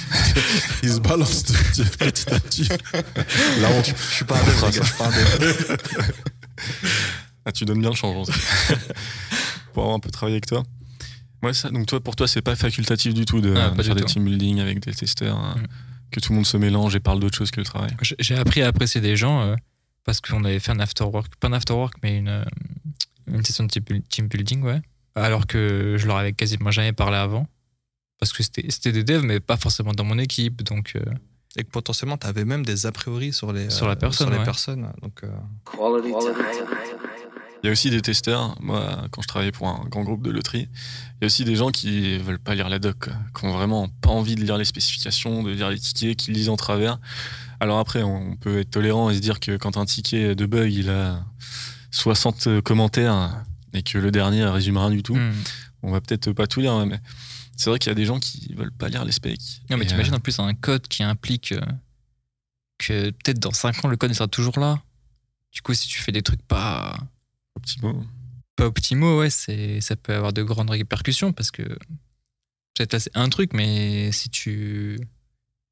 Il 0.82 0.90
se 0.90 1.00
balance 1.00 1.44
de- 1.44 1.82
de- 1.82 1.88
petit 1.96 2.30
à 2.32 2.38
petit. 2.40 2.62
Là, 3.60 3.68
on, 3.72 3.82
je 3.82 3.92
suis 4.14 4.24
pas 4.24 4.36
un 4.38 4.44
dev, 4.44 4.72
je 4.72 4.82
suis 4.82 4.94
pas 4.96 5.06
un 5.06 5.10
dev. 5.10 5.76
Ah, 7.44 7.52
tu 7.52 7.64
donnes 7.64 7.80
bien 7.80 7.90
le 7.90 7.96
change. 7.96 8.16
en 8.16 8.24
tout 8.24 8.32
cas. 8.32 8.74
pour 9.72 9.82
avoir 9.84 9.96
un 9.96 10.00
peu 10.00 10.10
travaillé 10.10 10.34
avec 10.36 10.46
toi. 10.46 10.62
Ouais, 11.42 11.54
ça, 11.54 11.70
donc 11.70 11.86
toi, 11.86 12.00
pour 12.00 12.14
toi, 12.16 12.26
c'est 12.28 12.42
pas 12.42 12.56
facultatif 12.56 13.14
du 13.14 13.24
tout 13.24 13.40
de, 13.40 13.54
Ah, 13.56 13.70
de 13.70 13.82
faire 13.82 13.94
des 13.94 14.04
team 14.04 14.24
building 14.24 14.60
avec 14.60 14.80
des 14.80 14.92
testeurs, 14.92 15.36
hein, 15.38 15.54
Mm. 15.58 15.66
que 16.10 16.20
tout 16.20 16.32
le 16.32 16.36
monde 16.36 16.46
se 16.46 16.56
mélange 16.56 16.94
et 16.96 17.00
parle 17.00 17.20
d'autre 17.20 17.38
chose 17.38 17.50
que 17.50 17.60
le 17.60 17.64
travail. 17.66 17.90
J'ai- 18.02 18.16
J'ai 18.18 18.36
appris 18.36 18.60
à 18.62 18.66
apprécier 18.68 19.00
des 19.00 19.16
gens 19.16 19.40
euh, 19.42 19.54
parce 20.08 20.22
qu'on 20.22 20.42
avait 20.44 20.58
fait 20.58 20.72
un 20.72 20.80
after 20.80 21.04
work, 21.04 21.36
pas 21.36 21.48
un 21.48 21.52
after 21.52 21.74
work, 21.74 21.92
mais 22.02 22.16
une, 22.16 22.28
euh, 22.28 22.44
une 23.26 23.44
session 23.44 23.64
de 23.64 23.68
team 24.08 24.26
building, 24.26 24.62
ouais. 24.62 24.80
Alors 25.14 25.46
que 25.46 25.96
je 25.98 26.06
leur 26.06 26.16
avais 26.16 26.32
quasiment 26.32 26.70
jamais 26.70 26.94
parlé 26.94 27.18
avant. 27.18 27.46
Parce 28.18 28.32
que 28.32 28.42
c'était 28.42 28.64
c'était 28.70 28.90
des 28.90 29.04
devs, 29.04 29.22
mais 29.22 29.38
pas 29.38 29.58
forcément 29.58 29.92
dans 29.92 30.04
mon 30.04 30.18
équipe. 30.18 30.62
Donc, 30.62 30.92
euh, 30.96 31.04
Et 31.56 31.62
que 31.62 31.68
potentiellement, 31.68 32.16
tu 32.16 32.26
avais 32.26 32.46
même 32.46 32.64
des 32.64 32.86
a 32.86 32.92
priori 32.92 33.34
sur 33.34 33.52
les, 33.52 33.68
Sur 33.68 33.86
la 33.86 33.96
personne, 33.96 34.28
sur 34.28 34.32
les 34.32 34.38
ouais. 34.38 34.44
personnes. 34.46 34.90
Donc, 35.02 35.24
euh, 35.24 35.28
Il 37.62 37.66
y 37.66 37.68
a 37.68 37.72
aussi 37.72 37.90
des 37.90 38.00
testeurs, 38.00 38.56
moi, 38.62 39.08
quand 39.10 39.20
je 39.20 39.28
travaillais 39.28 39.52
pour 39.52 39.68
un 39.68 39.84
grand 39.90 40.04
groupe 40.04 40.22
de 40.22 40.30
loterie, 40.30 40.70
il 41.16 41.20
y 41.20 41.24
a 41.24 41.26
aussi 41.26 41.44
des 41.44 41.56
gens 41.56 41.68
qui 41.68 42.16
veulent 42.16 42.38
pas 42.38 42.54
lire 42.54 42.70
la 42.70 42.78
doc, 42.78 42.96
quoi, 42.98 43.12
qui 43.38 43.44
ont 43.44 43.52
vraiment 43.52 43.90
pas 44.00 44.08
envie 44.08 44.36
de 44.36 44.40
lire 44.42 44.56
les 44.56 44.64
spécifications, 44.64 45.42
de 45.42 45.50
lire 45.50 45.68
les 45.68 45.78
tickets, 45.78 46.16
qui 46.16 46.30
lisent 46.30 46.48
en 46.48 46.56
travers. 46.56 46.98
Alors 47.60 47.78
après, 47.78 48.02
on 48.02 48.36
peut 48.36 48.60
être 48.60 48.70
tolérant 48.70 49.10
et 49.10 49.14
se 49.14 49.20
dire 49.20 49.40
que 49.40 49.56
quand 49.56 49.76
un 49.76 49.84
ticket 49.84 50.34
de 50.34 50.46
bug, 50.46 50.72
il 50.72 50.90
a 50.90 51.24
60 51.90 52.60
commentaires 52.60 53.44
et 53.72 53.82
que 53.82 53.98
le 53.98 54.10
dernier 54.10 54.44
résume 54.44 54.78
rien 54.78 54.90
du 54.90 55.02
tout, 55.02 55.16
hmm. 55.16 55.34
on 55.82 55.90
va 55.90 56.00
peut-être 56.00 56.32
pas 56.32 56.46
tout 56.46 56.60
lire, 56.60 56.86
mais 56.86 57.00
c'est 57.58 57.70
vrai 57.70 57.78
qu'il 57.80 57.90
y 57.90 57.92
a 57.92 57.96
des 57.96 58.04
gens 58.04 58.20
qui 58.20 58.54
veulent 58.54 58.72
pas 58.72 58.88
lire 58.88 59.04
les 59.04 59.12
specs. 59.12 59.62
Non, 59.68 59.76
mais 59.76 59.84
Et, 59.84 59.88
t'imagines 59.88 60.14
en 60.14 60.20
plus 60.20 60.38
un 60.38 60.54
code 60.54 60.86
qui 60.86 61.02
implique 61.02 61.52
euh, 61.52 61.60
que 62.78 63.10
peut-être 63.10 63.40
dans 63.40 63.50
5 63.50 63.84
ans, 63.84 63.88
le 63.88 63.96
code 63.96 64.12
sera 64.12 64.28
toujours 64.28 64.60
là. 64.60 64.80
Du 65.52 65.60
coup, 65.60 65.74
si 65.74 65.88
tu 65.88 66.00
fais 66.00 66.12
des 66.12 66.22
trucs 66.22 66.42
pas, 66.42 66.96
euh, 67.56 67.82
mot. 67.82 68.04
pas 68.54 68.66
optimaux, 68.66 69.18
ouais, 69.18 69.30
c'est, 69.30 69.80
ça 69.80 69.96
peut 69.96 70.14
avoir 70.14 70.32
de 70.32 70.44
grandes 70.44 70.70
répercussions 70.70 71.32
parce 71.32 71.50
que 71.50 71.62
peut-être 71.62 72.92
là 72.92 73.00
c'est 73.00 73.16
un 73.16 73.28
truc, 73.28 73.52
mais 73.54 74.12
si 74.12 74.28
tu. 74.30 75.00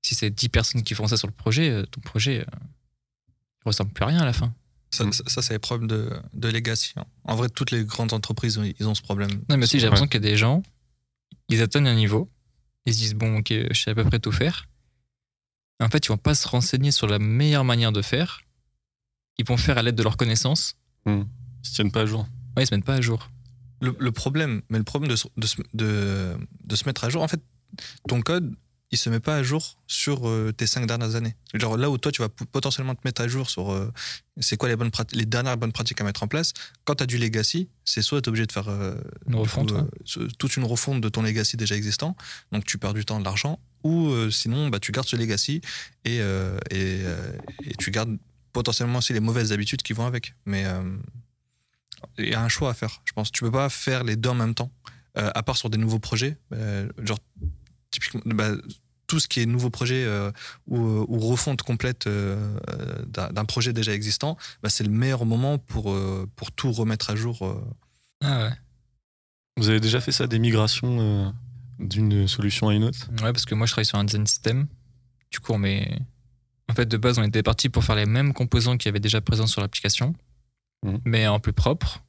Si 0.07 0.15
c'est 0.15 0.31
10 0.31 0.49
personnes 0.51 0.83
qui 0.85 0.95
font 0.95 1.09
ça 1.09 1.17
sur 1.17 1.27
le 1.27 1.33
projet, 1.35 1.69
euh, 1.71 1.85
ton 1.87 2.01
projet, 2.01 2.41
euh, 2.43 2.45
il 3.65 3.67
ressemble 3.69 3.91
plus 3.91 4.05
à 4.05 4.07
rien 4.07 4.21
à 4.21 4.25
la 4.25 4.33
fin. 4.33 4.55
ça, 4.93 5.11
ça, 5.11 5.25
ça, 5.27 5.43
c'est 5.43 5.55
les 5.55 5.59
problèmes 5.59 5.89
de, 5.89 6.13
de 6.33 6.49
legacy. 6.49 6.93
hein. 6.97 7.05
En 7.25 7.35
vrai, 7.35 7.49
toutes 7.49 7.73
les 7.73 7.85
grandes 7.85 8.13
entreprises, 8.13 8.61
ils 8.79 8.87
ont 8.87 8.95
ce 8.95 9.03
problème. 9.03 9.31
Non, 9.49 9.57
mais 9.57 9.65
aussi, 9.65 9.79
j'ai 9.81 9.87
Ouais. 9.87 9.91
l'impression 9.91 10.07
qu'il 10.07 10.23
y 10.23 10.27
a 10.27 10.31
des 10.31 10.37
gens, 10.37 10.63
ils 11.49 11.61
atteignent 11.61 11.89
un 11.89 11.97
niveau, 11.97 12.31
ils 12.85 12.95
se 12.95 12.99
disent, 12.99 13.15
bon, 13.15 13.39
ok, 13.39 13.49
je 13.73 13.81
sais 13.81 13.91
à 13.91 13.95
peu 13.97 14.05
près 14.05 14.21
tout 14.21 14.31
faire. 14.31 14.69
En 15.81 15.89
fait, 15.89 16.05
ils 16.07 16.09
vont 16.09 16.17
pas 16.19 16.37
se 16.37 16.47
renseigner 16.47 16.93
sur 16.93 17.09
la 17.09 17.19
meilleure 17.19 17.65
manière 17.65 17.91
de 17.93 18.01
faire. 18.01 18.43
Ils 19.39 19.45
vont 19.45 19.57
faire 19.57 19.77
à 19.77 19.83
l'aide 19.83 19.97
de 19.97 20.03
leurs 20.05 20.17
connaissances. 20.17 20.77
Ils 21.05 21.25
se 21.63 21.75
tiennent 21.75 21.91
pas 21.93 22.03
à 22.03 22.07
jour. 22.07 22.27
Ouais, 22.57 22.63
ils 22.63 22.67
se 22.67 22.75
mettent 22.75 22.85
pas 22.87 22.95
à 22.95 23.01
jour. 23.01 23.29
Le, 23.83 23.95
le 23.99 24.13
problème, 24.13 24.63
mais 24.71 24.79
le 24.79 24.85
problème 24.85 25.11
de, 25.11 25.17
de, 25.75 26.37
de 26.65 26.77
se 26.77 26.85
mettre 26.87 27.03
à 27.05 27.11
jour, 27.11 27.23
en 27.23 27.29
fait, 27.29 27.43
ton 28.09 28.23
code, 28.23 28.55
il 28.93 28.99
se 28.99 29.11
met 29.11 29.19
pas 29.21 29.37
à 29.37 29.43
jour 29.43 29.79
sur 29.89 30.29
euh, 30.29 30.53
tes 30.53 30.67
cinq 30.67 30.87
dernières 30.87 31.17
années. 31.17 31.35
Genre 31.55 31.77
là 31.77 31.91
où 31.91 31.99
toi, 31.99 32.13
tu 32.13 32.23
vas 32.23 32.29
potentiellement 32.29 32.95
te 32.95 33.01
mettre 33.05 33.21
à 33.23 33.29
jour 33.29 33.51
sur 33.51 33.73
euh, 33.73 33.93
c'est 34.41 34.57
quoi 34.57 34.69
les, 34.69 34.77
bonnes 34.77 34.91
les 35.13 35.27
dernières 35.27 35.57
bonnes 35.57 35.73
pratiques 35.73 36.01
à 36.01 36.05
mettre 36.05 36.23
en 36.23 36.29
place. 36.29 36.53
Quand 36.85 36.95
tu 36.95 37.03
as 37.03 37.07
du 37.07 37.19
legacy, 37.19 37.69
c'est 37.85 38.01
soit 38.03 38.21
tu 38.23 38.27
es 38.27 38.29
obligé 38.29 38.47
de 38.47 38.53
faire 38.53 38.69
euh, 38.69 38.95
Une 39.27 39.35
refonte, 39.35 39.73
coup, 39.73 39.79
ouais. 39.79 39.85
ce- 40.05 40.21
toute 40.39 40.57
une 40.57 40.65
refonte 40.65 41.01
de 41.01 41.09
ton 41.09 41.23
legacy 41.23 41.57
déjà 41.57 41.75
existant, 41.75 42.17
donc 42.53 42.65
tu 42.65 42.79
perds 42.79 42.95
du 42.95 43.05
temps, 43.05 43.19
de 43.19 43.25
l'argent, 43.25 43.59
ou 43.83 44.13
sinon 44.31 44.69
bah, 44.69 44.79
tu 44.81 44.93
gardes 44.93 45.07
ce 45.09 45.17
legacy 45.17 45.61
et, 46.05 46.17
et, 46.17 47.01
et 47.65 47.75
tu 47.79 47.91
gardes 47.93 48.17
potentiellement 48.53 48.99
aussi 48.99 49.13
les 49.13 49.21
mauvaises 49.21 49.53
habitudes 49.53 49.83
qui 49.83 49.93
vont 49.93 50.07
avec. 50.07 50.35
Mais 50.45 50.65
il 52.19 52.29
y 52.29 52.35
a 52.35 52.43
un 52.43 52.49
choix 52.49 52.71
à 52.71 52.75
faire. 52.75 53.01
Je 53.05 53.13
pense 53.13 53.31
tu 53.33 53.43
peux 53.45 53.51
pas 53.51 53.69
faire 53.69 54.05
les 54.05 54.17
deux 54.17 54.29
en 54.31 54.35
même 54.35 54.55
temps, 54.55 54.71
euh, 55.19 55.31
à 55.35 55.43
part 55.43 55.57
sur 55.57 55.71
des 55.71 55.79
nouveaux 55.79 55.99
projets. 55.99 56.37
Euh, 56.53 56.89
genre, 57.03 57.19
typiquement, 57.91 58.21
bah, 58.27 58.53
tout 59.07 59.21
ce 59.21 59.29
qui 59.29 59.41
est 59.41 59.47
nouveau 59.47 59.71
projet 59.71 60.05
euh, 60.05 60.33
ou, 60.67 60.79
ou 60.81 61.19
refonte 61.21 61.63
complète 61.63 62.07
euh, 62.09 62.59
euh, 62.71 63.05
d'un 63.31 63.45
projet 63.45 63.73
déjà 63.73 63.93
existant, 63.95 64.37
bah, 64.63 64.69
c'est 64.69 64.85
le 64.85 64.91
meilleur 64.91 65.25
moment 65.27 65.59
pour, 65.59 65.93
euh, 65.93 66.29
pour 66.37 66.51
tout 66.53 66.73
remettre 66.73 67.11
à 67.11 67.17
jour. 67.17 67.43
euh. 67.47 67.61
Ah 68.23 68.45
ouais. 68.45 68.53
Vous 69.59 69.69
avez 69.71 69.81
déjà 69.81 70.01
fait 70.01 70.13
ça, 70.13 70.27
des 70.27 70.39
migrations 70.39 70.99
euh, 71.01 71.31
d'une 71.79 72.27
solution 72.29 72.69
à 72.69 72.75
une 72.75 72.85
autre? 72.85 73.09
Ouais, 73.23 73.33
parce 73.33 73.45
que 73.45 73.55
moi, 73.55 73.67
je 73.67 73.73
travaille 73.73 73.87
sur 73.87 73.99
un 73.99 74.05
design 74.05 74.27
system. 74.27 74.67
Du 75.31 75.41
coup, 75.41 75.53
on 75.53 75.59
met. 75.59 75.99
En 76.69 76.75
fait, 76.75 76.87
de 76.87 76.97
base, 76.97 77.19
on 77.19 77.23
était 77.23 77.43
parti 77.45 77.69
pour 77.69 77.85
faire 77.85 77.95
les 77.97 78.07
mêmes 78.07 78.33
composants 78.35 78.77
qui 78.77 78.89
avaient 78.89 79.01
déjà 79.01 79.21
présents 79.21 79.47
sur 79.47 79.61
l'application, 79.61 80.15
Mhm. 80.85 81.01
mais 81.05 81.27
en 81.29 81.39
plus 81.41 81.53
propre. 81.53 82.03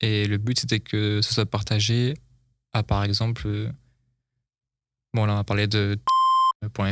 Et 0.00 0.26
le 0.26 0.38
but, 0.38 0.58
c'était 0.58 0.80
que 0.80 1.20
ce 1.22 1.32
soit 1.34 1.46
partagé 1.46 2.14
à, 2.72 2.82
par 2.82 3.04
exemple. 3.04 3.70
Bon, 5.14 5.26
là, 5.26 5.34
on 5.34 5.38
a 5.38 5.44
parlé 5.44 5.66
de 5.66 5.98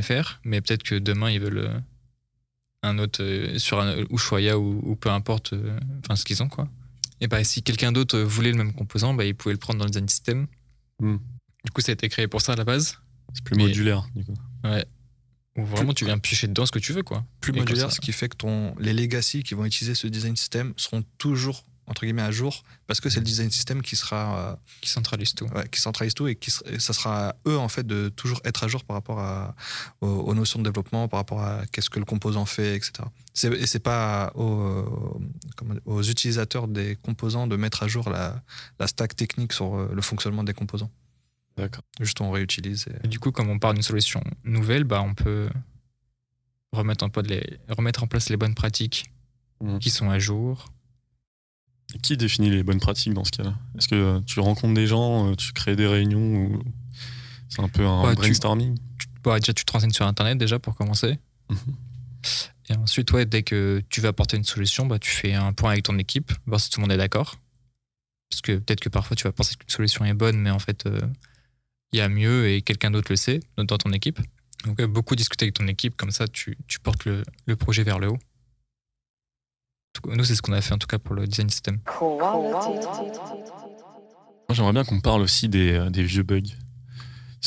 .fr, 0.02 0.40
mais 0.44 0.60
peut-être 0.60 0.82
que 0.82 0.94
demain, 0.94 1.30
ils 1.30 1.40
veulent 1.40 1.58
euh, 1.58 1.78
un 2.82 2.98
autre 2.98 3.22
euh, 3.22 3.58
sur 3.58 3.80
un 3.80 3.96
Ushuaïa 4.10 4.58
ou, 4.58 4.80
ou 4.84 4.96
peu 4.96 5.10
importe, 5.10 5.52
euh, 5.54 5.78
enfin, 6.04 6.16
ce 6.16 6.24
qu'ils 6.24 6.42
ont, 6.42 6.48
quoi. 6.48 6.68
Et 7.20 7.26
bah, 7.28 7.42
si 7.44 7.62
quelqu'un 7.62 7.92
d'autre 7.92 8.18
voulait 8.20 8.50
le 8.52 8.58
même 8.58 8.72
composant, 8.72 9.14
bah, 9.14 9.24
il 9.24 9.34
pouvait 9.34 9.52
le 9.54 9.58
prendre 9.58 9.78
dans 9.78 9.84
le 9.84 9.90
design 9.90 10.08
system. 10.08 10.46
Mhm. 11.00 11.18
Du 11.64 11.70
coup, 11.70 11.80
ça 11.80 11.90
a 11.90 11.94
été 11.94 12.08
créé 12.08 12.26
pour 12.28 12.40
ça 12.40 12.52
à 12.52 12.56
la 12.56 12.64
base. 12.64 12.98
C'est 13.34 13.44
plus 13.44 13.56
Mais- 13.56 13.64
modulaire, 13.64 14.06
du 14.14 14.24
coup. 14.24 14.34
Où 15.56 15.64
vraiment 15.66 15.92
tu 15.92 16.06
viens 16.06 16.18
piocher 16.18 16.46
dedans 16.48 16.64
ce 16.64 16.72
que 16.72 16.78
tu 16.78 16.94
veux 16.94 17.02
quoi. 17.02 17.26
plus 17.42 17.52
Et 17.54 17.58
modulaire, 17.58 17.90
ça- 17.90 17.96
ce 17.96 18.00
qui 18.00 18.12
fait 18.12 18.28
que 18.30 18.36
ton, 18.36 18.74
les 18.78 18.94
legacy 18.94 19.42
qui 19.42 19.52
vont 19.52 19.66
utiliser 19.66 19.94
ce 19.94 20.06
design 20.06 20.34
system 20.34 20.72
seront 20.78 21.04
toujours 21.18 21.66
entre 21.86 22.02
guillemets 22.02 22.22
à 22.22 22.30
jour 22.30 22.62
parce 22.86 23.00
que 23.00 23.10
c'est 23.10 23.18
le 23.20 23.24
design 23.26 23.50
system 23.50 23.82
qui 23.82 23.96
sera 23.96 24.58
Qui 24.80 24.88
centralise 24.88 25.34
tout. 25.34 25.46
euh, 25.46 25.58
ouais, 25.60 25.68
qui 25.68 25.80
centralise 25.80 26.14
tout 26.14 26.28
et 26.28 26.36
qui 26.36 26.50
et 26.66 26.78
ça 26.78 26.92
sera 26.92 27.30
à 27.30 27.36
eux 27.48 27.58
en 27.58 27.68
fait 27.68 27.86
de 27.86 28.08
toujours 28.08 28.40
être 28.44 28.62
à 28.64 28.68
jour 28.68 28.84
par 28.84 28.94
rapport 28.96 29.18
à, 29.18 29.54
aux, 30.00 30.06
aux 30.06 30.34
notions 30.34 30.58
de 30.60 30.64
développement 30.64 31.08
par 31.08 31.18
rapport 31.18 31.40
à 31.42 31.62
qu'est-ce 31.72 31.90
que 31.90 31.98
le 31.98 32.04
composant 32.04 32.44
fait 32.46 32.76
etc 32.76 32.92
c'est, 33.34 33.52
et 33.52 33.66
c'est 33.66 33.80
pas 33.80 34.32
aux, 34.36 36.02
utilisateurs 36.02 36.68
des 36.68 36.96
composants 36.96 37.46
de 37.46 37.56
mettre 37.56 37.82
à 37.82 37.88
jour 37.88 38.08
la, 38.10 38.42
la 38.78 38.86
stack 38.86 39.16
technique 39.16 39.52
sur 39.52 39.74
euh, 39.76 39.90
le 39.92 40.02
fonctionnement 40.02 40.44
des 40.44 40.54
composants 40.54 40.90
D'accord. 41.56 41.82
juste 42.00 42.20
on 42.20 42.30
réutilise 42.30 42.86
et- 42.88 43.06
Et 43.06 43.08
du 43.08 43.18
coup, 43.18 43.30
comme 43.32 43.50
on 43.50 43.58
part 43.58 43.74
d'une 43.74 43.82
solution 43.82 44.22
nouvelle, 44.44 44.84
bah, 44.84 45.02
on 45.02 45.14
peut 45.14 45.50
remettre 46.72 47.04
en, 47.04 47.10
place 47.10 47.26
les, 47.26 47.58
remettre 47.68 48.02
en 48.02 48.06
place 48.06 48.28
les 48.30 48.36
bonnes 48.36 48.54
pratiques 48.54 49.06
Mhm. 49.60 49.78
qui 49.78 49.90
sont 49.90 50.10
à 50.10 50.18
jour. 50.18 50.72
Qui 52.00 52.16
définit 52.16 52.50
les 52.50 52.62
bonnes 52.62 52.80
pratiques 52.80 53.12
dans 53.14 53.24
ce 53.24 53.30
cas-là? 53.32 53.54
Est-ce 53.76 53.88
que 53.88 54.20
tu 54.20 54.40
rencontres 54.40 54.74
des 54.74 54.86
gens, 54.86 55.30
euh, 55.30 55.34
tu 55.34 55.52
crées 55.52 55.76
des 55.76 55.86
réunions 55.86 56.36
ou 56.36 56.62
c'est 57.48 57.60
un 57.60 57.68
peu 57.68 57.86
un 57.86 58.08
tu- 58.10 58.16
brainstorming? 58.16 58.78
Bah, 59.22 59.38
déjà, 59.38 59.52
tu 59.52 59.64
te 59.64 59.72
renseignes 59.72 59.92
sur 59.92 60.06
Internet 60.06 60.38
déjà 60.38 60.58
pour 60.58 60.74
commencer. 60.74 61.18
Mhm. 61.50 61.56
Et 62.70 62.74
ensuite, 62.76 63.12
ouais, 63.12 63.26
dès 63.26 63.42
que 63.42 63.82
tu 63.88 64.00
vas 64.00 64.08
apporter 64.08 64.36
une 64.36 64.44
solution, 64.44 64.86
bah, 64.86 64.98
tu 64.98 65.10
fais 65.10 65.34
un 65.34 65.52
point 65.52 65.72
avec 65.72 65.84
ton 65.84 65.98
équipe, 65.98 66.32
voir 66.46 66.60
si 66.60 66.70
tout 66.70 66.80
le 66.80 66.82
monde 66.82 66.92
est 66.92 66.96
d'accord. 66.96 67.36
Parce 68.30 68.40
que 68.40 68.52
peut-être 68.52 68.80
que 68.80 68.88
parfois 68.88 69.14
tu 69.16 69.24
vas 69.24 69.32
penser 69.32 69.54
qu'une 69.56 69.68
solution 69.68 70.04
est 70.04 70.14
bonne, 70.14 70.38
mais 70.38 70.50
en 70.50 70.58
fait, 70.58 70.86
euh, 70.86 70.98
il 71.92 71.98
y 71.98 72.00
a 72.00 72.08
mieux 72.08 72.48
et 72.48 72.62
quelqu'un 72.62 72.90
d'autre 72.90 73.08
le 73.10 73.16
sait 73.16 73.40
dans 73.58 73.76
ton 73.76 73.92
équipe. 73.92 74.18
Donc, 74.64 74.80
beaucoup 74.84 75.16
discuter 75.16 75.44
avec 75.44 75.54
ton 75.54 75.66
équipe, 75.66 75.96
comme 75.96 76.12
ça, 76.12 76.26
tu, 76.28 76.56
tu 76.68 76.78
portes 76.80 77.04
le, 77.04 77.22
le 77.46 77.56
projet 77.56 77.82
vers 77.82 77.98
le 77.98 78.08
haut. 78.08 78.18
Nous, 80.06 80.24
c'est 80.24 80.34
ce 80.34 80.42
qu'on 80.42 80.52
a 80.52 80.60
fait 80.60 80.72
en 80.74 80.78
tout 80.78 80.86
cas 80.86 80.98
pour 80.98 81.14
le 81.14 81.26
design 81.26 81.48
system. 81.50 81.78
Moi, 84.48 84.54
j'aimerais 84.56 84.72
bien 84.72 84.84
qu'on 84.84 85.00
parle 85.00 85.22
aussi 85.22 85.48
des, 85.48 85.72
euh, 85.72 85.90
des 85.90 86.02
vieux 86.02 86.22
bugs. 86.22 86.40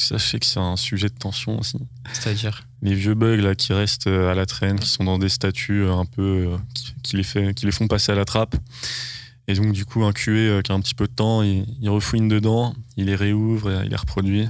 Parce 0.10 0.32
que 0.34 0.46
c'est 0.46 0.60
un 0.60 0.76
sujet 0.76 1.08
de 1.08 1.14
tension 1.14 1.58
aussi. 1.60 1.78
C'est-à-dire, 2.12 2.68
Les 2.82 2.94
vieux 2.94 3.14
bugs 3.14 3.38
là, 3.38 3.56
qui 3.56 3.72
restent 3.74 4.08
euh, 4.08 4.30
à 4.32 4.36
la 4.36 4.46
traîne, 4.46 4.78
qui 4.80 4.90
sont 4.90 5.04
dans 5.06 5.18
des 5.18 5.30
statuts 5.30 5.84
euh, 5.84 5.94
un 5.94 6.06
peu. 6.06 6.48
euh, 6.54 6.58
qui, 6.74 6.94
qui 7.04 7.18
les 7.18 7.24
fait, 7.24 7.54
qui 7.54 7.66
les 7.66 7.72
font 7.72 7.88
passer 7.88 8.12
à 8.12 8.16
la 8.16 8.26
trappe. 8.26 8.56
Et 9.48 9.54
donc, 9.54 9.72
du 9.74 9.86
coup, 9.86 10.04
un 10.04 10.12
QA 10.12 10.32
euh, 10.32 10.62
qui 10.62 10.72
a 10.72 10.76
un 10.76 10.82
petit 10.82 10.96
peu 10.96 11.08
de 11.08 11.14
temps, 11.14 11.44
il, 11.44 11.66
il 11.82 11.90
refouine 11.90 12.28
dedans, 12.28 12.74
il 12.98 13.06
les 13.06 13.16
réouvre 13.16 13.72
et 13.72 13.86
il 13.86 13.90
les 13.90 13.96
reproduit. 13.96 14.48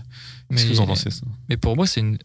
Qu'est-ce 0.49 0.65
que 0.65 0.73
vous 0.73 0.79
en 0.79 0.87
pensez, 0.87 1.11
ça? 1.11 1.21
mais 1.49 1.57
pour 1.57 1.75
moi, 1.75 1.85
c'est 1.87 1.99
une. 2.01 2.17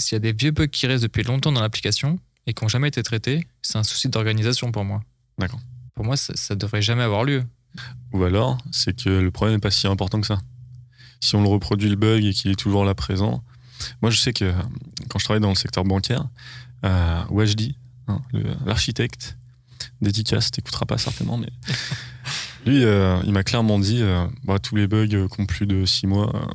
S'il 0.00 0.14
y 0.14 0.16
a 0.16 0.20
des 0.20 0.32
vieux 0.32 0.50
bugs 0.50 0.66
qui 0.68 0.86
restent 0.86 1.02
depuis 1.02 1.22
longtemps 1.22 1.52
dans 1.52 1.60
l'application 1.60 2.18
et 2.46 2.54
qui 2.54 2.64
n'ont 2.64 2.68
jamais 2.68 2.88
été 2.88 3.02
traités, 3.02 3.46
c'est 3.62 3.78
un 3.78 3.84
souci 3.84 4.08
d'organisation 4.08 4.72
pour 4.72 4.84
moi. 4.84 5.02
D'accord. 5.38 5.60
Pour 5.94 6.04
moi, 6.04 6.16
ça, 6.16 6.34
ça 6.36 6.54
devrait 6.54 6.82
jamais 6.82 7.02
avoir 7.02 7.24
lieu. 7.24 7.44
Ou 8.12 8.24
alors, 8.24 8.58
c'est 8.72 8.96
que 9.00 9.08
le 9.08 9.30
problème 9.30 9.56
n'est 9.56 9.60
pas 9.60 9.70
si 9.70 9.86
important 9.86 10.20
que 10.20 10.26
ça. 10.26 10.40
Si 11.20 11.36
on 11.36 11.42
le 11.42 11.48
reproduit 11.48 11.88
le 11.88 11.96
bug 11.96 12.24
et 12.24 12.32
qu'il 12.32 12.50
est 12.50 12.56
toujours 12.56 12.84
là 12.84 12.94
présent. 12.94 13.44
Moi, 14.02 14.10
je 14.10 14.18
sais 14.18 14.32
que 14.32 14.52
quand 15.08 15.18
je 15.18 15.24
travaille 15.24 15.40
dans 15.40 15.50
le 15.50 15.54
secteur 15.54 15.84
bancaire, 15.84 16.26
euh, 16.84 17.22
Wajdi, 17.30 17.76
hein, 18.08 18.20
l'architecte, 18.66 19.36
dédicace, 20.00 20.50
t'écouteras 20.50 20.86
pas 20.86 20.98
certainement, 20.98 21.36
mais 21.36 21.50
lui, 22.66 22.84
euh, 22.84 23.20
il 23.24 23.32
m'a 23.32 23.42
clairement 23.42 23.78
dit 23.78 24.02
euh, 24.02 24.26
bah, 24.44 24.58
tous 24.58 24.76
les 24.76 24.86
bugs 24.86 25.06
qui 25.06 25.40
ont 25.40 25.46
plus 25.46 25.66
de 25.66 25.84
6 25.84 26.06
mois, 26.06 26.34
euh, 26.34 26.46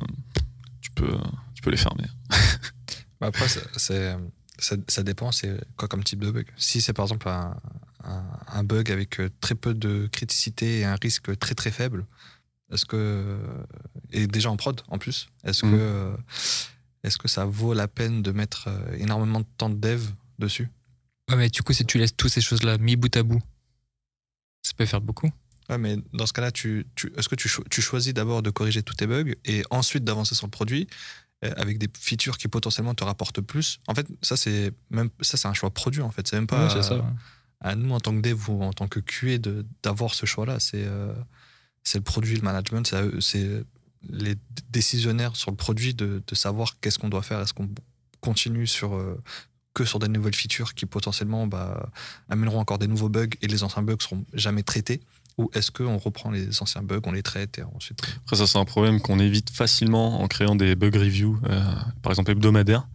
tu, 0.80 0.90
peux, 0.90 1.16
tu 1.54 1.62
peux 1.62 1.70
les 1.70 1.76
fermer. 1.76 2.04
Bah 3.20 3.28
Après, 3.28 3.48
c'est- 3.48 4.16
ça, 4.58 4.76
ça 4.88 5.02
dépend, 5.02 5.32
c'est 5.32 5.58
quoi 5.76 5.88
comme 5.88 6.02
type 6.04 6.20
de 6.20 6.30
bug. 6.30 6.46
Si 6.56 6.80
c'est 6.80 6.92
par 6.92 7.04
exemple 7.06 7.28
un, 7.28 7.56
un- 8.04 8.24
un 8.48 8.64
bug 8.64 8.90
avec 8.90 9.20
euh, 9.20 9.30
très 9.40 9.54
peu 9.54 9.74
de 9.74 10.08
criticité 10.12 10.80
et 10.80 10.84
un 10.84 10.96
risque 10.96 11.36
très 11.38 11.54
très 11.54 11.70
faible, 11.70 12.06
est-ce 12.72 12.84
que. 12.86 13.38
Et 14.12 14.26
déjà 14.26 14.50
en 14.50 14.56
prod 14.56 14.80
en 14.88 14.98
plus, 14.98 15.28
est-ce 15.44 15.64
Mhm. 15.66 15.72
que, 15.72 15.78
euh, 15.80 16.16
est 17.04 17.16
que 17.18 17.28
ça 17.28 17.44
vaut 17.44 17.74
la 17.74 17.88
peine 17.88 18.22
de 18.22 18.32
mettre 18.32 18.68
euh, 18.68 18.96
énormément 18.96 19.40
de 19.40 19.46
temps 19.58 19.70
de 19.70 19.76
dev 19.76 20.02
dessus? 20.38 20.68
Ouais, 21.30 21.36
mais 21.36 21.48
du 21.48 21.62
coup, 21.62 21.72
si 21.72 21.84
tu 21.84 21.98
laisses 21.98 22.16
toutes 22.16 22.30
ces 22.32 22.40
choses-là 22.40 22.78
mis 22.78 22.96
bout 22.96 23.14
à 23.16 23.22
bout, 23.22 23.42
ça 24.62 24.72
peut 24.76 24.86
faire 24.86 25.00
beaucoup. 25.00 25.30
Ouais, 25.68 25.78
mais 25.78 25.96
dans 26.12 26.26
ce 26.26 26.32
cas-là, 26.32 26.52
tu, 26.52 26.86
tu- 26.94 27.12
est-ce 27.16 27.28
que 27.28 27.34
tu, 27.34 27.48
cho- 27.48 27.64
tu 27.70 27.82
choisis 27.82 28.14
d'abord 28.14 28.42
de 28.42 28.50
corriger 28.50 28.82
tous 28.84 28.94
tes 28.94 29.06
bugs 29.06 29.32
et 29.44 29.64
ensuite 29.70 30.04
d'avancer 30.04 30.34
sur 30.36 30.46
le 30.46 30.50
produit 30.52 30.86
avec 31.56 31.78
des 31.78 31.88
features 31.98 32.38
qui 32.38 32.48
potentiellement 32.48 32.94
te 32.94 33.04
rapportent 33.04 33.40
plus 33.40 33.80
En 33.86 33.94
fait, 33.94 34.06
ça 34.22 34.36
c'est 34.36 34.72
même 34.90 35.10
ça 35.20 35.36
c'est 35.36 35.48
un 35.48 35.54
choix 35.54 35.70
produit 35.70 36.02
en 36.02 36.10
fait. 36.10 36.26
C'est 36.26 36.36
même 36.36 36.46
pas 36.46 36.68
ça. 36.82 36.94
euh, 36.94 36.98
ouais. 36.98 37.04
à 37.60 37.74
nous 37.74 37.92
en 37.92 38.00
tant 38.00 38.14
que 38.14 38.20
dev 38.20 38.48
ou 38.50 38.62
en 38.62 38.72
tant 38.72 38.88
que 38.88 39.00
QA 39.00 39.38
de 39.38 39.66
d'avoir 39.82 40.14
ce 40.14 40.26
choix-là. 40.26 40.60
C'est 40.60 40.84
euh, 40.84 41.12
c'est 41.82 41.98
le 41.98 42.04
produit, 42.04 42.36
le 42.36 42.42
management, 42.42 42.92
c'est 43.20 43.62
les 44.08 44.34
décisionnaires 44.70 45.36
sur 45.36 45.50
le 45.50 45.56
produit 45.56 45.94
de, 45.94 46.22
de 46.26 46.34
savoir 46.34 46.78
qu'est-ce 46.80 46.98
qu'on 46.98 47.08
doit 47.08 47.22
faire. 47.22 47.40
Est-ce 47.40 47.54
qu'on 47.54 47.68
continue 48.20 48.66
sur 48.66 48.94
euh, 48.94 49.20
que 49.74 49.84
sur 49.84 49.98
des 49.98 50.08
nouvelles 50.08 50.34
features 50.34 50.74
qui 50.74 50.86
potentiellement 50.86 51.46
bah, 51.46 51.90
amèneront 52.28 52.58
encore 52.58 52.78
des 52.78 52.88
nouveaux 52.88 53.08
bugs 53.08 53.28
et 53.42 53.46
les 53.46 53.62
anciens 53.62 53.82
bugs 53.82 53.96
seront 54.00 54.24
jamais 54.32 54.62
traités 54.62 55.00
ou 55.38 55.50
est-ce 55.54 55.70
qu'on 55.70 55.98
reprend 55.98 56.30
les 56.30 56.62
anciens 56.62 56.82
bugs, 56.82 57.00
on 57.04 57.12
les 57.12 57.22
traite 57.22 57.58
et 57.58 57.62
ensuite 57.62 58.00
Après, 58.24 58.36
ça, 58.36 58.46
c'est 58.46 58.58
un 58.58 58.64
problème 58.64 59.00
qu'on 59.00 59.18
évite 59.18 59.50
facilement 59.50 60.20
en 60.22 60.28
créant 60.28 60.56
des 60.56 60.74
bug 60.74 60.94
reviews, 60.94 61.38
euh, 61.48 61.62
par 62.02 62.12
exemple 62.12 62.30
hebdomadaires. 62.30 62.88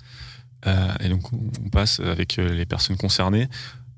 Euh, 0.67 0.93
et 0.99 1.09
donc, 1.09 1.31
on 1.33 1.69
passe 1.69 1.99
avec 1.99 2.37
euh, 2.39 2.53
les 2.53 2.65
personnes 2.65 2.97
concernées 2.97 3.47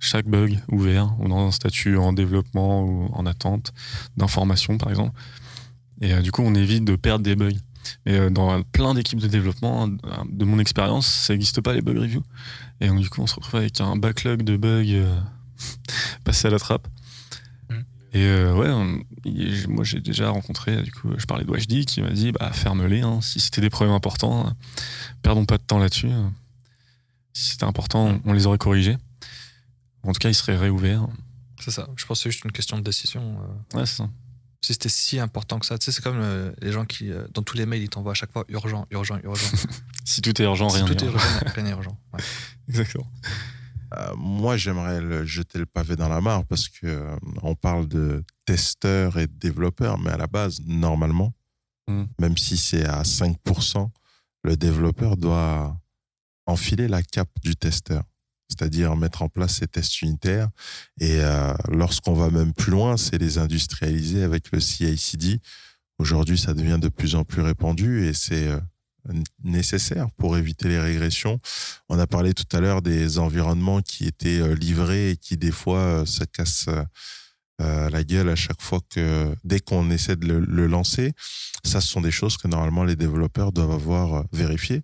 chaque 0.04 0.28
bug 0.28 0.60
ouvert 0.70 1.16
ou 1.20 1.30
dans 1.30 1.48
un 1.48 1.52
statut 1.52 1.98
en 1.98 2.12
développement 2.12 2.84
ou 2.84 3.10
en 3.14 3.26
attente 3.26 3.74
d'information, 4.18 4.78
par 4.78 4.90
exemple. 4.90 5.18
Et 6.02 6.14
euh, 6.14 6.22
du 6.22 6.32
coup, 6.32 6.42
on 6.44 6.54
évite 6.54 6.84
de 6.84 6.96
perdre 6.96 7.24
des 7.24 7.36
bugs. 7.36 7.52
Mais 8.06 8.18
euh, 8.18 8.30
dans 8.30 8.62
plein 8.64 8.94
d'équipes 8.94 9.20
de 9.20 9.28
développement, 9.28 9.88
euh, 9.88 10.10
de 10.30 10.46
mon 10.46 10.60
expérience, 10.60 11.08
ça 11.08 11.34
n'existe 11.34 11.62
pas 11.62 11.74
les 11.74 11.82
bug 11.82 11.98
reviews. 11.98 12.24
Et 12.82 12.88
donc, 12.88 13.00
du 13.00 13.10
coup, 13.10 13.22
on 13.22 13.28
se 13.28 13.36
retrouve 13.36 13.56
avec 13.56 13.80
un 13.80 13.96
backlog 13.96 14.44
de 14.44 14.58
bugs 14.58 14.84
euh, 14.88 15.20
passés 16.24 16.48
à 16.48 16.52
la 16.52 16.60
trappe. 16.60 16.88
Et 18.14 18.24
euh, 18.26 18.54
ouais, 18.54 19.02
il- 19.26 19.68
moi 19.70 19.84
j'ai 19.84 20.00
déjà 20.00 20.30
rencontré, 20.30 20.82
du 20.84 20.92
coup, 20.92 21.12
je 21.18 21.26
parlais 21.26 21.46
de 21.46 21.50
Wajdi 21.52 21.86
qui 21.86 22.02
m'a 22.02 22.12
dit 22.12 22.32
bah 22.32 22.52
ferme-les, 22.54 23.02
hein, 23.02 23.20
si 23.22 23.40
c'était 23.40 23.62
des 23.62 23.70
problèmes 23.72 23.96
importants, 23.96 24.48
euh, 24.48 24.52
perdons 25.24 25.46
pas 25.46 25.58
de 25.58 25.64
temps 25.64 25.80
là-dessus. 25.80 26.10
Si 27.34 27.52
c'était 27.52 27.64
important, 27.66 28.20
on 28.26 28.34
les 28.34 28.46
aurait 28.46 28.60
corrigés. 28.60 28.98
En 30.04 30.12
tout 30.14 30.20
cas, 30.20 30.30
ils 30.30 30.36
seraient 30.36 30.58
réouverts. 30.58 31.08
C'est 31.60 31.72
ça. 31.72 31.88
Je 31.96 32.06
pense 32.06 32.20
que 32.20 32.24
c'est 32.24 32.32
juste 32.32 32.46
une 32.46 32.52
question 32.52 32.78
de 32.78 32.84
décision. 32.84 33.38
euh. 33.74 33.78
Ouais, 33.80 33.86
c'est 33.86 33.96
ça. 33.98 34.10
Si 34.62 34.72
c'était 34.74 34.90
si 34.90 35.20
important 35.20 35.60
que 35.60 35.66
ça, 35.66 35.78
tu 35.78 35.86
sais, 35.86 35.92
c'est 35.92 36.02
comme 36.04 36.20
euh, 36.22 36.52
les 36.62 36.72
gens 36.72 36.86
qui, 36.86 37.10
dans 37.34 37.42
tous 37.42 37.58
les 37.58 37.66
mails, 37.66 37.82
ils 37.82 37.90
t'envoient 37.90 38.12
à 38.12 38.16
chaque 38.16 38.32
fois 38.32 38.46
urgent, 38.50 38.86
urgent, 38.92 39.18
urgent. 39.24 39.48
Si 40.06 40.22
tout 40.22 40.40
est 40.42 40.46
urgent, 40.46 40.68
si 40.70 40.76
rien 40.78 40.86
tout 40.86 40.94
n'est 40.94 41.04
est 41.04 41.06
urgent. 41.06 41.18
urgent, 41.18 41.52
rien 41.56 41.64
n'est 41.64 41.70
urgent. 41.72 41.98
Ouais. 42.14 42.20
Exactement. 42.70 43.08
Euh, 43.96 44.14
moi, 44.18 44.58
j'aimerais 44.58 45.02
le- 45.02 45.26
jeter 45.26 45.60
le 45.60 45.66
pavé 45.66 45.96
dans 45.96 46.10
la 46.10 46.22
mare 46.22 46.46
parce 46.46 46.68
que 46.70 46.88
euh, 46.88 47.16
on 47.42 47.56
parle 47.56 47.88
de 47.88 48.24
testeurs 48.46 49.18
et 49.20 49.28
de 49.28 49.34
développeurs, 49.34 49.98
mais 50.00 50.10
à 50.12 50.18
la 50.18 50.28
base, 50.28 50.60
normalement, 50.66 51.34
Mm. 51.90 52.04
même 52.20 52.38
si 52.38 52.56
c'est 52.56 52.86
à 52.86 53.04
5%, 53.04 53.92
le 54.44 54.56
développeur 54.56 55.18
doit 55.18 55.78
enfiler 56.46 56.88
la 56.88 57.04
cape 57.04 57.30
du 57.44 57.56
testeur, 57.58 58.04
c'est-à-dire 58.50 58.96
mettre 58.96 59.22
en 59.22 59.28
place 59.30 59.58
ses 59.58 59.68
tests 59.68 60.02
unitaires. 60.02 60.48
Et 61.02 61.20
euh, 61.20 61.54
lorsqu'on 61.70 62.14
va 62.14 62.30
même 62.30 62.54
plus 62.54 62.72
loin, 62.72 62.96
c'est 62.98 63.18
les 63.18 63.38
industrialiser 63.38 64.24
avec 64.24 64.52
le 64.54 64.60
CI/CD. 64.62 65.40
Aujourd'hui, 66.00 66.38
ça 66.38 66.54
devient 66.54 66.80
de 66.82 66.90
plus 66.90 67.16
en 67.16 67.24
plus 67.26 67.42
répandu 67.42 68.06
et 68.08 68.14
c'est 68.14 68.50
nécessaire 69.44 70.08
pour 70.18 70.38
éviter 70.38 70.68
les 70.68 70.80
régressions. 70.80 71.40
On 71.90 72.00
a 72.00 72.08
parlé 72.08 72.34
tout 72.34 72.56
à 72.56 72.60
l'heure 72.60 72.82
des 72.82 73.20
environnements 73.20 73.82
qui 73.82 74.06
étaient 74.06 74.40
euh, 74.40 74.56
livrés 74.56 75.12
et 75.12 75.18
qui 75.18 75.38
des 75.38 75.52
fois 75.52 75.80
euh, 75.80 76.06
se 76.06 76.24
cassent 76.24 76.70
euh, 77.62 77.90
la 77.90 78.04
gueule 78.04 78.30
à 78.30 78.36
chaque 78.36 78.62
fois 78.62 78.80
que 78.90 79.36
dès 79.44 79.60
qu'on 79.60 79.92
essaie 79.92 80.16
de 80.16 80.26
le, 80.26 80.40
le 80.40 80.68
lancer. 80.68 81.14
Ça, 81.64 81.82
ce 81.82 81.88
sont 81.88 82.02
des 82.02 82.12
choses 82.12 82.36
que 82.38 82.48
normalement 82.48 82.84
les 82.84 82.96
développeurs 82.96 83.52
doivent 83.52 83.72
avoir 83.72 84.26
vérifiées. 84.32 84.82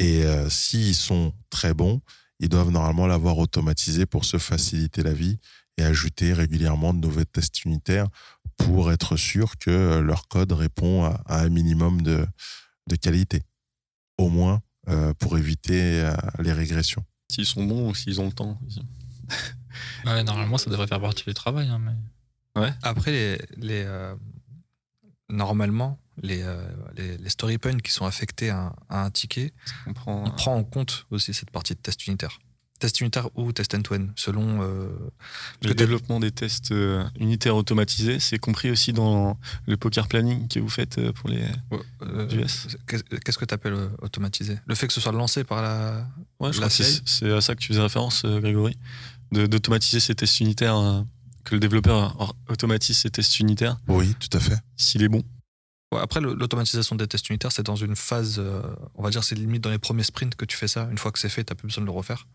Et 0.00 0.24
euh, 0.24 0.48
s'ils 0.48 0.94
sont 0.94 1.32
très 1.50 1.74
bons, 1.74 2.00
ils 2.40 2.48
doivent 2.48 2.70
normalement 2.70 3.06
l'avoir 3.06 3.38
automatisé 3.38 4.06
pour 4.06 4.24
se 4.24 4.38
faciliter 4.38 5.02
la 5.02 5.12
vie 5.12 5.38
et 5.76 5.84
ajouter 5.84 6.32
régulièrement 6.32 6.94
de 6.94 7.00
nouveaux 7.00 7.24
tests 7.24 7.64
unitaires 7.64 8.08
pour 8.56 8.90
être 8.90 9.16
sûr 9.16 9.56
que 9.58 9.98
leur 9.98 10.28
code 10.28 10.52
répond 10.52 11.04
à, 11.04 11.20
à 11.26 11.42
un 11.42 11.48
minimum 11.48 12.02
de, 12.02 12.26
de 12.88 12.96
qualité. 12.96 13.42
Au 14.18 14.28
moins 14.28 14.60
euh, 14.88 15.14
pour 15.14 15.38
éviter 15.38 16.00
euh, 16.02 16.12
les 16.40 16.52
régressions. 16.52 17.04
S'ils 17.30 17.46
sont 17.46 17.64
bons 17.64 17.90
ou 17.90 17.94
s'ils 17.94 18.20
ont 18.20 18.26
le 18.26 18.32
temps. 18.32 18.58
Ouais, 20.04 20.24
normalement, 20.24 20.58
ça 20.58 20.70
devrait 20.70 20.86
faire 20.88 21.00
partie 21.00 21.24
du 21.24 21.34
travail. 21.34 21.68
hein, 21.68 21.78
mais... 21.78 22.72
Après, 22.82 23.12
les, 23.12 23.38
les, 23.58 23.82
euh, 23.84 24.16
normalement, 25.28 26.00
les, 26.22 26.42
euh, 26.42 26.68
les, 26.96 27.16
les 27.18 27.28
story 27.30 27.58
points 27.58 27.76
qui 27.78 27.92
sont 27.92 28.06
affectés 28.06 28.50
à, 28.50 28.58
un- 28.58 28.74
à 28.88 29.04
un 29.04 29.10
ticket, 29.10 29.52
On 29.86 29.92
prend, 29.92 30.24
on 30.26 30.30
prend 30.30 30.56
en 30.56 30.64
compte 30.64 31.06
aussi 31.10 31.32
cette 31.34 31.50
partie 31.50 31.74
de 31.74 31.78
test 31.80 32.06
unitaire. 32.06 32.38
Test 32.78 33.00
unitaire 33.00 33.28
ou 33.36 33.50
test 33.52 33.74
end-to-end, 33.74 34.06
selon. 34.14 34.62
euh, 34.62 34.88
le 35.64 35.74
développement 35.74 36.20
des 36.20 36.30
tests 36.30 36.70
euh, 36.70 37.04
unitaires 37.18 37.56
automatisés, 37.56 38.20
c'est 38.20 38.38
compris 38.38 38.70
aussi 38.70 38.92
dans 38.92 39.36
le 39.66 39.76
poker 39.76 40.06
planning 40.06 40.46
que 40.46 40.60
vous 40.60 40.68
faites 40.68 40.98
euh, 40.98 41.12
pour 41.12 41.28
les. 41.28 41.42
euh, 42.02 42.28
US. 42.30 42.68
Qu'est- 42.86 43.02
Qu'est-ce 43.24 43.36
que 43.38 43.44
tu 43.44 43.52
appelles 43.54 43.76
automatisé? 44.00 44.58
Le 44.66 44.74
fait 44.76 44.86
que 44.86 44.92
ce 44.92 45.00
soit 45.00 45.10
lancé 45.10 45.42
par 45.42 45.60
la. 45.60 46.06
Ouais, 46.38 46.52
je 46.52 46.60
La 46.60 46.68
crois 46.68 46.84
que 46.86 46.92
c'est 47.04 47.32
à 47.32 47.40
ça 47.40 47.54
que 47.56 47.60
tu 47.60 47.68
faisais 47.68 47.80
référence, 47.82 48.22
euh, 48.24 48.38
Grégory, 48.40 48.78
d'automatiser 49.32 50.00
ces 50.00 50.14
tests 50.14 50.38
unitaires, 50.40 50.76
euh, 50.76 51.02
que 51.44 51.54
le 51.54 51.60
développeur 51.60 52.16
automatise 52.48 52.96
ces 52.98 53.10
tests 53.10 53.40
unitaires 53.40 53.76
Oui, 53.88 54.14
tout 54.20 54.36
à 54.36 54.40
fait. 54.40 54.58
s'il 54.76 55.02
est 55.02 55.08
bon. 55.08 55.22
Ouais, 55.90 56.00
après, 56.00 56.20
l'automatisation 56.20 56.96
des 56.96 57.06
tests 57.08 57.30
unitaires, 57.30 57.50
c'est 57.50 57.62
dans 57.62 57.74
une 57.76 57.96
phase, 57.96 58.36
euh, 58.38 58.60
on 58.94 59.02
va 59.02 59.08
dire, 59.10 59.24
c'est 59.24 59.34
limite 59.34 59.64
dans 59.64 59.70
les 59.70 59.78
premiers 59.78 60.02
sprints 60.02 60.34
que 60.36 60.44
tu 60.44 60.54
fais 60.56 60.68
ça. 60.68 60.86
Une 60.90 60.98
fois 60.98 61.10
que 61.12 61.18
c'est 61.18 61.30
fait, 61.30 61.44
tu 61.44 61.50
n'as 61.50 61.54
plus 61.56 61.66
besoin 61.66 61.80
de 61.82 61.86
le 61.86 61.92
refaire. 61.92 62.26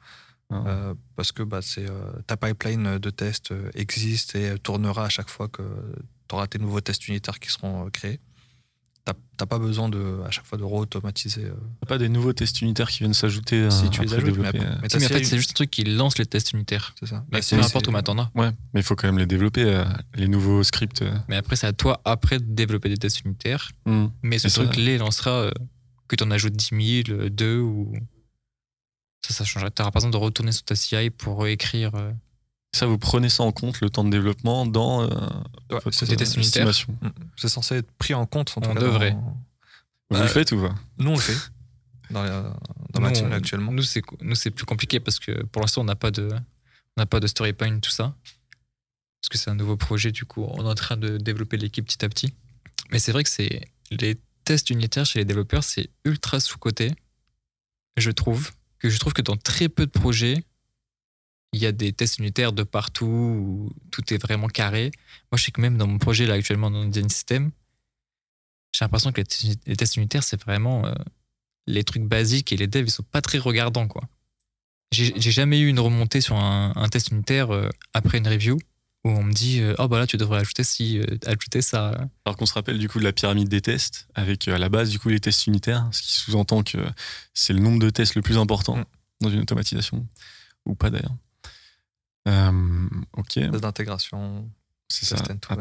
Ah. 0.49 0.63
Euh, 0.67 0.93
parce 1.15 1.31
que 1.31 1.41
bah, 1.43 1.59
c'est, 1.61 1.89
euh, 1.89 2.11
ta 2.27 2.37
pipeline 2.37 2.97
de 2.99 3.09
tests 3.09 3.51
euh, 3.51 3.69
existe 3.73 4.35
et 4.35 4.57
tournera 4.59 5.05
à 5.05 5.09
chaque 5.09 5.29
fois 5.29 5.47
que 5.47 5.63
tu 6.27 6.35
auras 6.35 6.47
tes 6.47 6.59
nouveaux 6.59 6.81
tests 6.81 7.07
unitaires 7.07 7.39
qui 7.39 7.49
seront 7.49 7.85
euh, 7.87 7.89
créés. 7.89 8.19
Tu 9.05 9.11
n'as 9.41 9.45
pas 9.47 9.59
besoin 9.59 9.89
de, 9.89 10.21
à 10.25 10.31
chaque 10.31 10.45
fois 10.45 10.57
de 10.57 10.63
re-automatiser. 10.63 11.45
euh, 11.45 11.53
T'as 11.81 11.87
pas 11.87 11.97
des 11.97 12.07
nouveaux 12.07 12.31
tests 12.31 12.61
unitaires 12.61 12.87
qui 12.89 12.99
viennent 12.99 13.13
s'ajouter 13.15 13.69
si 13.71 13.89
tu 13.89 14.01
les 14.01 14.13
ajoutes, 14.13 14.37
mais, 14.37 14.47
après- 14.47 14.59
mais 14.81 14.89
Si, 14.89 14.97
mais 14.97 15.05
en 15.05 15.09
fait, 15.09 15.23
c'est 15.25 15.35
juste 15.37 15.51
un 15.51 15.53
truc 15.55 15.71
qui 15.71 15.83
lance 15.83 16.17
les 16.17 16.25
tests 16.25 16.53
unitaires. 16.53 16.93
c'est 16.99 17.07
ça. 17.07 17.25
Mais 17.31 17.39
La 17.39 17.45
peu 17.45 17.55
importe 17.65 17.85
c'est- 17.85 17.91
où 17.97 18.01
t'en 18.01 18.17
as. 18.19 18.31
Ouais, 18.35 18.51
mais 18.73 18.79
il 18.79 18.83
faut 18.83 18.95
quand 18.95 19.07
même 19.07 19.17
les 19.17 19.25
développer, 19.25 19.63
euh, 19.65 19.83
les 20.15 20.29
nouveaux 20.29 20.63
scripts. 20.63 21.01
euh. 21.01 21.13
Mais 21.27 21.35
après, 21.35 21.57
c'est 21.57 21.67
à 21.67 21.73
toi, 21.73 21.99
après, 22.05 22.39
de 22.39 22.45
développer 22.45 22.87
des 22.87 22.95
tests 22.97 23.21
unitaires. 23.25 23.71
Hmm. 23.85 24.05
Mais 24.21 24.37
ce 24.39 24.47
Et 24.47 24.49
ça- 24.51 24.63
truc 24.63 24.77
les 24.77 24.97
lancera 24.97 25.31
euh, 25.31 25.51
que 26.07 26.15
tu 26.15 26.23
en 26.23 26.31
ajoutes 26.31 26.53
10 26.55 27.03
000, 27.05 27.27
2 27.29 27.57
ou. 27.59 27.91
Ça, 29.27 29.33
ça 29.33 29.43
changera. 29.45 29.69
Tu 29.71 29.81
n'auras 29.81 29.91
pas 29.91 29.99
besoin 29.99 30.09
de 30.11 30.17
retourner 30.17 30.51
sur 30.51 30.63
ta 30.63 30.75
CI 30.75 31.09
pour 31.09 31.47
écrire. 31.47 31.95
euh, 31.95 32.11
Ça, 32.75 32.85
vous 32.85 32.97
prenez 32.97 33.29
ça 33.29 33.43
en 33.43 33.51
compte, 33.51 33.79
le 33.81 33.89
temps 33.89 34.03
de 34.03 34.09
développement, 34.09 34.65
dans 34.65 35.03
euh, 35.03 35.07
Ouais, 35.71 35.79
votre 35.83 36.03
euh, 36.03 36.15
estimation. 36.15 36.97
Mm. 37.01 37.07
C'est 37.37 37.47
censé 37.49 37.75
être 37.75 37.91
pris 37.93 38.13
en 38.13 38.25
compte. 38.25 38.53
En 38.57 38.61
tout 38.61 38.69
On 38.69 38.75
devrait. 38.75 39.11
dans- 39.11 39.37
Vous 40.09 40.17
Bah, 40.17 40.23
le 40.23 40.27
faites 40.27 40.51
ou 40.51 40.61
pas? 40.61 40.75
Nous, 40.97 41.09
on 41.09 41.15
le 41.15 41.19
fait. 41.19 41.37
Dans, 42.09 42.21
la- 42.23 42.53
dans 42.91 42.99
ma 43.01 43.09
nous, 43.09 43.15
team, 43.15 43.27
on- 43.29 43.31
actuellement. 43.31 43.71
Nous, 43.71 43.81
c'est 43.83 44.01
nous, 44.21 44.35
c'est 44.35 44.51
plus 44.51 44.65
compliqué 44.65 44.99
parce 44.99 45.19
que 45.19 45.43
pour 45.45 45.61
l'instant, 45.61 45.81
on 45.81 45.85
n'a 45.85 45.95
pas 45.95 46.11
de, 46.11 46.29
on 46.31 47.01
n'a 47.01 47.05
pas 47.05 47.19
de 47.19 47.27
story 47.27 47.53
point, 47.53 47.79
tout 47.79 47.89
ça. 47.91 48.13
Parce 49.21 49.29
que 49.29 49.37
c'est 49.37 49.49
un 49.49 49.55
nouveau 49.55 49.77
projet, 49.77 50.11
du 50.11 50.25
coup, 50.25 50.43
on 50.43 50.65
est 50.65 50.69
en 50.69 50.75
train 50.75 50.97
de 50.97 51.17
développer 51.17 51.55
l'équipe 51.57 51.85
petit 51.85 52.03
à 52.03 52.09
petit. 52.09 52.33
Mais 52.91 52.99
c'est 52.99 53.13
vrai 53.13 53.23
que 53.23 53.29
c'est 53.29 53.61
les 53.89 54.19
tests 54.43 54.69
unitaires 54.69 55.05
chez 55.05 55.19
les 55.19 55.25
développeurs, 55.25 55.63
c'est 55.63 55.89
ultra 56.03 56.39
sous-coté. 56.41 56.91
Je 57.97 58.11
trouve 58.11 58.51
que 58.83 58.89
je 58.89 58.99
trouve 58.99 59.13
que 59.13 59.21
dans 59.21 59.37
très 59.37 59.69
peu 59.69 59.85
de 59.85 59.91
projets, 59.91 60.43
il 61.53 61.61
y 61.61 61.65
a 61.65 61.71
des 61.71 61.93
tests 61.93 62.19
unitaires 62.19 62.51
de 62.51 62.63
partout 62.63 63.05
où 63.05 63.71
tout 63.91 64.13
est 64.13 64.17
vraiment 64.17 64.47
carré. 64.47 64.91
Moi, 65.31 65.37
je 65.37 65.45
sais 65.45 65.51
que 65.51 65.61
même 65.61 65.77
dans 65.77 65.87
mon 65.87 65.99
projet 65.99 66.25
là 66.25 66.33
actuellement 66.33 66.69
dans 66.69 66.81
le 66.81 66.89
design 66.89 67.09
system, 67.09 67.51
j'ai 68.73 68.83
l'impression 68.83 69.11
que 69.13 69.21
les 69.21 69.75
tests- 69.75 69.95
unitaires, 69.95 70.23
c'est 70.23 70.41
vraiment 70.41 70.85
euh, 70.85 70.93
les 71.65 71.83
trucs 71.83 72.03
basiques 72.03 72.51
et 72.51 72.57
les 72.57 72.67
devs, 72.67 72.87
ils 72.87 72.91
sont 72.91 73.03
pas 73.03 73.21
très 73.21 73.37
regardants, 73.37 73.87
quoi. 73.87 74.03
J'ai 74.91 75.31
jamais 75.31 75.59
eu 75.59 75.69
une 75.69 75.79
remontée 75.79 76.21
sur 76.21 76.35
un, 76.35 76.73
un 76.75 76.87
test 76.89 77.09
unitaire 77.09 77.51
euh, 77.51 77.69
après 77.93 78.19
une 78.19 78.27
review 78.27 78.59
où 79.05 79.09
on 79.09 79.23
me 79.23 79.33
dit 79.33 79.59
euh, 79.59 79.75
oh 79.79 79.87
bah 79.87 79.99
là 79.99 80.07
tu 80.07 80.15
devrais 80.17 80.39
ajouter 80.39 80.63
si 80.63 80.99
euh, 80.99 81.05
ajouter 81.25 81.61
ça 81.61 82.07
Alors 82.25 82.37
qu'on 82.37 82.45
se 82.45 82.53
rappelle 82.53 82.79
du 82.79 82.87
coup 82.87 82.99
de 82.99 83.03
la 83.03 83.11
pyramide 83.11 83.49
des 83.49 83.61
tests, 83.61 84.07
avec 84.15 84.47
euh, 84.47 84.55
à 84.55 84.57
la 84.57 84.69
base 84.69 84.89
du 84.89 84.99
coup 84.99 85.09
les 85.09 85.19
tests 85.19 85.45
unitaires, 85.47 85.89
ce 85.91 86.01
qui 86.01 86.13
sous-entend 86.13 86.63
que 86.63 86.77
c'est 87.33 87.53
le 87.53 87.59
nombre 87.59 87.79
de 87.79 87.89
tests 87.89 88.15
le 88.15 88.21
plus 88.21 88.37
important 88.37 88.77
Mm. 88.77 88.85
dans 89.21 89.29
une 89.29 89.41
automatisation, 89.41 90.07
ou 90.65 90.75
pas 90.75 90.89
d'ailleurs. 90.89 91.15
Euh, 92.27 92.89
ok, 93.17 93.33
Test 93.33 93.51
d'intégration, 93.51 94.49
c'est 94.87 95.05
ça. 95.05 95.17
test 95.17 95.45
Ah. 95.49 95.55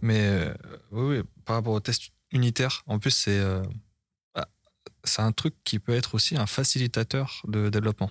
Mais 0.00 0.20
euh, 0.20 0.54
oui, 0.90 1.18
oui, 1.18 1.22
par 1.44 1.56
rapport 1.56 1.74
au 1.74 1.80
test 1.80 2.10
unitaire, 2.32 2.82
en 2.86 2.98
plus, 2.98 3.10
c'est 3.10 3.38
euh, 3.38 3.62
bah, 4.34 4.48
c'est 5.04 5.22
un 5.22 5.32
truc 5.32 5.54
qui 5.64 5.78
peut 5.78 5.94
être 5.94 6.14
aussi 6.14 6.36
un 6.36 6.46
facilitateur 6.46 7.42
de 7.46 7.68
développement. 7.68 8.10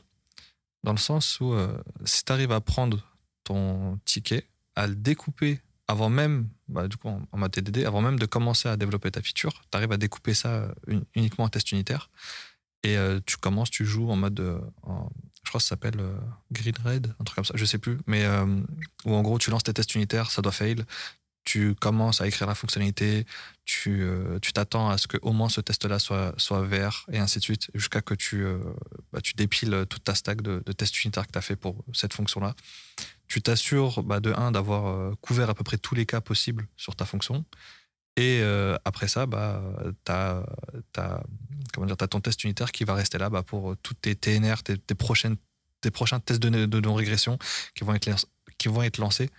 Dans 0.84 0.92
le 0.94 0.98
sens 1.00 1.40
où 1.40 1.54
euh, 1.54 1.76
si 2.06 2.24
tu 2.24 2.32
arrives 2.32 2.52
à 2.52 2.62
prendre 2.62 3.04
ton 3.44 4.00
ticket, 4.06 4.48
à 4.76 4.88
le 4.88 4.96
découper 4.96 5.60
avant 5.88 6.10
même, 6.10 6.48
bah, 6.70 6.88
du 6.88 6.96
coup, 6.96 7.10
en, 7.10 7.38
mode 7.38 7.52
TDD, 7.52 7.84
avant 7.86 8.02
même 8.02 8.18
de 8.18 8.26
commencer 8.26 8.70
à 8.70 8.78
développer 8.78 9.12
ta 9.12 9.22
feature, 9.22 9.62
tu 9.70 9.78
arrives 9.78 9.92
à 9.92 9.98
découper 9.98 10.34
ça 10.34 10.50
euh, 10.50 10.74
uni- 10.88 11.04
uniquement 11.16 11.46
en 11.46 11.50
test 11.50 11.72
unitaire. 11.74 12.10
Et 12.84 12.98
euh, 12.98 13.20
tu 13.26 13.36
commences, 13.38 13.70
tu 13.70 13.86
joues 13.86 14.10
en 14.10 14.16
mode. 14.16 14.40
euh, 14.40 14.60
je 15.44 15.50
crois 15.50 15.60
que 15.60 15.64
ça 15.64 15.70
s'appelle 15.70 16.00
euh, 16.00 16.16
Green 16.52 16.74
Red, 16.86 17.14
un 17.20 17.24
truc 17.26 17.36
comme 17.36 17.46
ça, 17.46 17.54
je 17.58 17.66
sais 17.66 17.78
plus. 17.78 17.98
Mais 18.08 18.26
où 19.06 19.14
en 19.14 19.22
gros, 19.22 19.38
tu 19.38 19.50
lances 19.50 19.64
tes 19.64 19.74
tests 19.74 19.94
unitaires, 19.96 20.32
ça 20.32 20.42
doit 20.42 20.52
fail. 20.54 20.84
Tu 21.44 21.74
commences 21.76 22.22
à 22.22 22.28
écrire 22.28 22.48
la 22.48 22.54
fonctionnalité, 22.56 23.26
tu 23.66 24.06
t'attends 24.54 24.92
à 24.92 24.98
ce 25.00 25.08
que 25.08 25.18
au 25.24 25.34
moins 25.34 25.50
ce 25.50 25.60
test-là 25.60 25.98
soit, 25.98 26.34
soit 26.38 26.64
vert, 26.64 27.08
et 27.12 27.18
ainsi 27.18 27.40
de 27.40 27.44
suite, 27.44 27.72
jusqu'à 27.74 28.02
que 28.02 28.14
tu, 28.14 28.46
bah, 29.12 29.22
tu 29.22 29.34
dépiles 29.34 29.86
toute 29.90 30.04
ta 30.04 30.14
stack 30.14 30.44
de, 30.44 30.62
de 30.64 30.72
tests 30.72 31.04
unitaires 31.04 31.26
que 31.26 31.32
tu 31.32 31.40
as 31.40 31.42
fait 31.42 31.56
pour 31.56 31.84
cette 31.94 32.14
fonction-là. 32.14 32.56
Tu 33.32 33.42
t'assures 33.42 34.04
bah, 34.04 34.20
de 34.20 34.34
un 34.34 34.52
d'avoir 34.52 34.88
euh, 34.88 35.14
couvert 35.22 35.50
à 35.50 35.54
peu 35.54 35.64
près 35.64 35.78
tous 35.78 35.96
les 35.96 36.06
cas 36.06 36.20
possibles 36.20 36.68
sur 36.76 36.96
ta 36.96 37.06
fonction. 37.06 37.46
Et 38.18 38.40
euh, 38.42 38.76
après 38.84 39.08
ça, 39.08 39.26
bah, 39.26 39.64
tu 40.06 40.12
as, 40.12 40.44
comment 41.74 41.88
dire, 41.88 41.96
t'as 41.96 42.08
ton 42.08 42.20
test 42.20 42.44
unitaire 42.44 42.74
qui 42.74 42.84
va 42.84 42.94
rester 42.94 43.18
là 43.18 43.30
bah, 43.30 43.42
pour 43.42 43.76
tous 43.84 43.94
tes 43.94 44.16
TNR, 44.16 44.64
tes, 44.64 44.78
tes 44.78 44.96
prochaines, 44.96 45.38
tes 45.80 45.92
prochains 45.92 46.20
tests 46.20 46.42
de, 46.42 46.66
de 46.66 46.80
non-régression 46.82 47.38
qui, 47.74 47.86
vont 47.86 47.96
être 47.96 48.10
qui 48.58 48.68
vont 48.68 48.84
être 48.84 48.98
lancés. 48.98 49.30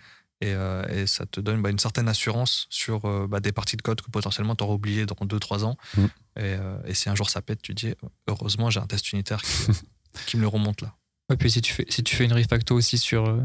Et, 0.43 0.53
euh, 0.53 0.83
et 0.89 1.07
ça 1.07 1.25
te 1.25 1.39
donne 1.39 1.61
bah, 1.61 1.69
une 1.69 1.79
certaine 1.79 2.09
assurance 2.09 2.67
sur 2.69 3.05
euh, 3.05 3.27
bah, 3.29 3.39
des 3.39 3.53
parties 3.53 3.77
de 3.77 3.81
code 3.81 4.01
que 4.01 4.11
potentiellement 4.11 4.55
tu 4.55 4.63
auras 4.65 4.73
oublié 4.73 5.05
dans 5.05 5.15
2-3 5.15 5.63
ans. 5.63 5.77
Mm. 5.95 6.03
Et, 6.03 6.09
euh, 6.37 6.77
et 6.85 6.93
si 6.93 7.09
un 7.09 7.15
jour 7.15 7.29
ça 7.29 7.41
pète, 7.41 7.61
tu 7.61 7.73
te 7.73 7.85
dis 7.85 7.93
heureusement, 8.27 8.69
j'ai 8.69 8.81
un 8.81 8.85
test 8.85 9.13
unitaire 9.13 9.41
qui, 9.41 9.71
qui 10.25 10.35
me 10.35 10.41
le 10.41 10.49
remonte 10.49 10.81
là. 10.81 10.95
et 11.31 11.37
puis 11.37 11.49
si 11.49 11.61
tu 11.61 11.71
fais 11.71 11.85
si 11.87 12.03
tu 12.03 12.15
fais 12.15 12.25
une 12.25 12.33
refacto 12.33 12.75
aussi 12.75 12.97
sur 12.97 13.29
euh, 13.29 13.41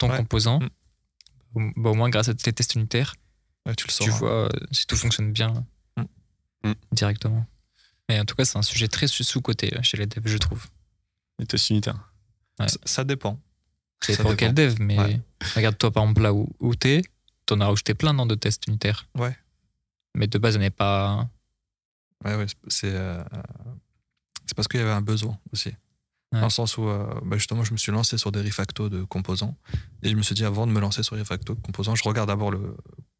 ton 0.00 0.10
Ouais. 0.10 0.16
composant 0.16 0.58
Mm. 0.60 0.68
au, 1.54 1.60
bah, 1.82 1.90
au 1.90 1.94
moins 1.94 2.08
grâce 2.10 2.28
à 2.28 2.34
tes 2.34 2.52
tests 2.52 2.74
unitaires 2.74 3.14
Ouais, 3.66 3.74
tu 3.76 3.86
le 3.86 3.92
tu 3.92 4.04
sauras. 4.04 4.18
vois 4.18 4.32
euh, 4.46 4.48
si 4.72 4.86
tout 4.86 4.96
fonctionne 4.96 5.30
bien 5.32 5.52
Mm. 5.96 6.02
Mm. 6.70 6.72
directement 6.92 7.46
mais 8.08 8.18
en 8.18 8.24
tout 8.24 8.34
cas 8.34 8.44
c'est 8.44 8.58
un 8.58 8.62
sujet 8.62 8.88
très 8.88 9.06
sous 9.06 9.40
côté 9.40 9.70
chez 9.82 9.96
les 9.96 10.06
devs 10.06 10.26
je 10.26 10.38
trouve 10.38 10.66
les 11.38 11.46
tests 11.46 11.70
unitaires. 11.70 12.12
Ouais. 12.58 12.68
Ça, 12.68 12.76
ça 12.84 13.04
dépend. 13.04 13.38
C'est 14.02 14.16
pour 14.16 14.30
dépend. 14.30 14.36
quel 14.36 14.54
dev, 14.54 14.76
mais 14.80 14.98
Ouais. 14.98 15.20
regarde 15.54 15.78
toi 15.78 15.90
par 15.90 16.02
exemple 16.02 16.22
là 16.22 16.32
où, 16.34 16.48
où 16.58 16.74
t'es, 16.74 17.02
t'en 17.46 17.60
as 17.60 17.66
rajouté 17.66 17.94
plein 17.94 18.12
dans 18.14 18.26
de 18.26 18.34
tests 18.34 18.66
unitaires. 18.66 19.06
Ouais. 19.16 19.36
Mais 20.14 20.26
de 20.26 20.38
base, 20.38 20.56
en 20.56 20.60
avait 20.60 20.70
pas. 20.70 21.28
Ouais, 22.24 22.34
ouais, 22.34 22.46
c'est 22.68 22.92
euh, 22.94 23.22
c'est 24.46 24.54
parce 24.54 24.66
qu'il 24.68 24.80
y 24.80 24.82
avait 24.82 24.92
un 24.92 25.00
besoin 25.02 25.38
aussi. 25.52 25.72
Ouais. 26.32 26.38
Dans 26.40 26.46
le 26.46 26.50
sens 26.50 26.76
où, 26.78 26.86
euh, 26.88 27.12
bah, 27.24 27.36
justement, 27.38 27.64
je 27.64 27.72
me 27.72 27.76
suis 27.76 27.90
lancé 27.90 28.16
sur 28.16 28.30
des 28.30 28.40
refactos 28.40 28.88
de 28.88 29.02
composants. 29.02 29.56
Et 30.02 30.10
je 30.10 30.14
me 30.16 30.22
suis 30.22 30.34
dit, 30.34 30.44
avant 30.44 30.66
de 30.66 30.72
me 30.72 30.78
lancer 30.80 31.02
sur 31.02 31.16
les 31.16 31.22
refactos 31.22 31.54
de 31.56 31.60
composants, 31.60 31.96
je 31.96 32.04
regarde 32.04 32.28
d'abord 32.28 32.52
le, 32.52 32.76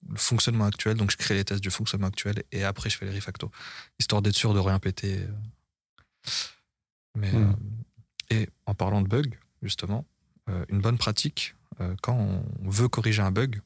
le 0.08 0.16
fonctionnement 0.16 0.64
actuel. 0.66 0.96
Donc, 0.96 1.10
je 1.10 1.16
crée 1.16 1.34
les 1.34 1.44
tests 1.44 1.60
du 1.62 1.70
fonctionnement 1.70 2.06
actuel 2.06 2.44
et 2.52 2.62
après, 2.62 2.88
je 2.88 2.96
fais 2.96 3.06
les 3.06 3.14
refactos. 3.14 3.50
Histoire 3.98 4.22
d'être 4.22 4.36
sûr 4.36 4.54
de 4.54 4.60
rien 4.60 4.78
péter. 4.78 5.18
euh. 5.18 5.28
Mais, 7.16 7.32
Mm. 7.32 7.50
euh, 7.50 8.36
et 8.36 8.48
en 8.66 8.74
parlant 8.74 9.00
de 9.02 9.08
bugs, 9.08 9.30
justement, 9.62 10.06
euh, 10.48 10.64
une 10.68 10.80
bonne 10.80 10.98
pratique, 10.98 11.54
quand 12.02 12.12
on 12.14 12.44
veut 12.70 12.88
corriger 12.88 13.22
un 13.22 13.30
bug, 13.32 13.60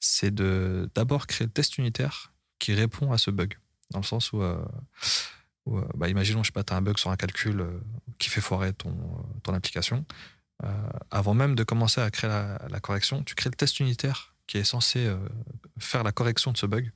c'est 0.00 0.34
de 0.34 0.90
d'abord 0.96 1.28
créer 1.28 1.46
le 1.46 1.52
test 1.52 1.78
unitaire 1.78 2.32
qui 2.58 2.74
répond 2.74 3.12
à 3.12 3.18
ce 3.18 3.30
bug. 3.30 3.56
Dans 3.90 4.00
le 4.00 4.04
sens 4.04 4.32
où, 4.32 4.42
où, 5.66 5.78
euh, 5.78 5.86
bah, 5.94 6.08
imaginons, 6.08 6.42
je 6.42 6.48
sais 6.48 6.52
pas, 6.52 6.64
tu 6.64 6.72
as 6.72 6.76
un 6.76 6.82
bug 6.82 6.98
sur 6.98 7.10
un 7.10 7.16
calcul 7.16 7.60
euh, 7.60 7.80
qui 8.18 8.28
fait 8.30 8.40
foirer 8.40 8.72
ton, 8.72 8.90
euh, 8.90 9.38
ton 9.42 9.54
application. 9.54 10.04
Euh, 10.64 10.68
avant 11.10 11.34
même 11.34 11.54
de 11.54 11.64
commencer 11.64 12.00
à 12.00 12.10
créer 12.10 12.28
la, 12.30 12.60
la 12.68 12.80
correction, 12.80 13.22
tu 13.24 13.34
crées 13.34 13.50
le 13.50 13.56
test 13.56 13.80
unitaire 13.80 14.34
qui 14.46 14.58
est 14.58 14.64
censé 14.64 15.06
euh, 15.06 15.16
faire 15.78 16.02
la 16.04 16.12
correction 16.12 16.52
de 16.52 16.56
ce 16.56 16.66
bug. 16.66 16.92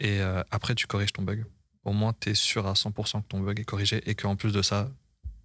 Et 0.00 0.20
euh, 0.20 0.42
après, 0.50 0.74
tu 0.74 0.86
corriges 0.86 1.12
ton 1.12 1.22
bug. 1.22 1.44
Au 1.84 1.92
moins, 1.92 2.12
tu 2.18 2.30
es 2.30 2.34
sûr 2.34 2.66
à 2.66 2.72
100% 2.74 3.22
que 3.22 3.28
ton 3.28 3.40
bug 3.40 3.58
est 3.60 3.64
corrigé 3.64 4.08
et 4.08 4.14
qu'en 4.14 4.36
plus 4.36 4.52
de 4.52 4.62
ça, 4.62 4.90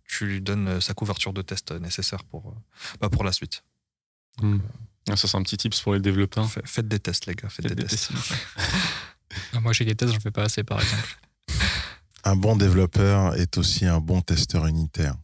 tu 0.06 0.26
lui 0.28 0.42
donnes 0.42 0.80
sa 0.82 0.94
couverture 0.94 1.34
de 1.34 1.42
test 1.42 1.72
nécessaire 1.72 2.24
pour, 2.24 2.56
bah, 3.02 3.10
pour 3.10 3.24
la 3.24 3.32
suite. 3.32 3.64
Ah, 5.10 5.16
ça, 5.16 5.28
c'est 5.28 5.38
un 5.38 5.44
petit 5.44 5.58
tips 5.58 5.80
pour 5.82 5.94
les 5.94 6.00
développeurs. 6.00 6.50
Fa- 6.50 6.62
Faites 6.66 6.88
des 6.88 7.00
tests, 7.00 7.26
les 7.26 7.36
gars. 7.36 7.50
Faites, 7.50 7.68
Faites 7.68 7.76
des, 7.78 7.84
des 7.84 7.90
tests. 7.90 8.12
tests. 8.14 8.34
Moi, 9.62 9.74
j'ai 9.74 9.86
des 9.86 9.96
tests, 9.96 10.14
j'en 10.14 10.20
fais 10.20 10.32
pas 10.32 10.44
assez 10.44 10.64
par 10.64 10.80
exemple. 10.82 11.18
Un 12.26 12.38
bon 12.38 12.56
développeur 12.56 13.36
est 13.36 13.58
aussi 13.58 13.86
un 13.86 14.00
bon 14.00 14.22
testeur 14.22 14.66
unitaire. 14.66 15.18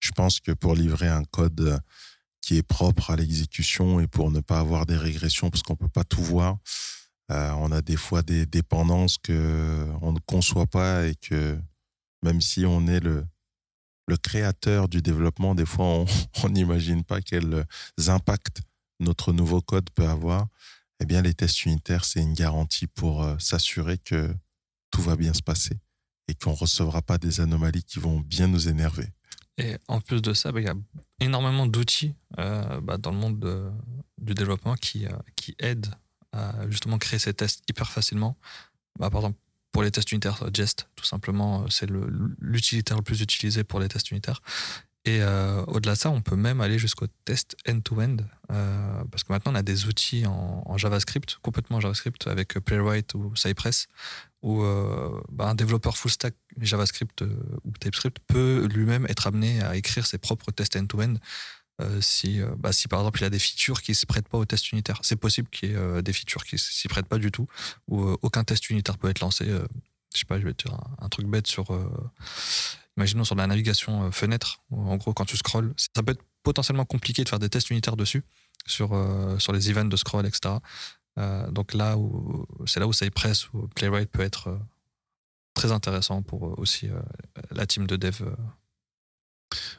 Je 0.00 0.10
pense 0.10 0.38
que 0.38 0.52
pour 0.52 0.74
livrer 0.74 1.08
un 1.08 1.24
code 1.24 1.80
qui 2.42 2.58
est 2.58 2.62
propre 2.62 3.10
à 3.10 3.16
l'exécution 3.16 4.00
et 4.00 4.06
pour 4.06 4.30
ne 4.30 4.40
pas 4.40 4.58
avoir 4.58 4.84
des 4.84 4.98
régressions, 4.98 5.48
parce 5.48 5.62
qu'on 5.62 5.76
peut 5.76 5.88
pas 5.88 6.04
tout 6.04 6.22
voir, 6.22 6.58
euh, 7.32 7.50
on 7.52 7.72
a 7.72 7.80
des 7.80 7.96
fois 7.96 8.22
des 8.22 8.44
dépendances 8.44 9.16
que 9.16 9.86
on 10.02 10.12
ne 10.12 10.18
conçoit 10.26 10.66
pas 10.66 11.06
et 11.06 11.14
que 11.14 11.58
même 12.22 12.42
si 12.42 12.66
on 12.66 12.86
est 12.86 13.00
le 13.00 13.26
créateur 14.22 14.90
du 14.90 15.00
développement, 15.00 15.54
des 15.54 15.66
fois 15.66 15.86
on 15.86 16.06
n'imagine 16.50 17.02
pas 17.02 17.22
quels 17.22 17.64
impacts 18.08 18.60
notre 19.00 19.32
nouveau 19.32 19.62
code 19.62 19.88
peut 19.88 20.06
avoir. 20.06 20.48
Eh 21.00 21.06
bien, 21.06 21.22
les 21.22 21.34
tests 21.34 21.64
unitaires, 21.64 22.04
c'est 22.04 22.20
une 22.20 22.34
garantie 22.34 22.86
pour 22.86 23.22
euh, 23.22 23.38
s'assurer 23.38 23.96
que 23.96 24.34
tout 24.90 25.02
va 25.02 25.16
bien 25.16 25.32
se 25.32 25.42
passer 25.42 25.78
et 26.28 26.34
qu'on 26.34 26.52
recevra 26.54 27.02
pas 27.02 27.18
des 27.18 27.40
anomalies 27.40 27.84
qui 27.84 27.98
vont 27.98 28.20
bien 28.20 28.48
nous 28.48 28.68
énerver. 28.68 29.08
Et 29.58 29.76
en 29.88 30.00
plus 30.00 30.20
de 30.20 30.34
ça, 30.34 30.52
bah, 30.52 30.60
il 30.60 30.66
y 30.66 30.68
a 30.68 30.74
énormément 31.20 31.66
d'outils 31.66 32.14
euh, 32.38 32.80
bah, 32.80 32.98
dans 32.98 33.10
le 33.10 33.16
monde 33.16 33.38
de- 33.38 33.70
du 34.18 34.34
développement 34.34 34.74
qui, 34.74 35.06
euh, 35.06 35.10
qui 35.34 35.54
aident 35.58 35.94
à 36.32 36.68
justement 36.68 36.98
créer 36.98 37.18
ces 37.18 37.32
tests 37.32 37.62
hyper 37.68 37.90
facilement. 37.90 38.36
Bah, 38.98 39.08
par 39.08 39.20
exemple, 39.20 39.38
pour 39.72 39.82
les 39.82 39.90
tests 39.90 40.12
unitaires, 40.12 40.42
euh, 40.42 40.50
Jest, 40.52 40.88
tout 40.94 41.04
simplement, 41.06 41.64
c'est 41.70 41.88
l'utilitaire 42.38 42.96
le 42.98 43.02
plus 43.02 43.22
utilisé 43.22 43.64
pour 43.64 43.80
les 43.80 43.88
tests 43.88 44.10
unitaires. 44.10 44.42
Et 45.08 45.22
au-delà 45.68 45.94
de 45.94 45.98
ça, 45.98 46.10
on 46.10 46.20
peut 46.20 46.34
même 46.34 46.60
aller 46.60 46.80
jusqu'au 46.80 47.06
test 47.24 47.54
end-to-end, 47.68 48.16
parce 48.48 49.22
que 49.22 49.32
maintenant 49.32 49.52
on 49.52 49.54
a 49.54 49.62
des 49.62 49.86
outils 49.86 50.26
en, 50.26 50.64
en 50.66 50.76
JavaScript, 50.76 51.38
complètement 51.42 51.78
JavaScript, 51.78 52.26
avec 52.26 52.58
Playwright 52.58 53.14
ou 53.14 53.32
Cypress, 53.36 53.86
où 54.42 54.62
euh, 54.62 55.20
bah, 55.30 55.48
un 55.48 55.54
développeur 55.54 55.96
full 55.96 56.10
stack 56.10 56.34
JavaScript 56.60 57.22
euh, 57.22 57.36
ou 57.64 57.72
TypeScript 57.72 58.18
peut 58.26 58.66
lui-même 58.70 59.06
être 59.08 59.26
amené 59.26 59.62
à 59.62 59.76
écrire 59.76 60.06
ses 60.06 60.18
propres 60.18 60.50
tests 60.50 60.76
end-to-end. 60.76 61.14
euh, 61.82 62.00
si, 62.00 62.40
bah, 62.58 62.72
si 62.72 62.88
par 62.88 63.00
exemple 63.00 63.20
il 63.20 63.24
a 63.24 63.30
des 63.30 63.38
features 63.38 63.82
qui 63.82 63.92
ne 63.92 63.96
se 63.96 64.06
prêtent 64.06 64.28
pas 64.28 64.38
au 64.38 64.44
test 64.44 64.72
unitaire. 64.72 65.00
C'est 65.02 65.16
possible 65.16 65.48
qu'il 65.48 65.70
y 65.70 65.74
ait 65.74 66.02
des 66.02 66.12
features 66.12 66.44
qui 66.44 66.56
ne 66.56 66.60
s'y 66.60 66.88
prêtent 66.88 67.06
pas 67.06 67.18
du 67.18 67.30
tout, 67.30 67.46
où 67.88 68.02
aucun 68.22 68.44
test 68.44 68.70
unitaire 68.70 68.98
peut 68.98 69.08
être 69.08 69.20
lancé. 69.20 69.46
je 69.46 70.18
sais 70.18 70.24
pas, 70.26 70.38
je 70.38 70.44
vais 70.44 70.54
te 70.54 70.68
dire 70.68 70.78
un, 70.98 71.08
truc 71.08 71.26
bête 71.26 71.46
sur. 71.46 71.66
imaginons 72.96 73.24
sur 73.24 73.34
la 73.34 73.46
navigation 73.46 74.10
fenêtre, 74.10 74.62
en 74.70 74.96
gros 74.96 75.12
quand 75.12 75.26
tu 75.26 75.36
scrolls, 75.36 75.74
ça 75.76 76.02
peut 76.02 76.12
être 76.12 76.24
potentiellement 76.42 76.84
compliqué 76.84 77.24
de 77.24 77.28
faire 77.28 77.38
des 77.38 77.50
tests 77.50 77.70
unitaires 77.70 77.96
dessus, 77.96 78.22
sur, 78.66 78.90
sur 79.38 79.52
les 79.52 79.70
events 79.70 79.84
de 79.84 79.96
scroll, 79.96 80.26
etc. 80.26 80.54
Euh, 81.18 81.50
donc 81.50 81.72
là 81.74 81.96
où 81.96 82.46
c'est 82.66 82.78
là 82.80 82.86
où 82.86 82.92
Cypress 82.92 83.52
ou 83.52 83.68
Playwright 83.74 84.10
peut 84.10 84.22
être 84.22 84.48
euh, 84.48 84.58
très 85.54 85.72
intéressant 85.72 86.20
pour 86.22 86.46
euh, 86.46 86.54
aussi 86.58 86.88
euh, 86.88 87.00
la 87.50 87.66
team 87.66 87.86
de 87.86 87.96
dev. 87.96 88.20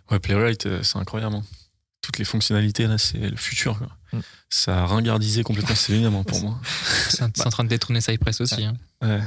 Ouais, 0.10 0.20
Playwright, 0.20 0.82
c'est 0.84 0.98
incroyable. 0.98 1.36
hein. 1.36 1.44
Toutes 2.02 2.20
les 2.20 2.26
fonctionnalités, 2.26 2.88
là, 2.88 2.98
c'est 2.98 3.18
le 3.20 3.36
futur. 3.36 3.78
quoi. 3.78 3.90
Mm. 4.14 4.20
Ça 4.50 4.84
a 4.84 4.86
ringardisé 4.86 5.44
complètement 5.44 5.76
Selenium 5.76 6.16
hein, 6.16 6.24
pour 6.24 6.40
moi. 6.44 6.60
C'est 7.10 7.24
en- 7.24 7.50
train 7.50 7.64
de 7.66 7.70
détrôner 7.70 8.00
Cypress 8.02 8.40
aussi. 8.42 8.64
hein. 8.64 8.78
Ouais. 9.02 9.22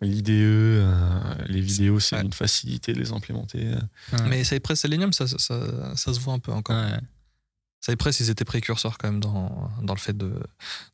L'IDE, 0.00 0.30
euh, 0.30 1.34
les 1.46 1.60
vidéos, 1.60 1.98
c'est 2.00 2.16
Ouais. 2.16 2.22
une 2.22 2.32
facilité 2.32 2.92
de 2.92 2.98
les 2.98 3.12
implémenter. 3.12 3.72
Ouais. 4.12 4.22
Mais 4.28 4.42
Cypress 4.44 4.80
Selenium, 4.80 5.12
ça, 5.12 5.26
ça, 5.26 5.38
ça, 5.38 5.96
ça 5.96 6.12
se 6.14 6.20
voit 6.20 6.34
un 6.34 6.38
peu 6.38 6.52
encore. 6.52 6.76
Ouais. 6.76 6.98
Cypress, 7.84 8.20
ils 8.20 8.30
étaient 8.30 8.44
précurseurs 8.44 8.96
quand 8.96 9.08
même 9.10 9.18
dans, 9.20 9.68
dans 9.82 9.92
le 9.94 9.98
fait 9.98 10.16
de, 10.16 10.32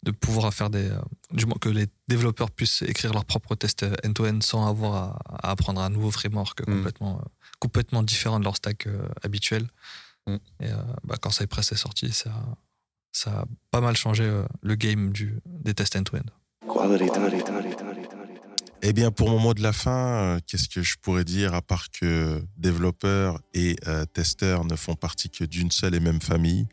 de 0.04 0.10
pouvoir 0.10 0.52
faire 0.54 0.70
des. 0.70 0.88
euh, 0.90 0.98
du 1.32 1.44
moins 1.44 1.58
que 1.60 1.68
les 1.68 1.86
développeurs 2.08 2.50
puissent 2.50 2.80
écrire 2.82 3.12
leurs 3.12 3.26
propres 3.26 3.54
tests 3.54 3.82
euh, 3.82 3.94
end-to-end 4.06 4.38
sans 4.40 4.66
avoir 4.66 4.94
à, 4.94 5.18
à 5.48 5.50
apprendre 5.50 5.80
un 5.82 5.90
nouveau 5.90 6.10
framework 6.10 6.60
Mm. 6.62 6.64
complètement, 6.76 7.18
euh, 7.18 7.28
complètement 7.60 8.02
différent 8.02 8.38
de 8.40 8.44
leur 8.44 8.56
stack 8.56 8.86
euh, 8.86 9.06
habituel. 9.22 9.68
Mm. 10.26 10.34
Et 10.60 10.70
euh, 10.72 10.76
bah, 11.04 11.16
quand 11.20 11.30
Cypress 11.30 11.72
est 11.72 11.76
sorti, 11.76 12.10
ça, 12.12 12.32
ça 13.12 13.40
a 13.40 13.44
pas 13.70 13.82
mal 13.82 13.94
changé 13.96 14.24
euh, 14.24 14.44
le 14.62 14.74
game 14.74 15.12
du, 15.12 15.40
des 15.44 15.74
tests 15.74 15.94
end-to-end. 15.94 16.24
Eh 18.80 18.92
bien, 18.92 19.10
pour 19.10 19.28
mon 19.28 19.40
mot 19.40 19.54
de 19.54 19.62
la 19.62 19.72
fin, 19.72 19.90
euh, 19.90 20.38
qu'est-ce 20.46 20.68
que 20.68 20.82
je 20.82 20.96
pourrais 21.02 21.24
dire 21.24 21.52
à 21.52 21.62
part 21.62 21.90
que 21.90 22.40
développeurs 22.56 23.40
et 23.52 23.74
euh, 23.88 24.04
testeurs 24.04 24.64
ne 24.64 24.76
font 24.76 24.94
partie 24.94 25.30
que 25.30 25.42
d'une 25.42 25.72
seule 25.72 25.96
et 25.96 26.00
même 26.00 26.20
famille, 26.20 26.68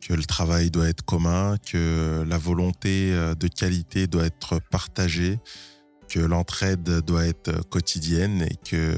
que 0.00 0.14
le 0.14 0.22
travail 0.22 0.70
doit 0.70 0.88
être 0.88 1.04
commun, 1.04 1.56
que 1.58 2.24
la 2.28 2.38
volonté 2.38 3.10
euh, 3.12 3.34
de 3.34 3.48
qualité 3.48 4.06
doit 4.06 4.26
être 4.26 4.60
partagée, 4.70 5.40
que 6.08 6.20
l'entraide 6.20 7.00
doit 7.00 7.26
être 7.26 7.68
quotidienne 7.68 8.42
et 8.42 8.56
que 8.64 8.96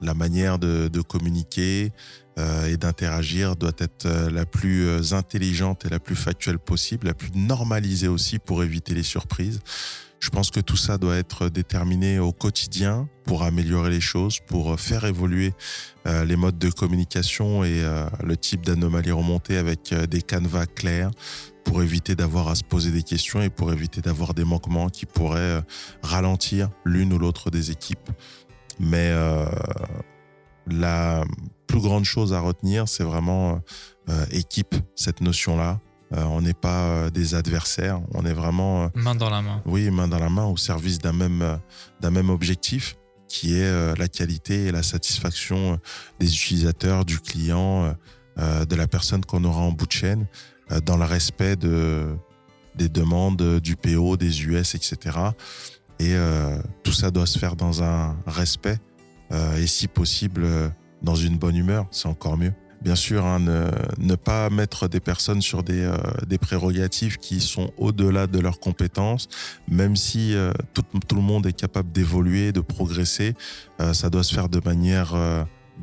la 0.00 0.14
manière 0.14 0.58
de, 0.58 0.88
communiquer 1.02 1.92
et 2.66 2.76
d'interagir 2.76 3.54
doit 3.54 3.76
être 3.78 4.08
la 4.08 4.46
plus 4.46 5.12
intelligente 5.12 5.84
et 5.84 5.90
la 5.90 6.00
plus 6.00 6.16
factuelle 6.16 6.58
possible, 6.58 7.06
la 7.06 7.14
plus 7.14 7.30
normalisée 7.36 8.08
aussi 8.08 8.40
pour 8.40 8.64
éviter 8.64 8.94
les 8.94 9.04
surprises. 9.04 9.60
Je 10.22 10.30
pense 10.30 10.52
que 10.52 10.60
tout 10.60 10.76
ça 10.76 10.98
doit 10.98 11.16
être 11.16 11.48
déterminé 11.48 12.20
au 12.20 12.30
quotidien 12.30 13.08
pour 13.24 13.42
améliorer 13.42 13.90
les 13.90 14.00
choses, 14.00 14.38
pour 14.46 14.78
faire 14.78 15.04
évoluer 15.04 15.52
euh, 16.06 16.24
les 16.24 16.36
modes 16.36 16.58
de 16.58 16.70
communication 16.70 17.64
et 17.64 17.82
euh, 17.82 18.06
le 18.22 18.36
type 18.36 18.64
d'anomalie 18.64 19.10
remontée 19.10 19.56
avec 19.56 19.92
euh, 19.92 20.06
des 20.06 20.22
canevas 20.22 20.66
clairs 20.66 21.10
pour 21.64 21.82
éviter 21.82 22.14
d'avoir 22.14 22.46
à 22.46 22.54
se 22.54 22.62
poser 22.62 22.92
des 22.92 23.02
questions 23.02 23.42
et 23.42 23.50
pour 23.50 23.72
éviter 23.72 24.00
d'avoir 24.00 24.32
des 24.32 24.44
manquements 24.44 24.88
qui 24.90 25.06
pourraient 25.06 25.40
euh, 25.40 25.60
ralentir 26.04 26.70
l'une 26.84 27.12
ou 27.12 27.18
l'autre 27.18 27.50
des 27.50 27.72
équipes. 27.72 28.08
Mais 28.78 29.08
euh, 29.10 29.44
la 30.68 31.24
plus 31.66 31.80
grande 31.80 32.04
chose 32.04 32.32
à 32.32 32.38
retenir, 32.38 32.88
c'est 32.88 33.02
vraiment 33.04 33.60
euh, 34.08 34.24
équipe, 34.30 34.76
cette 34.94 35.20
notion-là. 35.20 35.80
Euh, 36.14 36.24
on 36.24 36.42
n'est 36.42 36.54
pas 36.54 36.82
euh, 36.82 37.10
des 37.10 37.34
adversaires, 37.34 38.00
on 38.12 38.24
est 38.26 38.32
vraiment, 38.32 38.84
euh, 38.84 38.88
Main 38.94 39.14
dans 39.14 39.30
la 39.30 39.40
main. 39.40 39.62
oui, 39.64 39.90
main 39.90 40.08
dans 40.08 40.18
la 40.18 40.28
main 40.28 40.44
au 40.44 40.56
service 40.56 40.98
d'un 40.98 41.12
même, 41.12 41.58
d'un 42.00 42.10
même 42.10 42.30
objectif 42.30 42.96
qui 43.28 43.54
est 43.54 43.96
la 43.96 44.08
qualité 44.08 44.66
et 44.66 44.72
la 44.72 44.82
satisfaction 44.82 45.80
des 46.20 46.26
utilisateurs, 46.26 47.06
du 47.06 47.18
client, 47.18 47.96
de 48.36 48.76
la 48.76 48.86
personne 48.86 49.24
qu'on 49.24 49.42
aura 49.44 49.62
en 49.62 49.72
bout 49.72 49.86
de 49.86 49.92
chaîne, 49.92 50.26
dans 50.84 50.98
le 50.98 51.04
respect 51.04 51.56
de, 51.56 52.14
des 52.74 52.90
demandes 52.90 53.60
du 53.60 53.76
PO, 53.76 54.18
des 54.18 54.44
US, 54.44 54.74
etc. 54.74 55.30
Et 55.98 56.14
euh, 56.16 56.58
tout 56.82 56.92
ça 56.92 57.10
doit 57.12 57.26
se 57.26 57.38
faire 57.38 57.54
dans 57.54 57.82
un 57.82 58.16
respect 58.26 58.78
euh, 59.30 59.56
et 59.56 59.66
si 59.66 59.86
possible 59.86 60.42
euh, 60.44 60.68
dans 61.00 61.14
une 61.14 61.38
bonne 61.38 61.56
humeur, 61.56 61.86
c'est 61.90 62.08
encore 62.08 62.36
mieux. 62.36 62.52
Bien 62.82 62.96
sûr, 62.96 63.24
hein, 63.24 63.38
ne, 63.38 64.14
pas 64.16 64.50
mettre 64.50 64.88
des 64.88 64.98
personnes 64.98 65.40
sur 65.40 65.62
des, 65.62 65.82
euh, 65.82 65.96
des 66.26 66.38
prérogatives 66.38 67.18
qui 67.18 67.40
sont 67.40 67.70
au-delà 67.76 68.26
de 68.26 68.40
leurs 68.40 68.58
compétences, 68.58 69.28
même 69.68 69.94
si 69.94 70.34
euh, 70.34 70.52
tout, 70.74 70.84
le 71.14 71.22
monde 71.22 71.46
est 71.46 71.52
capable 71.52 71.92
d'évoluer, 71.92 72.50
de 72.50 72.60
progresser, 72.60 73.34
euh, 73.80 73.92
ça 73.92 74.10
doit 74.10 74.24
se 74.24 74.34
faire 74.34 74.48
de 74.48 74.60
manière 74.64 75.14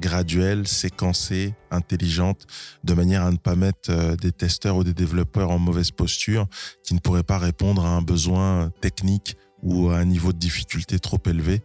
graduelle, 0.02 0.68
séquencée, 0.68 1.54
intelligente, 1.72 2.46
de 2.84 2.94
manière 2.94 3.24
à 3.24 3.32
ne 3.32 3.38
pas 3.38 3.56
mettre 3.56 4.16
des 4.18 4.34
testeurs 4.34 4.76
ou 4.76 4.84
des 4.84 4.94
développeurs 4.94 5.52
en 5.52 5.60
mauvaise 5.60 5.92
posture 5.92 6.48
qui 6.84 6.94
ne 6.94 7.00
pourraient 7.00 7.24
pas 7.24 7.38
répondre 7.38 7.86
à 7.86 7.90
un 7.90 8.02
besoin 8.02 8.72
technique 8.82 9.38
ou 9.64 9.90
à 9.90 9.98
un 9.98 10.06
niveau 10.06 10.34
de 10.34 10.38
difficulté 10.38 11.00
trop 11.00 11.20
élevé. 11.26 11.62